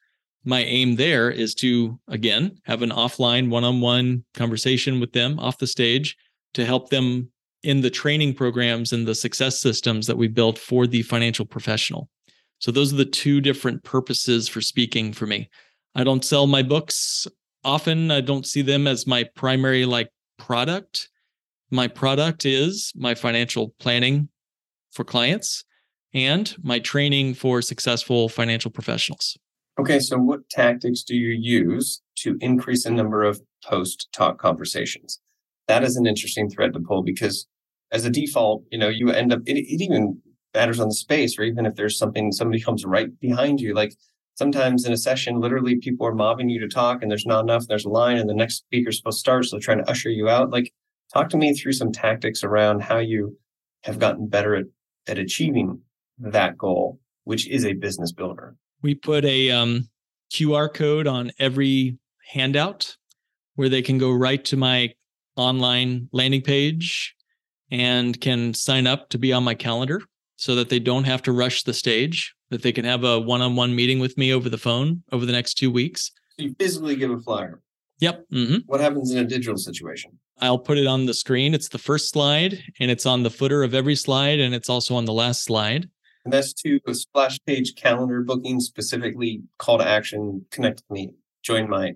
my 0.44 0.60
aim 0.60 0.96
there 0.96 1.30
is 1.30 1.54
to, 1.56 2.00
again, 2.08 2.58
have 2.64 2.82
an 2.82 2.90
offline 2.90 3.50
one 3.50 3.64
on 3.64 3.80
one 3.80 4.24
conversation 4.34 4.98
with 4.98 5.12
them 5.12 5.38
off 5.38 5.58
the 5.58 5.66
stage 5.66 6.16
to 6.54 6.64
help 6.64 6.88
them 6.88 7.30
in 7.62 7.82
the 7.82 7.90
training 7.90 8.34
programs 8.34 8.92
and 8.92 9.06
the 9.06 9.14
success 9.14 9.60
systems 9.60 10.06
that 10.06 10.16
we 10.16 10.28
built 10.28 10.58
for 10.58 10.86
the 10.86 11.02
financial 11.02 11.44
professional. 11.44 12.08
So, 12.58 12.70
those 12.70 12.92
are 12.92 12.96
the 12.96 13.04
two 13.04 13.42
different 13.42 13.84
purposes 13.84 14.48
for 14.48 14.62
speaking 14.62 15.12
for 15.12 15.26
me. 15.26 15.50
I 15.94 16.04
don't 16.04 16.24
sell 16.24 16.46
my 16.46 16.62
books 16.62 17.26
often, 17.64 18.10
I 18.10 18.22
don't 18.22 18.46
see 18.46 18.62
them 18.62 18.86
as 18.86 19.06
my 19.06 19.24
primary 19.34 19.84
like 19.84 20.10
product. 20.38 21.10
My 21.70 21.86
product 21.86 22.46
is 22.46 22.92
my 22.96 23.14
financial 23.14 23.74
planning 23.78 24.28
for 24.90 25.04
clients 25.04 25.64
and 26.12 26.54
my 26.62 26.78
training 26.78 27.34
for 27.34 27.62
successful 27.62 28.28
financial 28.28 28.70
professionals. 28.70 29.36
Okay, 29.78 30.00
so 30.00 30.18
what 30.18 30.48
tactics 30.50 31.02
do 31.02 31.16
you 31.16 31.28
use 31.28 32.02
to 32.16 32.36
increase 32.40 32.84
the 32.84 32.90
number 32.90 33.22
of 33.22 33.40
post 33.64 34.08
talk 34.12 34.38
conversations? 34.38 35.20
That 35.68 35.84
is 35.84 35.96
an 35.96 36.06
interesting 36.06 36.50
thread 36.50 36.72
to 36.74 36.80
pull 36.80 37.02
because 37.02 37.46
as 37.92 38.04
a 38.04 38.10
default, 38.10 38.64
you 38.70 38.78
know, 38.78 38.88
you 38.88 39.10
end 39.10 39.32
up 39.32 39.40
it, 39.46 39.56
it 39.56 39.82
even 39.82 40.20
matters 40.54 40.80
on 40.80 40.88
the 40.88 40.94
space, 40.94 41.38
or 41.38 41.44
even 41.44 41.66
if 41.66 41.76
there's 41.76 41.96
something 41.96 42.32
somebody 42.32 42.60
comes 42.60 42.84
right 42.84 43.08
behind 43.20 43.60
you, 43.60 43.74
like 43.74 43.94
sometimes 44.34 44.84
in 44.84 44.92
a 44.92 44.96
session, 44.96 45.40
literally 45.40 45.76
people 45.76 46.06
are 46.06 46.14
mobbing 46.14 46.48
you 46.48 46.60
to 46.60 46.68
talk 46.68 47.02
and 47.02 47.10
there's 47.10 47.26
not 47.26 47.40
enough, 47.40 47.66
there's 47.68 47.84
a 47.84 47.90
line 47.90 48.18
and 48.18 48.28
the 48.28 48.34
next 48.34 48.56
speaker's 48.56 48.98
supposed 48.98 49.18
to 49.18 49.20
start, 49.20 49.44
so 49.44 49.56
they're 49.56 49.60
trying 49.60 49.82
to 49.82 49.90
usher 49.90 50.10
you 50.10 50.28
out. 50.28 50.50
Like 50.50 50.72
talk 51.12 51.28
to 51.30 51.36
me 51.36 51.54
through 51.54 51.72
some 51.72 51.92
tactics 51.92 52.42
around 52.42 52.82
how 52.82 52.98
you 52.98 53.38
have 53.84 53.98
gotten 53.98 54.28
better 54.28 54.56
at 54.56 54.66
at 55.06 55.18
achieving 55.18 55.80
that 56.18 56.56
goal, 56.56 56.98
which 57.24 57.48
is 57.48 57.64
a 57.64 57.72
business 57.72 58.12
builder? 58.12 58.56
We 58.82 58.94
put 58.94 59.24
a 59.24 59.50
um, 59.50 59.88
QR 60.30 60.72
code 60.72 61.06
on 61.06 61.32
every 61.38 61.98
handout 62.32 62.96
where 63.54 63.68
they 63.68 63.82
can 63.82 63.98
go 63.98 64.12
right 64.12 64.44
to 64.46 64.56
my 64.56 64.94
online 65.36 66.08
landing 66.12 66.42
page 66.42 67.14
and 67.70 68.20
can 68.20 68.54
sign 68.54 68.86
up 68.86 69.08
to 69.10 69.18
be 69.18 69.32
on 69.32 69.44
my 69.44 69.54
calendar 69.54 70.02
so 70.36 70.54
that 70.54 70.70
they 70.70 70.78
don't 70.78 71.04
have 71.04 71.22
to 71.22 71.32
rush 71.32 71.62
the 71.62 71.74
stage, 71.74 72.34
that 72.50 72.62
they 72.62 72.72
can 72.72 72.84
have 72.84 73.04
a 73.04 73.20
one 73.20 73.42
on 73.42 73.56
one 73.56 73.74
meeting 73.74 73.98
with 73.98 74.16
me 74.16 74.32
over 74.32 74.48
the 74.48 74.58
phone 74.58 75.02
over 75.12 75.26
the 75.26 75.32
next 75.32 75.54
two 75.54 75.70
weeks. 75.70 76.10
So 76.38 76.44
you 76.44 76.54
physically 76.58 76.96
give 76.96 77.10
a 77.10 77.18
flyer. 77.18 77.60
Yep. 78.00 78.24
Mm-hmm. 78.32 78.56
What 78.66 78.80
happens 78.80 79.12
in 79.12 79.18
a 79.18 79.24
digital 79.24 79.56
situation? 79.56 80.18
I'll 80.40 80.58
put 80.58 80.78
it 80.78 80.86
on 80.86 81.06
the 81.06 81.14
screen. 81.14 81.54
It's 81.54 81.68
the 81.68 81.78
first 81.78 82.10
slide 82.10 82.62
and 82.80 82.90
it's 82.90 83.06
on 83.06 83.22
the 83.22 83.30
footer 83.30 83.62
of 83.62 83.74
every 83.74 83.94
slide 83.94 84.40
and 84.40 84.54
it's 84.54 84.70
also 84.70 84.94
on 84.94 85.04
the 85.04 85.12
last 85.12 85.44
slide. 85.44 85.88
And 86.24 86.32
that's 86.32 86.52
to 86.54 86.80
a 86.86 86.94
splash 86.94 87.38
page 87.46 87.74
calendar 87.76 88.22
booking, 88.22 88.60
specifically 88.60 89.42
call 89.58 89.78
to 89.78 89.86
action, 89.86 90.44
connect 90.50 90.82
with 90.88 90.96
me, 90.96 91.14
join 91.42 91.68
my, 91.68 91.94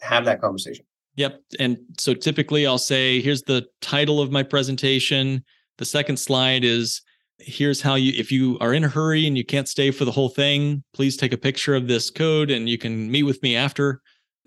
have 0.00 0.24
that 0.24 0.40
conversation. 0.40 0.84
Yep. 1.16 1.40
And 1.58 1.78
so 1.98 2.14
typically 2.14 2.66
I'll 2.66 2.78
say, 2.78 3.20
here's 3.20 3.42
the 3.42 3.66
title 3.80 4.20
of 4.20 4.30
my 4.30 4.42
presentation. 4.42 5.44
The 5.78 5.84
second 5.84 6.18
slide 6.18 6.64
is 6.64 7.02
here's 7.38 7.80
how 7.80 7.96
you, 7.96 8.12
if 8.16 8.30
you 8.30 8.56
are 8.60 8.72
in 8.72 8.84
a 8.84 8.88
hurry 8.88 9.26
and 9.26 9.36
you 9.36 9.44
can't 9.44 9.68
stay 9.68 9.90
for 9.90 10.04
the 10.04 10.12
whole 10.12 10.28
thing, 10.28 10.84
please 10.92 11.16
take 11.16 11.32
a 11.32 11.38
picture 11.38 11.74
of 11.74 11.88
this 11.88 12.10
code 12.10 12.50
and 12.50 12.68
you 12.68 12.78
can 12.78 13.10
meet 13.10 13.24
with 13.24 13.42
me 13.42 13.56
after. 13.56 14.00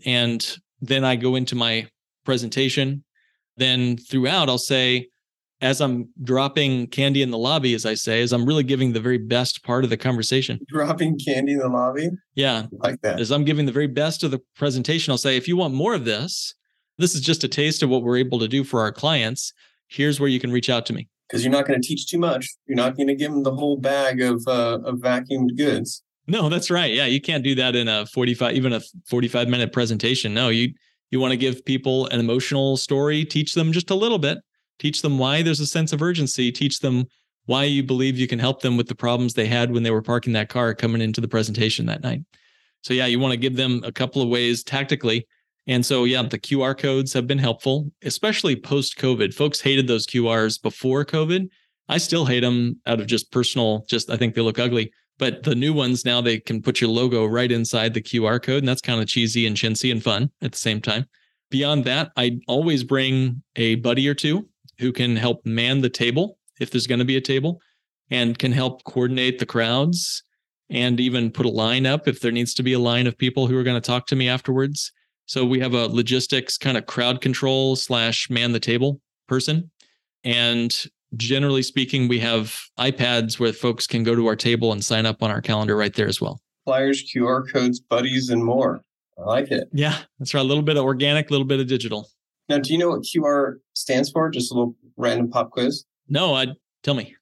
And 0.06 0.58
then 0.88 1.04
I 1.04 1.16
go 1.16 1.36
into 1.36 1.56
my 1.56 1.88
presentation 2.26 3.04
then 3.58 3.98
throughout 3.98 4.50
I'll 4.50 4.58
say, 4.58 5.10
as 5.62 5.80
I'm 5.80 6.10
dropping 6.24 6.88
candy 6.88 7.22
in 7.22 7.32
the 7.32 7.38
lobby, 7.38 7.74
as 7.74 7.86
I 7.86 7.94
say, 7.94 8.22
as 8.22 8.34
I'm 8.34 8.46
really 8.46 8.64
giving 8.64 8.92
the 8.92 9.00
very 9.00 9.18
best 9.18 9.64
part 9.64 9.84
of 9.84 9.90
the 9.90 9.98
conversation. 9.98 10.60
Dropping 10.68 11.18
candy 11.18 11.54
in 11.54 11.60
the 11.60 11.70
lobby? 11.70 12.10
Yeah. 12.36 12.66
like 12.72 13.00
that. 13.02 13.20
As 13.20 13.32
I'm 13.32 13.46
giving 13.46 13.66
the 13.66 13.72
very 13.72 13.88
best 13.88 14.24
of 14.24 14.32
the 14.32 14.42
presentation, 14.56 15.12
I'll 15.12 15.18
say, 15.18 15.38
if 15.38 15.48
you 15.48 15.56
want 15.56 15.74
more 15.74 15.94
of 15.94 16.04
this, 16.04 16.54
this 16.98 17.16
is 17.16 17.22
just 17.22 17.44
a 17.44 17.48
taste 17.48 17.82
of 17.82 17.90
what 17.90 18.04
we're 18.04 18.18
able 18.18 18.40
to 18.40 18.48
do 18.48 18.64
for 18.64 18.82
our 18.82 18.92
clients. 18.92 19.54
Here's 19.88 20.20
where 20.20 20.30
you 20.30 20.40
can 20.40 20.52
reach 20.52 20.70
out 20.70 20.86
to 20.88 20.94
me. 20.94 21.08
Because 21.30 21.46
you're 21.46 21.54
not 21.54 21.66
going 21.66 21.82
to 21.82 21.88
teach 21.88 22.08
too 22.08 22.20
much. 22.20 22.50
You're 22.68 22.76
not 22.76 22.98
going 22.98 23.08
to 23.08 23.16
give 23.16 23.32
them 23.32 23.44
the 23.44 23.56
whole 23.56 23.78
bag 23.78 24.22
of 24.22 24.44
uh, 24.46 24.80
of 24.84 24.98
vacuumed 24.98 25.58
goods. 25.58 26.03
No, 26.28 26.50
that's 26.50 26.72
right. 26.72 26.94
Yeah, 26.94 27.06
you 27.06 27.20
can't 27.20 27.44
do 27.44 27.56
that 27.56 27.76
in 27.76 27.88
a 27.88 28.06
45 28.06 28.56
even 28.56 28.74
a 28.74 28.82
45 29.08 29.50
minute 29.50 29.74
presentation. 29.74 30.34
No, 30.34 30.50
you 30.50 30.74
you 31.12 31.20
want 31.20 31.32
to 31.32 31.38
give 31.38 31.64
people 31.66 32.08
an 32.08 32.20
emotional 32.20 32.78
story, 32.78 33.24
teach 33.26 33.54
them 33.54 33.72
just 33.72 33.92
a 33.92 33.96
little 33.96 34.18
bit, 34.18 34.40
teach 34.80 35.02
them 35.02 35.20
why 35.20 35.42
there's 35.42 35.60
a 35.60 35.68
sense 35.68 35.94
of 35.94 36.02
urgency, 36.02 36.52
teach 36.52 36.80
them 36.80 37.06
why 37.46 37.66
you 37.66 37.84
believe 37.84 38.18
you 38.18 38.28
can 38.28 38.40
help 38.40 38.62
them 38.62 38.78
with 38.78 38.88
the 38.88 38.96
problems 38.96 39.34
they 39.34 39.46
had 39.46 39.72
when 39.72 39.84
they 39.84 39.92
were 39.92 40.02
parking 40.02 40.34
that 40.34 40.50
car 40.50 40.74
coming 40.74 41.02
into 41.02 41.22
the 41.22 41.28
presentation 41.28 41.86
that 41.86 42.02
night. 42.02 42.22
So 42.84 42.94
yeah, 42.94 43.06
you 43.06 43.20
want 43.20 43.32
to 43.32 43.38
give 43.38 43.56
them 43.56 43.82
a 43.86 43.92
couple 43.92 44.22
of 44.22 44.30
ways 44.30 44.64
tactically. 44.64 45.28
And 45.68 45.86
so 45.86 46.04
yeah, 46.04 46.22
the 46.24 46.40
QR 46.40 46.78
codes 46.78 47.14
have 47.14 47.28
been 47.28 47.38
helpful, 47.38 47.92
especially 48.04 48.56
post 48.56 48.98
COVID. 48.98 49.34
Folks 49.34 49.62
hated 49.62 49.88
those 49.88 50.08
QRs 50.08 50.62
before 50.62 51.06
COVID. 51.06 51.48
I 51.90 51.98
still 51.98 52.26
hate 52.26 52.42
them 52.42 52.82
out 52.86 53.00
of 53.00 53.08
just 53.08 53.32
personal 53.32 53.86
just 53.90 54.10
I 54.10 54.18
think 54.18 54.36
they 54.36 54.42
look 54.42 54.60
ugly. 54.60 54.92
But 55.20 55.44
the 55.44 55.56
new 55.56 55.74
ones 55.74 56.06
now 56.06 56.22
they 56.22 56.40
can 56.40 56.62
put 56.62 56.82
your 56.82 56.90
logo 56.90 57.26
right 57.26 57.52
inside 57.52 57.94
the 57.94 58.02
QR 58.02 58.42
code 58.42 58.60
and 58.60 58.68
that's 58.68 58.82
kind 58.82 59.02
of 59.02 59.08
cheesy 59.08 59.46
and 59.46 59.56
chintzy 59.56 59.92
and 59.92 60.04
fun 60.04 60.32
at 60.42 60.52
the 60.52 60.58
same 60.58 60.82
time. 60.82 61.06
Beyond 61.52 61.86
that, 61.86 62.12
I 62.18 62.40
always 62.48 62.84
bring 62.84 63.44
a 63.56 63.76
buddy 63.76 64.08
or 64.08 64.16
two 64.16 64.48
who 64.80 64.92
can 64.92 65.16
help 65.16 65.46
man 65.46 65.82
the 65.82 65.90
table 65.90 66.40
if 66.60 66.72
there's 66.72 66.88
going 66.88 67.00
to 67.00 67.06
be 67.06 67.18
a 67.18 67.22
table 67.22 67.62
and 68.10 68.38
can 68.38 68.52
help 68.52 68.84
coordinate 68.86 69.40
the 69.40 69.46
crowds 69.46 70.24
and 70.70 71.00
even 71.00 71.32
put 71.32 71.46
a 71.46 71.50
line 71.50 71.86
up 71.86 72.08
if 72.08 72.20
there 72.20 72.32
needs 72.32 72.54
to 72.56 72.64
be 72.64 72.74
a 72.74 72.80
line 72.80 73.06
of 73.06 73.18
people 73.18 73.48
who 73.48 73.58
are 73.58 73.64
going 73.64 73.80
to 73.80 73.88
talk 73.88 74.08
to 74.08 74.16
me 74.16 74.28
afterwards. 74.28 74.92
So 75.26 75.46
we 75.46 75.60
have 75.60 75.74
a 75.74 75.88
logistics 75.88 76.58
kind 76.58 76.78
of 76.78 76.86
crowd 76.86 77.22
control 77.22 77.76
slash 77.76 78.30
man 78.30 78.52
the 78.52 78.60
table 78.60 79.00
person. 79.28 79.70
And 80.24 80.74
generally 81.16 81.64
speaking, 81.64 82.08
we 82.08 82.20
have 82.20 82.58
iPads 82.80 83.40
where 83.40 83.54
folks 83.54 83.88
can 83.88 84.04
go 84.04 84.16
to 84.16 84.28
our 84.28 84.36
table 84.36 84.72
and 84.72 84.84
sign 84.84 85.06
up 85.06 85.22
on 85.24 85.32
our 85.32 85.42
calendar 85.42 85.76
right 85.76 85.94
there 85.94 86.08
as 86.08 86.20
well. 86.22 86.42
Flyers, 86.66 87.04
QR 87.14 87.52
codes, 87.52 87.80
buddies, 87.80 88.30
and 88.30 88.44
more. 88.44 88.82
I 89.18 89.24
like 89.24 89.52
it. 89.52 89.68
Yeah, 89.74 89.98
that's 90.20 90.34
right. 90.34 90.42
A 90.42 90.44
little 90.44 90.64
bit 90.64 90.78
of 90.78 90.84
organic, 90.84 91.30
a 91.30 91.34
little 91.34 91.46
bit 91.48 91.60
of 91.60 91.68
digital. 91.68 92.10
Now, 92.50 92.58
do 92.58 92.74
you 92.74 92.80
know 92.80 92.90
what 92.90 93.02
QR 93.04 93.56
stands 93.74 94.10
for? 94.10 94.30
Just 94.30 94.52
a 94.52 94.56
little 94.56 94.76
random 94.98 95.30
pop 95.30 95.52
quiz. 95.52 95.86
No, 96.10 96.34
I 96.34 96.48
tell 96.84 96.94
me. 96.94 97.16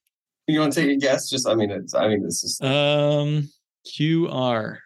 You 0.46 0.60
want 0.60 0.72
to 0.72 0.80
take 0.80 0.90
a 0.90 0.96
guess? 0.96 1.28
Just, 1.30 1.48
I 1.48 1.54
mean, 1.54 1.70
it's, 1.70 1.94
I 1.94 2.08
mean, 2.08 2.22
this 2.22 2.42
is 2.42 2.60
um 2.60 3.48
QR. 3.86 4.78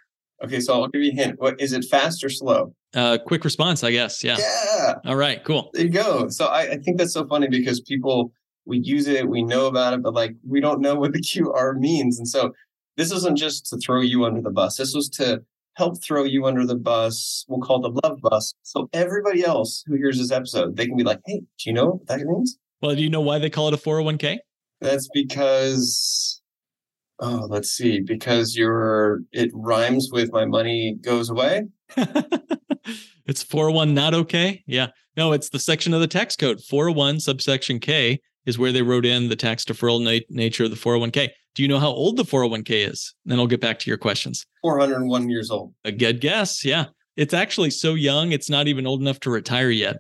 Okay, 0.45 0.61
so 0.61 0.75
I'll 0.75 0.89
give 0.89 1.03
you 1.03 1.13
a 1.13 1.15
hint. 1.15 1.41
What 1.41 1.61
is 1.61 1.73
it? 1.73 1.85
Fast 1.85 2.23
or 2.23 2.29
slow? 2.29 2.75
Uh, 2.95 3.19
quick 3.19 3.45
response, 3.45 3.83
I 3.83 3.91
guess. 3.91 4.23
Yeah. 4.23 4.37
Yeah. 4.39 4.95
All 5.07 5.17
right. 5.17 5.43
Cool. 5.45 5.71
There 5.73 5.85
you 5.85 5.91
go. 5.91 6.29
So 6.29 6.47
I, 6.47 6.73
I 6.73 6.77
think 6.77 6.99
that's 6.99 7.15
so 7.15 7.27
funny 7.27 7.49
because 7.49 7.81
people 7.81 8.33
we 8.67 8.79
use 8.79 9.07
it, 9.07 9.29
we 9.29 9.43
know 9.43 9.67
about 9.67 9.95
it, 9.95 10.03
but 10.03 10.15
like 10.15 10.35
we 10.47 10.61
don't 10.61 10.81
know 10.81 10.95
what 10.95 11.13
the 11.13 11.21
QR 11.23 11.77
means. 11.79 12.19
And 12.19 12.29
so 12.29 12.53
this 12.97 13.13
wasn't 13.13 13.39
just 13.39 13.67
to 13.67 13.79
throw 13.79 14.01
you 14.01 14.25
under 14.25 14.41
the 14.41 14.51
bus. 14.51 14.77
This 14.77 14.95
was 14.95 15.09
to 15.11 15.43
help 15.75 16.03
throw 16.03 16.25
you 16.25 16.47
under 16.47 16.67
the 16.67 16.77
bus. 16.77 17.45
We'll 17.49 17.61
call 17.61 17.81
the 17.81 18.01
love 18.03 18.21
bus. 18.21 18.55
So 18.63 18.89
everybody 18.93 19.45
else 19.45 19.85
who 19.87 19.97
hears 19.97 20.19
this 20.19 20.33
episode, 20.33 20.77
they 20.77 20.87
can 20.87 20.97
be 20.97 21.05
like, 21.05 21.21
hey, 21.27 21.41
do 21.41 21.71
you 21.71 21.73
know 21.73 21.87
what 21.87 22.07
that 22.07 22.21
means? 22.21 22.59
Well, 22.81 22.95
do 22.95 23.03
you 23.03 23.11
know 23.11 23.21
why 23.21 23.39
they 23.39 23.51
call 23.51 23.69
it 23.69 23.75
a 23.75 23.77
401k? 23.77 24.39
That's 24.81 25.09
because 25.13 26.41
oh, 27.21 27.47
let's 27.49 27.71
see, 27.71 28.01
because 28.01 28.57
your 28.57 29.21
it 29.33 29.51
rhymes 29.55 30.11
with 30.13 30.33
my 30.33 30.45
money 30.45 30.97
goes 31.01 31.31
away. 31.31 31.67
it's 33.27 33.43
401 33.43 33.95
not 33.95 34.15
okay. 34.15 34.63
Yeah. 34.67 34.89
No, 35.17 35.33
it's 35.33 35.49
the 35.49 35.59
section 35.59 35.95
of 35.95 36.01
the 36.01 36.07
tax 36.07 36.37
code. 36.37 36.61
401 36.63 37.21
subsection 37.21 37.81
K 37.81 38.21
is 38.47 38.59
where 38.59 38.73
they 38.73 38.83
wrote 38.83 39.05
in 39.05 39.29
the 39.29 39.37
tax 39.37 39.65
deferral 39.65 40.03
na- 40.03 40.25
nature 40.31 40.65
of 40.65 40.71
the 40.71 40.77
401k. 40.77 41.29
Do 41.55 41.63
you 41.63 41.69
know 41.69 41.79
how 41.79 41.89
old 41.89 42.17
the 42.17 42.25
401k 42.25 42.91
is? 42.91 43.15
Then 43.25 43.39
I'll 43.39 43.47
get 43.47 43.61
back 43.61 43.79
to 43.81 43.91
your 43.91 43.99
questions. 43.99 44.47
401 44.63 45.29
years 45.29 45.51
old. 45.51 45.75
A 45.85 45.93
good 45.93 46.21
guess. 46.21 46.65
Yeah. 46.65 46.87
It's 47.17 47.35
actually 47.35 47.71
so 47.71 47.95
young, 47.95 48.33
it's 48.33 48.51
not 48.51 48.69
even 48.69 48.87
old 48.87 49.01
enough 49.01 49.21
to 49.21 49.31
retire 49.31 49.71
yet. 49.71 49.97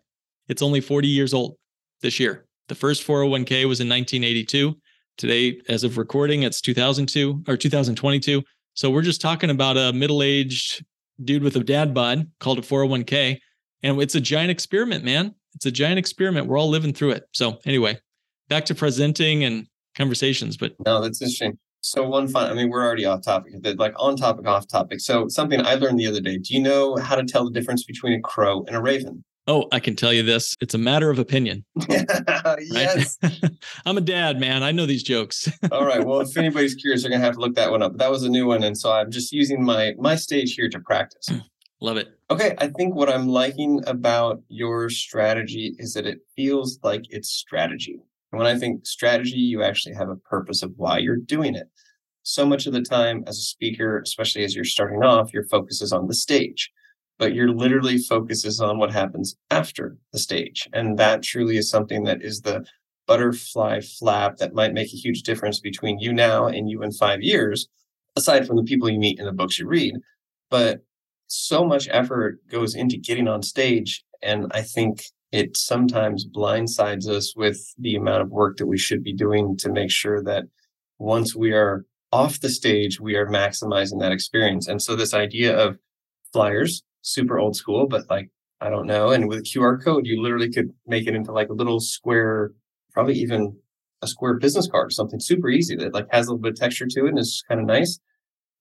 It's 0.49 0.63
only 0.63 0.81
40 0.81 1.09
years 1.09 1.33
old 1.33 1.57
this 2.03 2.21
year. 2.21 2.47
The 2.69 2.75
first 2.75 3.07
401k 3.07 3.67
was 3.67 3.81
in 3.81 3.89
1982. 3.89 4.75
Today, 5.17 5.61
as 5.69 5.83
of 5.83 5.97
recording, 5.97 6.43
it's 6.43 6.61
2002 6.61 7.45
or 7.49 7.57
2022. 7.57 8.43
So 8.75 8.91
we're 8.91 9.03
just 9.03 9.23
talking 9.23 9.49
about 9.49 9.79
a 9.79 9.95
middle 9.95 10.23
aged 10.23 10.85
dude 11.25 11.43
with 11.43 11.57
a 11.57 11.65
dad 11.65 11.95
bod 11.95 12.31
called 12.39 12.59
a 12.59 12.63
401k. 12.63 13.39
And 13.83 14.01
it's 14.03 14.15
a 14.15 14.21
giant 14.21 14.51
experiment, 14.51 15.05
man. 15.05 15.35
It's 15.55 15.65
a 15.65 15.71
giant 15.71 15.99
experiment. 15.99 16.49
We're 16.49 16.59
all 16.59 16.69
living 16.69 16.93
through 16.93 17.13
it. 17.13 17.25
So, 17.33 17.59
anyway, 17.65 17.99
back 18.49 18.65
to 18.67 18.75
presenting 18.75 19.45
and 19.45 19.67
conversations. 19.97 20.57
But 20.57 20.75
no, 20.85 21.01
that's 21.03 21.21
interesting. 21.23 21.59
So, 21.81 22.09
one 22.09 22.27
fun, 22.27 22.51
I 22.51 22.55
mean, 22.55 22.69
we're 22.69 22.85
already 22.85 23.05
off 23.05 23.23
topic, 23.23 23.55
like 23.79 23.95
on 23.97 24.17
topic, 24.17 24.47
off 24.47 24.67
topic. 24.67 25.01
So, 25.01 25.29
something 25.29 25.65
I 25.65 25.75
learned 25.75 26.01
the 26.01 26.07
other 26.09 26.21
day 26.21 26.39
do 26.39 26.55
you 26.55 26.61
know 26.61 26.97
how 26.97 27.15
to 27.15 27.25
tell 27.25 27.45
the 27.45 27.53
difference 27.53 27.85
between 27.85 28.15
a 28.15 28.21
crow 28.21 28.65
and 28.67 28.75
a 28.75 28.81
raven? 28.81 29.25
Oh, 29.49 29.69
I 29.71 29.79
can 29.79 29.95
tell 29.95 30.13
you 30.13 30.25
this. 30.25 30.57
It's 30.61 30.75
a 30.75 30.79
matter 30.79 31.09
of 31.09 31.21
opinion. 31.21 31.65
yes. 31.89 33.17
I'm 33.87 33.97
a 33.97 34.01
dad, 34.01 34.41
man. 34.41 34.65
I 34.65 34.73
know 34.73 34.87
these 34.87 35.05
jokes. 35.05 35.49
All 35.73 35.87
right. 35.87 36.05
Well, 36.05 36.21
if 36.21 36.37
anybody's 36.37 36.75
curious, 36.75 37.03
they're 37.03 37.11
gonna 37.11 37.25
have 37.25 37.35
to 37.35 37.41
look 37.41 37.55
that 37.55 37.71
one 37.71 37.83
up. 37.83 37.97
That 37.99 38.11
was 38.11 38.25
a 38.25 38.29
new 38.29 38.47
one. 38.47 38.65
And 38.65 38.77
so 38.77 38.93
I'm 38.93 39.11
just 39.11 39.33
using 39.33 39.65
my 39.65 39.95
my 39.99 40.17
stage 40.17 40.55
here 40.55 40.69
to 40.69 40.81
practice. 40.81 41.27
Mm, 41.31 41.43
love 41.81 41.97
it. 41.97 42.09
Okay. 42.29 42.57
I 42.59 42.69
think 42.69 42.97
what 42.97 43.09
I'm 43.09 43.29
liking 43.29 43.85
about 43.87 44.43
your 44.49 44.91
strategy 44.91 45.77
is 45.79 45.95
that 45.95 46.07
it 46.07 46.19
feels 46.35 46.81
like 46.83 47.05
it's 47.11 47.29
strategy. 47.29 48.01
And 48.37 48.45
when 48.45 48.55
I 48.55 48.59
think 48.59 48.87
strategy, 48.87 49.39
you 49.39 49.63
actually 49.63 49.95
have 49.95 50.11
a 50.11 50.17
purpose 50.17 50.63
of 50.63 50.73
why 50.77 50.99
you're 50.99 51.17
doing 51.17 51.55
it. 51.55 51.69
So 52.23 52.45
much 52.45 52.67
of 52.67 52.73
the 52.73 52.83
time 52.83 53.25
as 53.27 53.39
a 53.39 53.43
speaker, 53.43 54.01
especially 54.01 54.45
as 54.45 54.55
you're 54.55 54.65
starting 54.65 55.03
off, 55.03 55.33
your 55.33 55.45
focus 55.45 55.81
is 55.81 55.93
on 55.93 56.07
the 56.07 56.15
stage 56.15 56.71
but 57.19 57.35
your 57.35 57.49
literally 57.49 57.99
focus 57.99 58.45
is 58.45 58.61
on 58.61 58.79
what 58.79 58.93
happens 58.93 59.37
after 59.51 59.97
the 60.13 60.19
stage. 60.19 60.69
And 60.73 60.99
that 60.99 61.23
truly 61.23 61.57
is 61.57 61.71
something 61.71 62.05
that 62.05 62.23
is 62.23 62.41
the 62.41 62.65
butterfly 63.07 63.81
flap 63.81 64.37
that 64.37 64.55
might 64.55 64.75
make 64.75 64.93
a 64.93 64.97
huge 64.97 65.23
difference 65.23 65.61
between 65.61 65.99
you 65.99 66.13
now 66.13 66.47
and 66.47 66.69
you 66.69 66.83
in 66.83 66.93
five 66.93 67.23
years, 67.23 67.69
aside 68.17 68.47
from 68.47 68.57
the 68.57 68.65
people 68.65 68.91
you 68.91 68.99
meet 68.99 69.19
in 69.19 69.27
the 69.27 69.33
books 69.33 69.59
you 69.59 69.67
read. 69.67 69.95
But 70.51 70.81
so 71.29 71.65
much 71.65 71.89
effort 71.91 72.39
goes 72.49 72.75
into 72.75 72.99
getting 72.99 73.29
on 73.29 73.43
stage. 73.43 74.05
And 74.23 74.47
I 74.53 74.63
think 74.63 75.05
it 75.37 75.55
sometimes 75.55 76.27
blindsides 76.27 77.07
us 77.09 77.37
with 77.37 77.59
the 77.79 77.95
amount 77.95 78.23
of 78.23 78.31
work 78.31 78.57
that 78.57 78.67
we 78.67 78.79
should 78.79 79.03
be 79.03 79.13
doing 79.13 79.55
to 79.59 79.71
make 79.71 79.91
sure 79.91 80.23
that 80.23 80.45
once 80.99 81.37
we 81.37 81.53
are 81.53 81.85
off 82.11 82.41
the 82.41 82.49
stage, 82.49 82.99
we 82.99 83.17
are 83.17 83.27
maximizing 83.27 84.01
that 84.01 84.13
experience. 84.13 84.67
And 84.67 84.81
so, 84.81 84.97
this 84.97 85.13
idea 85.13 85.55
of 85.55 85.79
flyers 86.33 86.83
super 87.03 87.39
old 87.39 87.55
school, 87.55 87.87
but 87.87 88.09
like, 88.09 88.31
I 88.63 88.71
don't 88.71 88.87
know. 88.87 89.11
And 89.11 89.29
with 89.29 89.45
QR 89.45 89.83
code, 89.85 90.07
you 90.07 90.23
literally 90.23 90.51
could 90.51 90.71
make 90.87 91.07
it 91.07 91.15
into 91.15 91.33
like 91.33 91.51
a 91.51 91.55
little 91.61 91.81
square, 91.81 92.53
probably 92.93 93.15
even 93.15 93.55
a 94.01 94.07
square 94.07 94.39
business 94.39 94.67
card, 94.67 94.87
or 94.87 94.91
something 94.91 95.21
super 95.21 95.51
easy 95.51 95.77
that 95.77 95.93
like 95.93 96.07
has 96.13 96.27
a 96.27 96.31
little 96.31 96.43
bit 96.43 96.53
of 96.53 96.59
texture 96.59 96.87
to 96.87 97.05
it 97.05 97.11
and 97.11 97.19
is 97.19 97.45
kind 97.47 97.61
of 97.61 97.67
nice. 97.67 97.99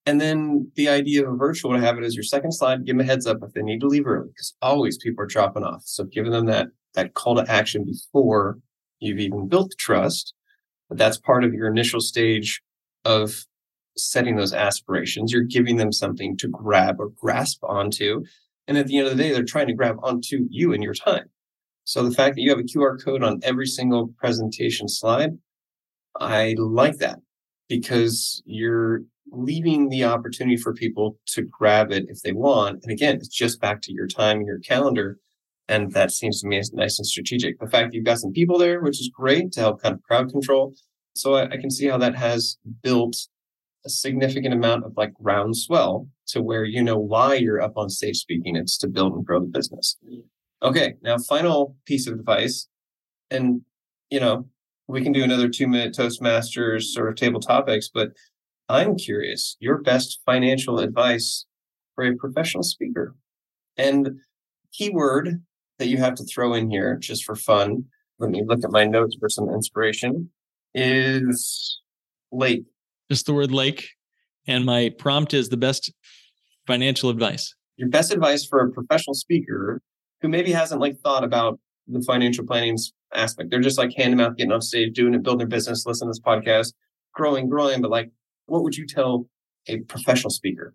And 0.06 0.20
then 0.20 0.70
the 0.76 0.88
idea 0.88 1.26
of 1.26 1.34
a 1.34 1.36
virtual 1.36 1.72
to 1.72 1.80
have 1.80 1.98
it 1.98 2.04
as 2.04 2.14
your 2.14 2.22
second 2.22 2.52
slide, 2.52 2.86
give 2.86 2.96
them 2.96 3.04
a 3.04 3.04
heads 3.04 3.26
up 3.26 3.38
if 3.42 3.52
they 3.52 3.62
need 3.62 3.80
to 3.80 3.88
leave 3.88 4.06
early, 4.06 4.28
because 4.28 4.54
always 4.62 4.96
people 4.96 5.24
are 5.24 5.26
dropping 5.26 5.64
off. 5.64 5.82
So 5.84 6.04
giving 6.04 6.30
them 6.30 6.46
that 6.46 6.68
that 6.94 7.14
call 7.14 7.36
to 7.36 7.50
action 7.50 7.84
before 7.84 8.58
you've 8.98 9.20
even 9.20 9.48
built 9.48 9.70
the 9.70 9.76
trust, 9.76 10.34
but 10.88 10.98
that's 10.98 11.18
part 11.18 11.44
of 11.44 11.54
your 11.54 11.68
initial 11.68 12.00
stage 12.00 12.62
of 13.04 13.44
setting 13.96 14.36
those 14.36 14.52
aspirations. 14.52 15.32
You're 15.32 15.42
giving 15.42 15.76
them 15.76 15.92
something 15.92 16.36
to 16.38 16.48
grab 16.48 16.96
or 16.98 17.10
grasp 17.10 17.62
onto. 17.62 18.24
And 18.66 18.76
at 18.76 18.86
the 18.86 18.98
end 18.98 19.06
of 19.06 19.16
the 19.16 19.22
day, 19.22 19.32
they're 19.32 19.44
trying 19.44 19.68
to 19.68 19.74
grab 19.74 19.96
onto 20.02 20.46
you 20.50 20.72
and 20.72 20.82
your 20.82 20.94
time. 20.94 21.30
So 21.84 22.02
the 22.02 22.14
fact 22.14 22.34
that 22.34 22.42
you 22.42 22.50
have 22.50 22.58
a 22.58 22.62
QR 22.62 23.02
code 23.02 23.22
on 23.22 23.40
every 23.42 23.66
single 23.66 24.08
presentation 24.18 24.88
slide, 24.88 25.30
I 26.18 26.56
like 26.58 26.98
that 26.98 27.20
because 27.68 28.42
you're 28.44 29.02
leaving 29.30 29.88
the 29.88 30.04
opportunity 30.04 30.56
for 30.56 30.72
people 30.72 31.18
to 31.26 31.42
grab 31.42 31.90
it 31.90 32.06
if 32.08 32.22
they 32.22 32.32
want. 32.32 32.80
And 32.82 32.92
again, 32.92 33.16
it's 33.16 33.28
just 33.28 33.60
back 33.60 33.82
to 33.82 33.92
your 33.92 34.06
time 34.06 34.42
your 34.42 34.58
calendar. 34.60 35.18
And 35.68 35.92
that 35.92 36.12
seems 36.12 36.40
to 36.40 36.46
me 36.46 36.62
nice 36.72 36.98
and 36.98 37.06
strategic. 37.06 37.58
The 37.58 37.66
fact 37.66 37.92
you've 37.92 38.04
got 38.04 38.20
some 38.20 38.32
people 38.32 38.58
there, 38.58 38.80
which 38.80 39.00
is 39.00 39.10
great 39.12 39.52
to 39.52 39.60
help 39.60 39.82
kind 39.82 39.94
of 39.94 40.02
crowd 40.02 40.30
control. 40.30 40.74
So 41.14 41.34
I, 41.34 41.46
I 41.46 41.56
can 41.56 41.70
see 41.70 41.86
how 41.86 41.98
that 41.98 42.14
has 42.14 42.56
built 42.82 43.16
a 43.84 43.88
significant 43.88 44.52
amount 44.52 44.84
of 44.84 44.92
like 44.96 45.14
groundswell 45.14 46.08
to 46.28 46.42
where 46.42 46.64
you 46.64 46.82
know 46.82 46.98
why 46.98 47.34
you're 47.34 47.60
up 47.60 47.76
on 47.76 47.88
stage 47.88 48.16
speaking. 48.16 48.56
It's 48.56 48.76
to 48.78 48.88
build 48.88 49.14
and 49.14 49.24
grow 49.24 49.40
the 49.40 49.46
business. 49.46 49.96
Okay, 50.62 50.94
now 51.02 51.16
final 51.18 51.76
piece 51.86 52.06
of 52.06 52.14
advice, 52.14 52.68
and 53.30 53.62
you 54.10 54.20
know 54.20 54.48
we 54.88 55.02
can 55.02 55.12
do 55.12 55.22
another 55.22 55.48
two 55.48 55.68
minute 55.68 55.94
Toastmasters 55.94 56.82
sort 56.82 57.08
of 57.08 57.16
table 57.16 57.40
topics, 57.40 57.88
but 57.92 58.10
I'm 58.68 58.96
curious 58.96 59.56
your 59.60 59.78
best 59.78 60.20
financial 60.26 60.80
advice 60.80 61.46
for 61.94 62.04
a 62.04 62.16
professional 62.16 62.62
speaker. 62.62 63.14
And 63.76 64.20
keyword 64.72 65.42
that 65.78 65.88
you 65.88 65.98
have 65.98 66.14
to 66.14 66.24
throw 66.24 66.54
in 66.54 66.70
here 66.70 66.96
just 66.96 67.24
for 67.24 67.36
fun. 67.36 67.84
Let 68.18 68.30
me 68.30 68.42
look 68.44 68.64
at 68.64 68.70
my 68.70 68.84
notes 68.84 69.16
for 69.18 69.28
some 69.28 69.48
inspiration. 69.48 70.30
Is 70.74 71.80
lake. 72.32 72.64
Just 73.10 73.26
the 73.26 73.34
word 73.34 73.52
lake. 73.52 73.88
And 74.46 74.64
my 74.64 74.92
prompt 74.98 75.34
is 75.34 75.48
the 75.48 75.56
best 75.56 75.92
financial 76.66 77.10
advice. 77.10 77.54
Your 77.76 77.88
best 77.88 78.12
advice 78.12 78.46
for 78.46 78.60
a 78.60 78.70
professional 78.70 79.14
speaker 79.14 79.80
who 80.20 80.28
maybe 80.28 80.52
hasn't 80.52 80.80
like 80.80 80.98
thought 81.00 81.24
about 81.24 81.58
the 81.88 82.02
financial 82.02 82.46
planning 82.46 82.76
aspect. 83.14 83.50
They're 83.50 83.60
just 83.60 83.78
like 83.78 83.92
hand 83.94 84.12
to 84.12 84.16
mouth, 84.16 84.36
getting 84.36 84.52
off 84.52 84.62
stage, 84.62 84.94
doing 84.94 85.14
it, 85.14 85.22
building 85.22 85.38
their 85.38 85.46
business, 85.46 85.86
listening 85.86 86.12
to 86.12 86.18
this 86.18 86.20
podcast, 86.20 86.72
growing, 87.14 87.48
growing. 87.48 87.80
But 87.80 87.90
like, 87.90 88.10
what 88.46 88.62
would 88.62 88.76
you 88.76 88.86
tell 88.86 89.26
a 89.68 89.78
professional 89.80 90.30
speaker? 90.30 90.74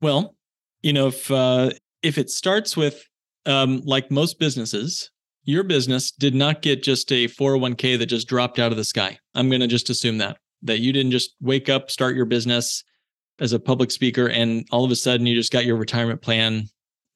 Well, 0.00 0.34
you 0.82 0.92
know, 0.92 1.08
if 1.08 1.30
uh, 1.30 1.70
if 2.02 2.18
it 2.18 2.30
starts 2.30 2.76
with 2.76 3.04
um, 3.46 3.82
like 3.84 4.10
most 4.10 4.38
businesses, 4.38 5.10
your 5.44 5.62
business 5.62 6.10
did 6.10 6.34
not 6.34 6.62
get 6.62 6.82
just 6.82 7.10
a 7.12 7.28
401k 7.28 7.98
that 7.98 8.06
just 8.06 8.28
dropped 8.28 8.58
out 8.58 8.72
of 8.72 8.76
the 8.76 8.84
sky. 8.84 9.18
I'm 9.34 9.48
going 9.48 9.60
to 9.60 9.66
just 9.66 9.90
assume 9.90 10.18
that 10.18 10.38
that 10.62 10.80
you 10.80 10.92
didn't 10.92 11.12
just 11.12 11.34
wake 11.40 11.68
up, 11.68 11.90
start 11.90 12.14
your 12.14 12.26
business 12.26 12.84
as 13.38 13.54
a 13.54 13.58
public 13.58 13.90
speaker, 13.90 14.28
and 14.28 14.66
all 14.70 14.84
of 14.84 14.90
a 14.90 14.96
sudden 14.96 15.26
you 15.26 15.34
just 15.34 15.52
got 15.52 15.64
your 15.64 15.76
retirement 15.76 16.20
plan 16.20 16.64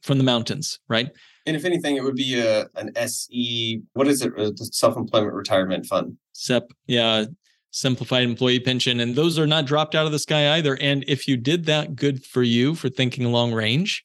from 0.02 0.18
the 0.18 0.24
mountains, 0.24 0.78
right? 0.88 1.11
And 1.46 1.55
if 1.55 1.64
anything, 1.64 1.96
it 1.96 2.05
would 2.05 2.14
be 2.14 2.40
a 2.40 2.66
an 2.74 2.90
SE. 2.96 3.82
What 3.92 4.09
is 4.09 4.22
it? 4.22 4.32
Self 4.74 4.96
employment 4.96 5.34
retirement 5.34 5.86
fund. 5.86 6.16
SEP. 6.32 6.64
Yeah, 6.86 7.26
simplified 7.75 8.22
employee 8.22 8.61
pension, 8.61 9.01
and 9.01 9.16
those 9.16 9.39
are 9.39 9.47
not 9.47 9.66
dropped 9.66 9.95
out 9.95 10.07
of 10.07 10.12
the 10.12 10.18
sky 10.18 10.57
either. 10.57 10.79
And 10.81 11.05
if 11.09 11.27
you 11.27 11.37
did 11.37 11.66
that, 11.66 11.97
good 11.97 12.25
for 12.25 12.43
you 12.43 12.75
for 12.75 12.89
thinking 12.89 13.31
long 13.31 13.53
range. 13.53 14.05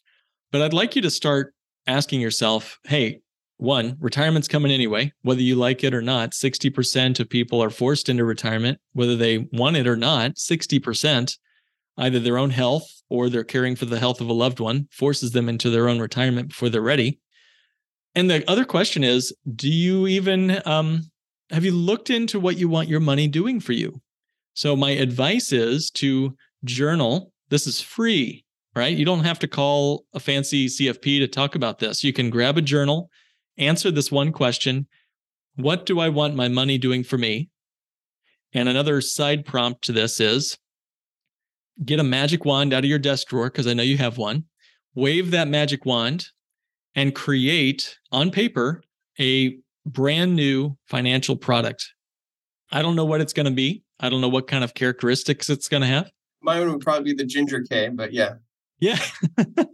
But 0.51 0.61
I'd 0.61 0.73
like 0.73 0.95
you 0.95 1.01
to 1.03 1.11
start 1.11 1.53
asking 1.85 2.19
yourself, 2.19 2.79
hey, 2.85 3.21
one, 3.57 3.97
retirement's 3.99 4.47
coming 4.47 4.71
anyway, 4.71 5.13
whether 5.21 5.41
you 5.41 5.55
like 5.55 5.83
it 5.83 5.93
or 5.93 6.01
not. 6.01 6.31
60% 6.31 7.19
of 7.19 7.29
people 7.29 7.61
are 7.61 7.69
forced 7.69 8.09
into 8.09 8.23
retirement, 8.23 8.79
whether 8.93 9.15
they 9.15 9.49
want 9.51 9.77
it 9.77 9.85
or 9.85 9.97
not. 9.97 10.35
60%, 10.35 11.37
either 11.97 12.19
their 12.19 12.37
own 12.37 12.49
health 12.49 12.89
or 13.09 13.29
they're 13.29 13.43
caring 13.43 13.75
for 13.75 13.85
the 13.85 13.99
health 13.99 14.21
of 14.21 14.29
a 14.29 14.33
loved 14.33 14.59
one, 14.59 14.87
forces 14.91 15.31
them 15.31 15.47
into 15.47 15.69
their 15.69 15.89
own 15.89 15.99
retirement 15.99 16.49
before 16.49 16.69
they're 16.69 16.81
ready. 16.81 17.19
And 18.15 18.29
the 18.31 18.49
other 18.49 18.65
question 18.65 19.03
is 19.03 19.31
do 19.55 19.69
you 19.69 20.07
even 20.07 20.61
um, 20.65 21.11
have 21.51 21.65
you 21.65 21.71
looked 21.71 22.09
into 22.09 22.39
what 22.39 22.57
you 22.57 22.69
want 22.69 22.89
your 22.89 22.99
money 22.99 23.27
doing 23.27 23.59
for 23.59 23.73
you? 23.73 24.01
So, 24.53 24.75
my 24.75 24.91
advice 24.91 25.51
is 25.51 25.89
to 25.91 26.35
journal. 26.63 27.31
This 27.49 27.65
is 27.65 27.81
free, 27.81 28.45
right? 28.75 28.95
You 28.95 29.05
don't 29.05 29.23
have 29.23 29.39
to 29.39 29.47
call 29.47 30.05
a 30.13 30.19
fancy 30.19 30.67
CFP 30.67 31.19
to 31.19 31.27
talk 31.27 31.55
about 31.55 31.79
this. 31.79 32.03
You 32.03 32.13
can 32.13 32.29
grab 32.29 32.57
a 32.57 32.61
journal, 32.61 33.09
answer 33.57 33.91
this 33.91 34.11
one 34.11 34.31
question 34.31 34.87
What 35.55 35.85
do 35.85 35.99
I 35.99 36.09
want 36.09 36.35
my 36.35 36.47
money 36.47 36.77
doing 36.77 37.03
for 37.03 37.17
me? 37.17 37.49
And 38.53 38.67
another 38.67 39.01
side 39.01 39.45
prompt 39.45 39.83
to 39.85 39.91
this 39.91 40.19
is 40.19 40.57
get 41.85 41.99
a 41.99 42.03
magic 42.03 42.45
wand 42.45 42.73
out 42.73 42.83
of 42.83 42.89
your 42.89 42.99
desk 42.99 43.27
drawer, 43.27 43.49
because 43.49 43.67
I 43.67 43.73
know 43.73 43.83
you 43.83 43.97
have 43.97 44.17
one. 44.17 44.45
Wave 44.95 45.31
that 45.31 45.47
magic 45.47 45.85
wand 45.85 46.27
and 46.95 47.15
create 47.15 47.97
on 48.11 48.31
paper 48.31 48.83
a 49.19 49.57
brand 49.85 50.35
new 50.35 50.77
financial 50.87 51.35
product. 51.35 51.93
I 52.71 52.81
don't 52.81 52.95
know 52.95 53.05
what 53.05 53.21
it's 53.21 53.33
going 53.33 53.45
to 53.45 53.51
be. 53.51 53.83
I 53.99 54.09
don't 54.09 54.21
know 54.21 54.29
what 54.29 54.47
kind 54.47 54.63
of 54.63 54.73
characteristics 54.73 55.49
it's 55.49 55.67
going 55.67 55.81
to 55.81 55.87
have. 55.87 56.11
Mine 56.41 56.69
would 56.71 56.81
probably 56.81 57.13
be 57.13 57.17
the 57.17 57.27
ginger 57.27 57.63
K, 57.69 57.89
but 57.89 58.13
yeah. 58.13 58.35
Yeah. 58.79 58.99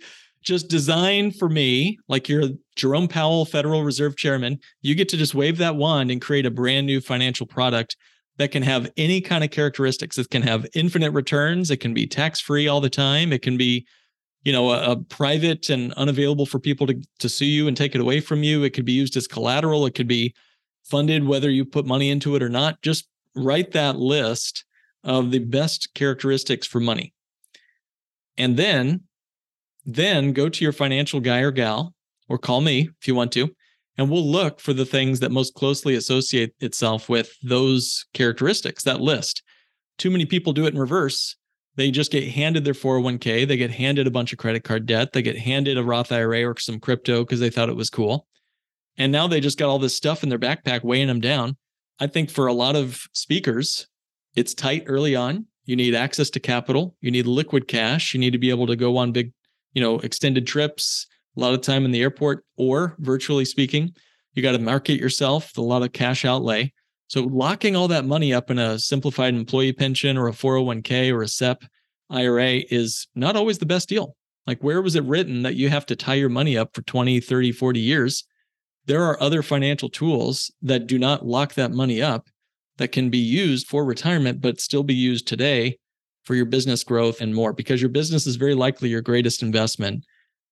just 0.45 0.69
designed 0.69 1.35
for 1.35 1.49
me, 1.49 1.97
like 2.07 2.29
you're 2.29 2.49
Jerome 2.75 3.07
Powell, 3.07 3.45
Federal 3.45 3.83
Reserve 3.83 4.15
Chairman. 4.15 4.59
You 4.81 4.95
get 4.95 5.09
to 5.09 5.17
just 5.17 5.35
wave 5.35 5.57
that 5.57 5.75
wand 5.75 6.11
and 6.11 6.21
create 6.21 6.45
a 6.45 6.51
brand 6.51 6.85
new 6.85 7.01
financial 7.01 7.47
product 7.47 7.97
that 8.37 8.51
can 8.51 8.63
have 8.63 8.91
any 8.95 9.21
kind 9.21 9.43
of 9.43 9.49
characteristics. 9.49 10.17
It 10.17 10.29
can 10.29 10.43
have 10.43 10.67
infinite 10.75 11.11
returns. 11.11 11.71
It 11.71 11.77
can 11.77 11.93
be 11.93 12.05
tax 12.05 12.39
free 12.39 12.67
all 12.67 12.81
the 12.81 12.89
time. 12.89 13.33
It 13.33 13.41
can 13.41 13.57
be 13.57 13.87
you 14.45 14.53
know 14.53 14.71
a, 14.71 14.91
a, 14.91 14.95
private 14.95 15.69
and 15.69 15.91
unavailable 15.93 16.45
for 16.45 16.59
people 16.59 16.87
to, 16.87 17.01
to 17.19 17.27
sue 17.27 17.45
you 17.45 17.67
and 17.67 17.75
take 17.75 17.95
it 17.95 18.01
away 18.01 18.21
from 18.21 18.43
you. 18.43 18.63
It 18.63 18.71
could 18.71 18.85
be 18.85 18.93
used 18.93 19.17
as 19.17 19.27
collateral. 19.27 19.85
It 19.85 19.95
could 19.95 20.07
be 20.07 20.33
funded 20.85 21.27
whether 21.27 21.49
you 21.49 21.65
put 21.65 21.85
money 21.85 22.09
into 22.09 22.35
it 22.35 22.43
or 22.43 22.49
not. 22.49 22.81
Just 22.81 23.09
write 23.35 23.71
that 23.73 23.97
list 23.97 24.63
of 25.03 25.31
the 25.31 25.39
best 25.39 25.93
characteristics 25.93 26.65
for 26.65 26.79
money. 26.79 27.13
And 28.37 28.55
then 28.55 29.01
then 29.85 30.31
go 30.31 30.49
to 30.49 30.63
your 30.63 30.73
financial 30.73 31.19
guy 31.19 31.39
or 31.39 31.51
gal 31.51 31.93
or 32.29 32.37
call 32.37 32.61
me 32.61 32.89
if 33.01 33.07
you 33.07 33.13
want 33.13 33.31
to 33.33 33.49
and 33.97 34.09
we'll 34.09 34.29
look 34.29 34.59
for 34.59 34.73
the 34.73 34.85
things 34.85 35.19
that 35.19 35.31
most 35.31 35.53
closely 35.53 35.95
associate 35.95 36.53
itself 36.59 37.07
with 37.07 37.33
those 37.41 38.05
characteristics 38.13 38.83
that 38.83 39.01
list. 39.01 39.41
Too 39.97 40.11
many 40.11 40.25
people 40.25 40.53
do 40.53 40.65
it 40.65 40.73
in 40.73 40.79
reverse 40.79 41.35
they 41.75 41.91
just 41.91 42.11
get 42.11 42.27
handed 42.29 42.63
their 42.63 42.73
401k, 42.73 43.47
they 43.47 43.57
get 43.57 43.71
handed 43.71 44.07
a 44.07 44.11
bunch 44.11 44.31
of 44.31 44.39
credit 44.39 44.63
card 44.63 44.85
debt, 44.85 45.13
they 45.13 45.21
get 45.21 45.37
handed 45.37 45.77
a 45.77 45.83
Roth 45.83 46.11
IRA 46.11 46.43
or 46.43 46.57
some 46.57 46.79
crypto 46.79 47.23
because 47.23 47.39
they 47.39 47.49
thought 47.49 47.69
it 47.69 47.75
was 47.75 47.89
cool. 47.89 48.27
And 48.97 49.11
now 49.11 49.27
they 49.27 49.41
just 49.41 49.57
got 49.57 49.67
all 49.67 49.79
this 49.79 49.95
stuff 49.95 50.23
in 50.23 50.29
their 50.29 50.39
backpack 50.39 50.83
weighing 50.83 51.07
them 51.07 51.19
down. 51.19 51.57
I 51.99 52.07
think 52.07 52.29
for 52.29 52.47
a 52.47 52.53
lot 52.53 52.75
of 52.75 53.01
speakers, 53.13 53.87
it's 54.35 54.53
tight 54.53 54.83
early 54.87 55.15
on. 55.15 55.45
You 55.65 55.75
need 55.75 55.95
access 55.95 56.29
to 56.31 56.39
capital, 56.39 56.95
you 57.01 57.09
need 57.09 57.25
liquid 57.25 57.67
cash, 57.67 58.13
you 58.13 58.19
need 58.19 58.31
to 58.31 58.37
be 58.37 58.51
able 58.51 58.67
to 58.67 58.75
go 58.75 58.97
on 58.97 59.11
big, 59.11 59.33
you 59.73 59.81
know, 59.81 59.99
extended 59.99 60.45
trips, 60.45 61.07
a 61.35 61.39
lot 61.39 61.53
of 61.53 61.61
time 61.61 61.85
in 61.85 61.91
the 61.91 62.01
airport 62.01 62.45
or 62.55 62.95
virtually 62.99 63.45
speaking. 63.45 63.93
You 64.33 64.43
got 64.43 64.51
to 64.51 64.59
market 64.59 64.99
yourself, 64.99 65.57
a 65.57 65.61
lot 65.61 65.81
of 65.81 65.91
cash 65.91 66.23
outlay. 66.23 66.71
So 67.07 67.21
locking 67.21 67.75
all 67.75 67.87
that 67.89 68.05
money 68.05 68.33
up 68.33 68.49
in 68.49 68.57
a 68.57 68.79
simplified 68.79 69.35
employee 69.35 69.73
pension 69.73 70.17
or 70.17 70.27
a 70.27 70.33
401k 70.33 71.11
or 71.11 71.21
a 71.21 71.27
SEP 71.27 71.63
IRA 72.09 72.61
is 72.69 73.07
not 73.15 73.35
always 73.35 73.59
the 73.59 73.65
best 73.65 73.89
deal. 73.89 74.15
Like 74.47 74.63
where 74.63 74.81
was 74.81 74.95
it 74.95 75.03
written 75.03 75.43
that 75.43 75.55
you 75.55 75.69
have 75.69 75.85
to 75.87 75.95
tie 75.95 76.15
your 76.15 76.29
money 76.29 76.57
up 76.57 76.75
for 76.75 76.81
20, 76.83 77.19
30, 77.19 77.51
40 77.51 77.79
years? 77.79 78.23
There 78.85 79.03
are 79.03 79.21
other 79.21 79.41
financial 79.41 79.89
tools 79.89 80.51
that 80.61 80.87
do 80.87 80.99
not 80.99 81.25
lock 81.25 81.55
that 81.55 81.71
money 81.71 82.01
up 82.01 82.27
that 82.77 82.91
can 82.91 83.09
be 83.09 83.17
used 83.17 83.67
for 83.67 83.85
retirement 83.85 84.41
but 84.41 84.59
still 84.59 84.83
be 84.83 84.93
used 84.93 85.27
today 85.27 85.77
for 86.23 86.35
your 86.35 86.45
business 86.45 86.83
growth 86.83 87.21
and 87.21 87.33
more 87.33 87.53
because 87.53 87.81
your 87.81 87.89
business 87.89 88.27
is 88.27 88.35
very 88.35 88.55
likely 88.55 88.89
your 88.89 89.01
greatest 89.01 89.41
investment 89.41 90.03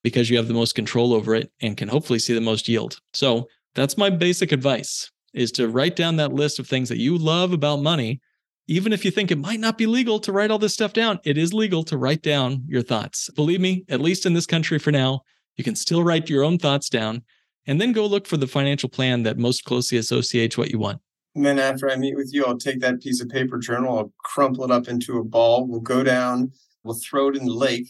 because 0.04 0.30
you 0.30 0.38
have 0.38 0.48
the 0.48 0.54
most 0.54 0.76
control 0.76 1.14
over 1.14 1.36
it 1.36 1.52
and 1.62 1.78
can 1.78 1.88
hopefully 1.88 2.20
see 2.20 2.34
the 2.34 2.42
most 2.42 2.68
yield. 2.68 3.00
So 3.14 3.48
that's 3.76 3.98
my 3.98 4.10
basic 4.10 4.52
advice 4.52 5.12
is 5.34 5.52
to 5.54 5.70
write 5.70 5.96
down 5.96 6.16
that 6.18 6.34
list 6.34 6.60
of 6.60 6.68
things 6.68 6.90
that 6.90 7.00
you 7.00 7.18
love 7.18 7.54
about 7.54 7.82
money. 7.82 8.22
Even 8.68 8.94
if 8.94 9.04
you 9.04 9.12
think 9.12 9.30
it 9.30 9.38
might 9.38 9.60
not 9.60 9.78
be 9.78 9.86
legal 9.86 10.20
to 10.20 10.32
write 10.32 10.50
all 10.50 10.60
this 10.60 10.74
stuff 10.74 10.94
down, 10.94 11.20
it 11.26 11.38
is 11.38 11.54
legal 11.54 11.84
to 11.84 11.98
write 11.98 12.22
down 12.22 12.64
your 12.68 12.82
thoughts. 12.82 13.30
Believe 13.32 13.60
me, 13.60 13.84
at 13.90 14.00
least 14.00 14.26
in 14.26 14.34
this 14.34 14.46
country 14.46 14.80
for 14.80 14.92
now, 14.92 15.22
you 15.58 15.64
can 15.64 15.76
still 15.76 16.04
write 16.04 16.30
your 16.30 16.44
own 16.44 16.58
thoughts 16.58 16.90
down 16.90 17.24
and 17.68 17.80
then 17.80 17.92
go 17.92 18.06
look 18.06 18.26
for 18.26 18.38
the 18.38 18.48
financial 18.48 18.90
plan 18.90 19.24
that 19.24 19.38
most 19.38 19.64
closely 19.64 19.98
associates 19.98 20.58
what 20.58 20.72
you 20.72 20.80
want. 20.80 21.02
And 21.36 21.46
then 21.46 21.60
after 21.60 21.90
I 21.90 21.96
meet 21.96 22.16
with 22.16 22.34
you, 22.34 22.46
I'll 22.46 22.58
take 22.58 22.80
that 22.82 23.02
piece 23.02 23.22
of 23.22 23.30
paper 23.30 23.58
journal, 23.58 23.98
I'll 23.98 24.14
crumple 24.20 24.64
it 24.66 24.72
up 24.72 24.88
into 24.88 25.18
a 25.18 25.24
ball. 25.24 25.66
We'll 25.66 25.80
go 25.80 26.04
down, 26.04 26.52
we'll 26.84 27.00
throw 27.04 27.30
it 27.30 27.36
in 27.36 27.46
the 27.46 27.54
lake, 27.54 27.90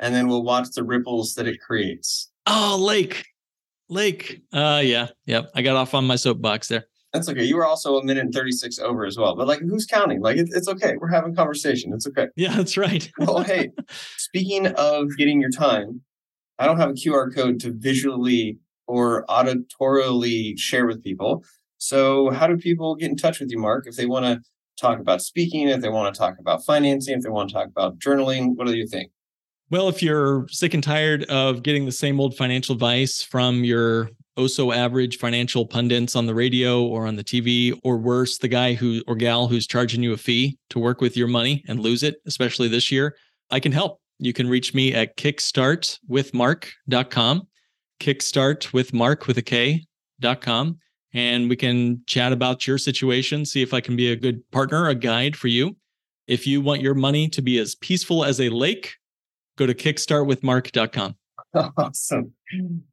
and 0.00 0.14
then 0.14 0.26
we'll 0.26 0.44
watch 0.44 0.68
the 0.70 0.84
ripples 0.84 1.34
that 1.34 1.46
it 1.46 1.60
creates. 1.60 2.30
Oh, 2.46 2.78
lake. 2.80 3.26
Lake. 3.88 4.42
Uh 4.52 4.82
yeah. 4.84 5.08
Yep. 5.26 5.50
I 5.54 5.62
got 5.62 5.76
off 5.76 5.94
on 5.94 6.06
my 6.06 6.16
soapbox 6.16 6.68
there. 6.68 6.86
That's 7.12 7.28
okay. 7.28 7.44
You 7.44 7.56
were 7.56 7.64
also 7.64 7.96
a 7.96 8.04
minute 8.04 8.24
and 8.24 8.34
36 8.34 8.78
over 8.80 9.06
as 9.06 9.16
well. 9.16 9.34
But 9.34 9.46
like 9.46 9.60
who's 9.60 9.86
counting? 9.86 10.20
Like 10.20 10.36
it, 10.36 10.48
it's 10.52 10.68
okay. 10.68 10.96
We're 10.98 11.08
having 11.08 11.34
conversation. 11.34 11.92
It's 11.92 12.06
okay. 12.06 12.28
Yeah, 12.36 12.54
that's 12.54 12.76
right. 12.76 13.10
well, 13.18 13.42
hey, 13.42 13.70
speaking 14.16 14.66
of 14.66 15.16
getting 15.16 15.40
your 15.40 15.50
time, 15.50 16.02
I 16.58 16.66
don't 16.66 16.78
have 16.78 16.90
a 16.90 16.94
QR 16.94 17.34
code 17.34 17.60
to 17.60 17.72
visually 17.72 18.58
or 18.86 19.24
auditorily 19.26 20.58
share 20.58 20.86
with 20.86 21.02
people. 21.02 21.44
So 21.78 22.30
how 22.30 22.46
do 22.46 22.56
people 22.56 22.96
get 22.96 23.10
in 23.10 23.16
touch 23.16 23.40
with 23.40 23.50
you, 23.50 23.58
Mark, 23.58 23.86
if 23.86 23.96
they 23.96 24.06
want 24.06 24.24
to 24.26 24.40
talk 24.78 24.98
about 24.98 25.22
speaking, 25.22 25.68
if 25.68 25.80
they 25.80 25.88
want 25.88 26.12
to 26.12 26.18
talk 26.18 26.38
about 26.38 26.64
financing, 26.64 27.16
if 27.16 27.22
they 27.22 27.30
want 27.30 27.48
to 27.48 27.54
talk 27.54 27.68
about 27.68 27.98
journaling? 27.98 28.56
What 28.56 28.66
do 28.66 28.76
you 28.76 28.86
think? 28.86 29.12
Well, 29.70 29.90
if 29.90 30.02
you're 30.02 30.48
sick 30.48 30.72
and 30.72 30.82
tired 30.82 31.24
of 31.24 31.62
getting 31.62 31.84
the 31.84 31.92
same 31.92 32.20
old 32.20 32.34
financial 32.34 32.72
advice 32.72 33.22
from 33.22 33.64
your 33.64 34.08
oh 34.38 34.46
so 34.46 34.72
average 34.72 35.18
financial 35.18 35.66
pundits 35.66 36.16
on 36.16 36.24
the 36.24 36.34
radio 36.34 36.82
or 36.84 37.06
on 37.06 37.16
the 37.16 37.24
TV, 37.24 37.78
or 37.84 37.98
worse, 37.98 38.38
the 38.38 38.48
guy 38.48 38.72
who 38.72 39.02
or 39.06 39.14
gal 39.14 39.46
who's 39.46 39.66
charging 39.66 40.02
you 40.02 40.14
a 40.14 40.16
fee 40.16 40.56
to 40.70 40.78
work 40.78 41.02
with 41.02 41.18
your 41.18 41.28
money 41.28 41.62
and 41.68 41.80
lose 41.80 42.02
it, 42.02 42.16
especially 42.24 42.68
this 42.68 42.90
year, 42.90 43.14
I 43.50 43.60
can 43.60 43.72
help. 43.72 44.00
You 44.18 44.32
can 44.32 44.48
reach 44.48 44.72
me 44.72 44.94
at 44.94 45.18
kickstartwithmark.com, 45.18 47.48
kickstartwithmark 48.00 49.26
with 49.26 49.36
a 49.36 49.42
K.com, 49.42 50.78
and 51.12 51.50
we 51.50 51.56
can 51.56 52.02
chat 52.06 52.32
about 52.32 52.66
your 52.66 52.78
situation, 52.78 53.44
see 53.44 53.60
if 53.60 53.74
I 53.74 53.82
can 53.82 53.96
be 53.96 54.12
a 54.12 54.16
good 54.16 54.50
partner, 54.50 54.88
a 54.88 54.94
guide 54.94 55.36
for 55.36 55.48
you. 55.48 55.76
If 56.26 56.46
you 56.46 56.62
want 56.62 56.80
your 56.80 56.94
money 56.94 57.28
to 57.28 57.42
be 57.42 57.58
as 57.58 57.74
peaceful 57.74 58.24
as 58.24 58.40
a 58.40 58.48
lake, 58.48 58.94
go 59.58 59.66
to 59.66 59.74
kickstartwithmark.com. 59.74 61.16
Awesome. 61.76 62.32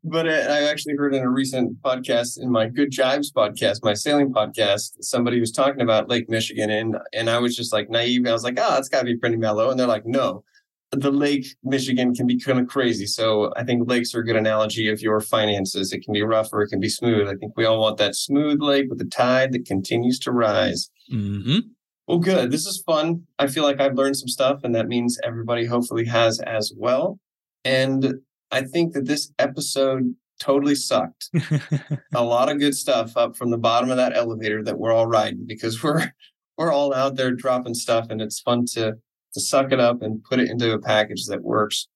But 0.04 0.28
I 0.30 0.64
actually 0.70 0.96
heard 0.96 1.14
in 1.14 1.24
a 1.24 1.30
recent 1.30 1.82
podcast, 1.82 2.40
in 2.42 2.52
my 2.52 2.68
Good 2.68 2.92
Jives 2.92 3.32
podcast, 3.32 3.84
my 3.84 3.94
sailing 3.94 4.32
podcast, 4.34 4.96
somebody 5.02 5.40
was 5.40 5.52
talking 5.52 5.82
about 5.82 6.10
Lake 6.10 6.30
Michigan, 6.30 6.70
and 6.70 6.98
and 7.14 7.30
I 7.30 7.38
was 7.38 7.56
just 7.56 7.74
like 7.74 7.90
naive. 7.90 8.26
I 8.28 8.32
was 8.32 8.44
like, 8.44 8.58
oh, 8.58 8.78
it's 8.78 8.90
got 8.90 9.00
to 9.00 9.06
be 9.06 9.18
pretty 9.18 9.36
mellow, 9.36 9.70
and 9.70 9.80
they're 9.80 9.88
like, 9.88 10.06
no, 10.06 10.44
the 10.92 11.12
Lake 11.12 11.48
Michigan 11.64 12.14
can 12.14 12.28
be 12.28 12.40
kind 12.40 12.60
of 12.60 12.68
crazy. 12.68 13.06
So 13.06 13.52
I 13.56 13.64
think 13.64 13.90
lakes 13.90 14.16
are 14.16 14.20
a 14.20 14.26
good 14.26 14.36
analogy 14.36 14.90
of 14.90 15.02
your 15.02 15.20
finances. 15.20 15.92
It 15.92 16.04
can 16.04 16.14
be 16.14 16.24
rough 16.24 16.50
or 16.54 16.62
it 16.62 16.70
can 16.70 16.80
be 16.80 16.90
smooth. 16.90 17.28
I 17.28 17.36
think 17.36 17.54
we 17.58 17.66
all 17.66 17.80
want 17.80 17.98
that 17.98 18.16
smooth 18.16 18.62
lake 18.62 18.88
with 18.90 19.00
the 19.00 19.06
tide 19.06 19.52
that 19.54 19.66
continues 19.66 20.20
to 20.20 20.32
rise. 20.32 20.90
Mm-hmm. 21.12 21.60
Well, 22.08 22.20
good. 22.20 22.52
This 22.52 22.68
is 22.68 22.84
fun. 22.86 23.24
I 23.40 23.48
feel 23.48 23.64
like 23.64 23.82
I've 23.82 23.96
learned 23.96 24.18
some 24.18 24.28
stuff, 24.28 24.60
and 24.64 24.76
that 24.76 24.88
means 24.88 25.18
everybody 25.24 25.66
hopefully 25.66 26.06
has 26.06 26.40
as 26.42 26.72
well. 26.78 27.20
And 27.64 28.16
I 28.52 28.62
think 28.62 28.94
that 28.94 29.06
this 29.06 29.32
episode 29.40 30.16
totally 30.40 30.76
sucked. 30.76 31.30
a 32.14 32.24
lot 32.24 32.52
of 32.52 32.60
good 32.60 32.76
stuff 32.76 33.18
up 33.18 33.36
from 33.36 33.50
the 33.50 33.58
bottom 33.58 33.90
of 33.90 33.98
that 33.98 34.16
elevator 34.16 34.64
that 34.64 34.78
we're 34.78 34.94
all 34.94 35.08
riding 35.08 35.46
because 35.48 35.82
we're 35.84 36.12
we're 36.58 36.72
all 36.72 36.94
out 36.94 37.16
there 37.16 37.32
dropping 37.32 37.74
stuff, 37.74 38.08
and 38.10 38.22
it's 38.22 38.40
fun 38.40 38.66
to 38.74 38.94
to 39.34 39.42
suck 39.42 39.72
it 39.72 39.80
up 39.80 40.02
and 40.02 40.24
put 40.24 40.40
it 40.40 40.50
into 40.50 40.72
a 40.74 40.80
package 40.80 41.26
that 41.26 41.44
works. 41.44 41.88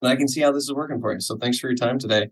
And 0.00 0.10
I 0.10 0.16
can 0.16 0.28
see 0.28 0.40
how 0.40 0.52
this 0.52 0.64
is 0.64 0.72
working 0.72 1.00
for 1.00 1.12
you. 1.12 1.20
So 1.20 1.36
thanks 1.36 1.58
for 1.58 1.68
your 1.68 1.76
time 1.76 1.98
today. 1.98 2.28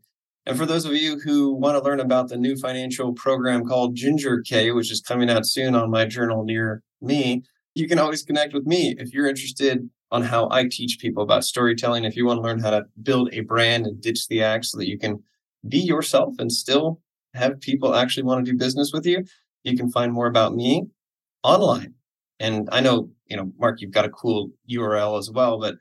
And 0.46 0.56
for 0.58 0.66
those 0.66 0.84
of 0.84 0.92
you 0.94 1.18
who 1.20 1.54
want 1.54 1.76
to 1.76 1.82
learn 1.82 2.00
about 2.00 2.28
the 2.28 2.36
new 2.36 2.56
financial 2.56 3.12
program 3.12 3.64
called 3.64 3.96
Ginger 3.96 4.42
K, 4.42 4.70
which 4.72 4.92
is 4.92 5.00
coming 5.00 5.30
out 5.30 5.46
soon 5.46 5.74
on 5.74 5.90
my 5.90 6.04
journal 6.04 6.44
near 6.44 6.82
me, 7.04 7.42
you 7.74 7.88
can 7.88 7.98
always 7.98 8.22
connect 8.22 8.54
with 8.54 8.66
me 8.66 8.94
if 8.98 9.12
you're 9.12 9.28
interested 9.28 9.88
on 10.10 10.22
how 10.22 10.48
I 10.50 10.66
teach 10.68 10.98
people 11.00 11.22
about 11.22 11.44
storytelling. 11.44 12.04
If 12.04 12.16
you 12.16 12.26
want 12.26 12.38
to 12.38 12.42
learn 12.42 12.60
how 12.60 12.70
to 12.70 12.84
build 13.02 13.30
a 13.32 13.40
brand 13.40 13.86
and 13.86 14.00
ditch 14.00 14.28
the 14.28 14.42
act 14.42 14.66
so 14.66 14.78
that 14.78 14.88
you 14.88 14.98
can 14.98 15.22
be 15.68 15.78
yourself 15.78 16.34
and 16.38 16.52
still 16.52 17.00
have 17.34 17.60
people 17.60 17.94
actually 17.94 18.22
want 18.22 18.44
to 18.44 18.52
do 18.52 18.56
business 18.56 18.92
with 18.92 19.06
you, 19.06 19.24
you 19.64 19.76
can 19.76 19.90
find 19.90 20.12
more 20.12 20.26
about 20.26 20.54
me 20.54 20.84
online. 21.42 21.94
And 22.38 22.68
I 22.70 22.80
know, 22.80 23.10
you 23.26 23.36
know, 23.36 23.52
Mark, 23.58 23.80
you've 23.80 23.90
got 23.90 24.04
a 24.04 24.10
cool 24.10 24.50
URL 24.70 25.18
as 25.18 25.30
well, 25.30 25.58
but 25.58 25.76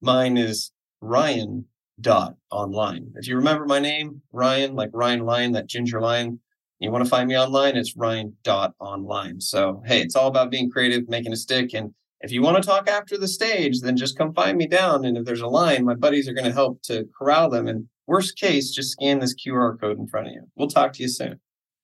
mine 0.00 0.36
is 0.36 0.72
Ryan 1.00 1.66
dot 2.00 2.36
online. 2.50 3.12
If 3.16 3.28
you 3.28 3.36
remember 3.36 3.66
my 3.66 3.78
name, 3.78 4.22
Ryan, 4.32 4.74
like 4.74 4.90
Ryan 4.92 5.20
Lion, 5.20 5.52
that 5.52 5.66
ginger 5.66 6.00
lion, 6.00 6.40
you 6.80 6.90
want 6.90 7.04
to 7.04 7.10
find 7.10 7.28
me 7.28 7.38
online, 7.38 7.76
it's 7.76 7.96
Ryan 7.96 8.36
dot 8.42 8.74
online. 8.78 9.40
So 9.40 9.82
hey, 9.86 10.00
it's 10.00 10.16
all 10.16 10.28
about 10.28 10.50
being 10.50 10.70
creative, 10.70 11.08
making 11.08 11.32
a 11.32 11.36
stick. 11.36 11.74
And 11.74 11.94
if 12.20 12.32
you 12.32 12.42
want 12.42 12.56
to 12.56 12.62
talk 12.62 12.88
after 12.88 13.16
the 13.16 13.28
stage, 13.28 13.80
then 13.80 13.96
just 13.96 14.18
come 14.18 14.32
find 14.32 14.56
me 14.56 14.66
down. 14.66 15.04
And 15.04 15.16
if 15.16 15.24
there's 15.24 15.40
a 15.40 15.46
line, 15.46 15.84
my 15.84 15.94
buddies 15.94 16.28
are 16.28 16.34
going 16.34 16.46
to 16.46 16.52
help 16.52 16.82
to 16.82 17.06
corral 17.16 17.50
them. 17.50 17.68
And 17.68 17.86
worst 18.06 18.38
case, 18.38 18.70
just 18.70 18.92
scan 18.92 19.18
this 19.18 19.34
QR 19.34 19.78
code 19.78 19.98
in 19.98 20.06
front 20.06 20.28
of 20.28 20.32
you. 20.32 20.42
We'll 20.56 20.68
talk 20.68 20.92
to 20.94 21.02
you 21.02 21.08
soon. 21.08 21.40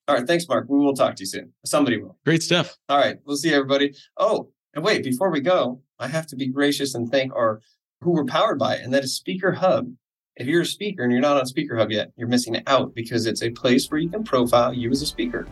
All 0.07 0.15
right. 0.15 0.27
Thanks, 0.27 0.47
Mark. 0.47 0.65
We 0.67 0.79
will 0.79 0.95
talk 0.95 1.15
to 1.15 1.21
you 1.21 1.27
soon. 1.27 1.53
Somebody 1.65 2.01
will. 2.01 2.17
Great 2.25 2.43
stuff. 2.43 2.77
All 2.89 2.97
right. 2.97 3.17
We'll 3.25 3.37
see 3.37 3.53
everybody. 3.53 3.93
Oh, 4.17 4.49
and 4.73 4.83
wait, 4.83 5.03
before 5.03 5.31
we 5.31 5.41
go, 5.41 5.81
I 5.99 6.07
have 6.07 6.27
to 6.27 6.35
be 6.35 6.47
gracious 6.47 6.95
and 6.95 7.09
thank 7.09 7.33
our 7.33 7.61
who 8.01 8.11
we're 8.11 8.25
powered 8.25 8.57
by, 8.57 8.77
and 8.77 8.93
that 8.93 9.03
is 9.03 9.15
Speaker 9.15 9.51
Hub. 9.51 9.93
If 10.41 10.47
you're 10.47 10.63
a 10.63 10.65
speaker 10.65 11.03
and 11.03 11.11
you're 11.11 11.21
not 11.21 11.37
on 11.37 11.45
Speaker 11.45 11.77
Hub 11.77 11.91
yet, 11.91 12.11
you're 12.17 12.27
missing 12.27 12.63
out 12.65 12.95
because 12.95 13.27
it's 13.27 13.43
a 13.43 13.51
place 13.51 13.91
where 13.91 13.99
you 13.99 14.09
can 14.09 14.23
profile 14.23 14.73
you 14.73 14.89
as 14.89 15.03
a 15.03 15.05
speaker. 15.05 15.45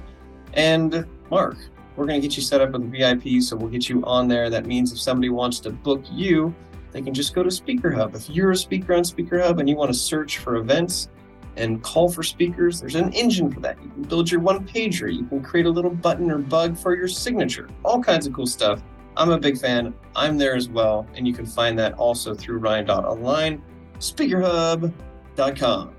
And 0.56 1.06
Mark, 1.30 1.58
we're 1.96 2.08
going 2.08 2.20
to 2.20 2.28
get 2.28 2.36
you 2.36 2.42
set 2.42 2.60
up 2.60 2.72
with 2.72 2.92
VIP, 2.92 3.40
so 3.44 3.56
we'll 3.56 3.70
get 3.70 3.88
you 3.88 4.04
on 4.06 4.28
there. 4.28 4.50
That 4.50 4.66
means 4.66 4.92
if 4.92 5.00
somebody 5.00 5.30
wants 5.30 5.60
to 5.60 5.70
book 5.70 6.04
you, 6.12 6.56
they 6.92 7.04
can 7.04 7.14
just 7.14 7.36
go 7.36 7.44
to 7.44 7.52
Speaker 7.52 7.92
Hub. 7.92 8.16
If 8.16 8.32
you're 8.32 8.50
a 8.50 8.58
speaker 8.58 8.96
on 8.96 9.04
Speaker 9.04 9.40
Hub 9.40 9.60
and 9.60 9.70
you 9.70 9.76
want 9.76 9.94
to 9.94 9.98
search 9.98 10.40
for 10.40 10.56
events 10.56 11.10
and 11.56 11.84
call 11.84 12.10
for 12.10 12.24
speakers, 12.24 12.80
there's 12.80 12.96
an 12.96 13.14
engine 13.14 13.52
for 13.52 13.60
that. 13.60 13.80
You 13.84 13.90
can 13.92 14.02
build 14.02 14.32
your 14.32 14.42
one 14.42 14.68
pager, 14.68 15.14
you 15.14 15.24
can 15.26 15.44
create 15.44 15.68
a 15.68 15.70
little 15.70 15.92
button 15.92 16.32
or 16.32 16.40
bug 16.40 16.76
for 16.76 16.96
your 16.96 17.08
signature, 17.08 17.70
all 17.86 18.02
kinds 18.02 18.26
of 18.26 18.34
cool 18.34 18.48
stuff. 18.48 18.82
I'm 19.16 19.30
a 19.30 19.38
big 19.38 19.60
fan. 19.60 19.94
I'm 20.16 20.40
there 20.40 20.56
as 20.56 20.68
well. 20.68 21.06
And 21.14 21.28
you 21.28 21.34
can 21.36 21.46
find 21.46 21.78
that 21.78 21.94
also 21.94 22.34
through 22.34 22.58
ryan.online, 22.58 23.62
speakerhub.com. 24.00 25.96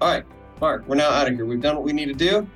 All 0.00 0.08
right, 0.08 0.24
Mark, 0.60 0.86
we're 0.86 0.96
now 0.96 1.10
out 1.10 1.28
of 1.28 1.34
here. 1.34 1.44
We've 1.44 1.60
done 1.60 1.76
what 1.76 1.84
we 1.84 1.92
need 1.92 2.06
to 2.06 2.14
do. 2.14 2.48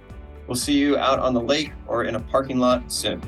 We'll 0.47 0.57
see 0.57 0.75
you 0.75 0.97
out 0.97 1.19
on 1.19 1.35
the 1.35 1.41
lake 1.41 1.73
or 1.87 2.05
in 2.05 2.15
a 2.15 2.21
parking 2.21 2.59
lot 2.59 2.91
soon. 2.93 3.21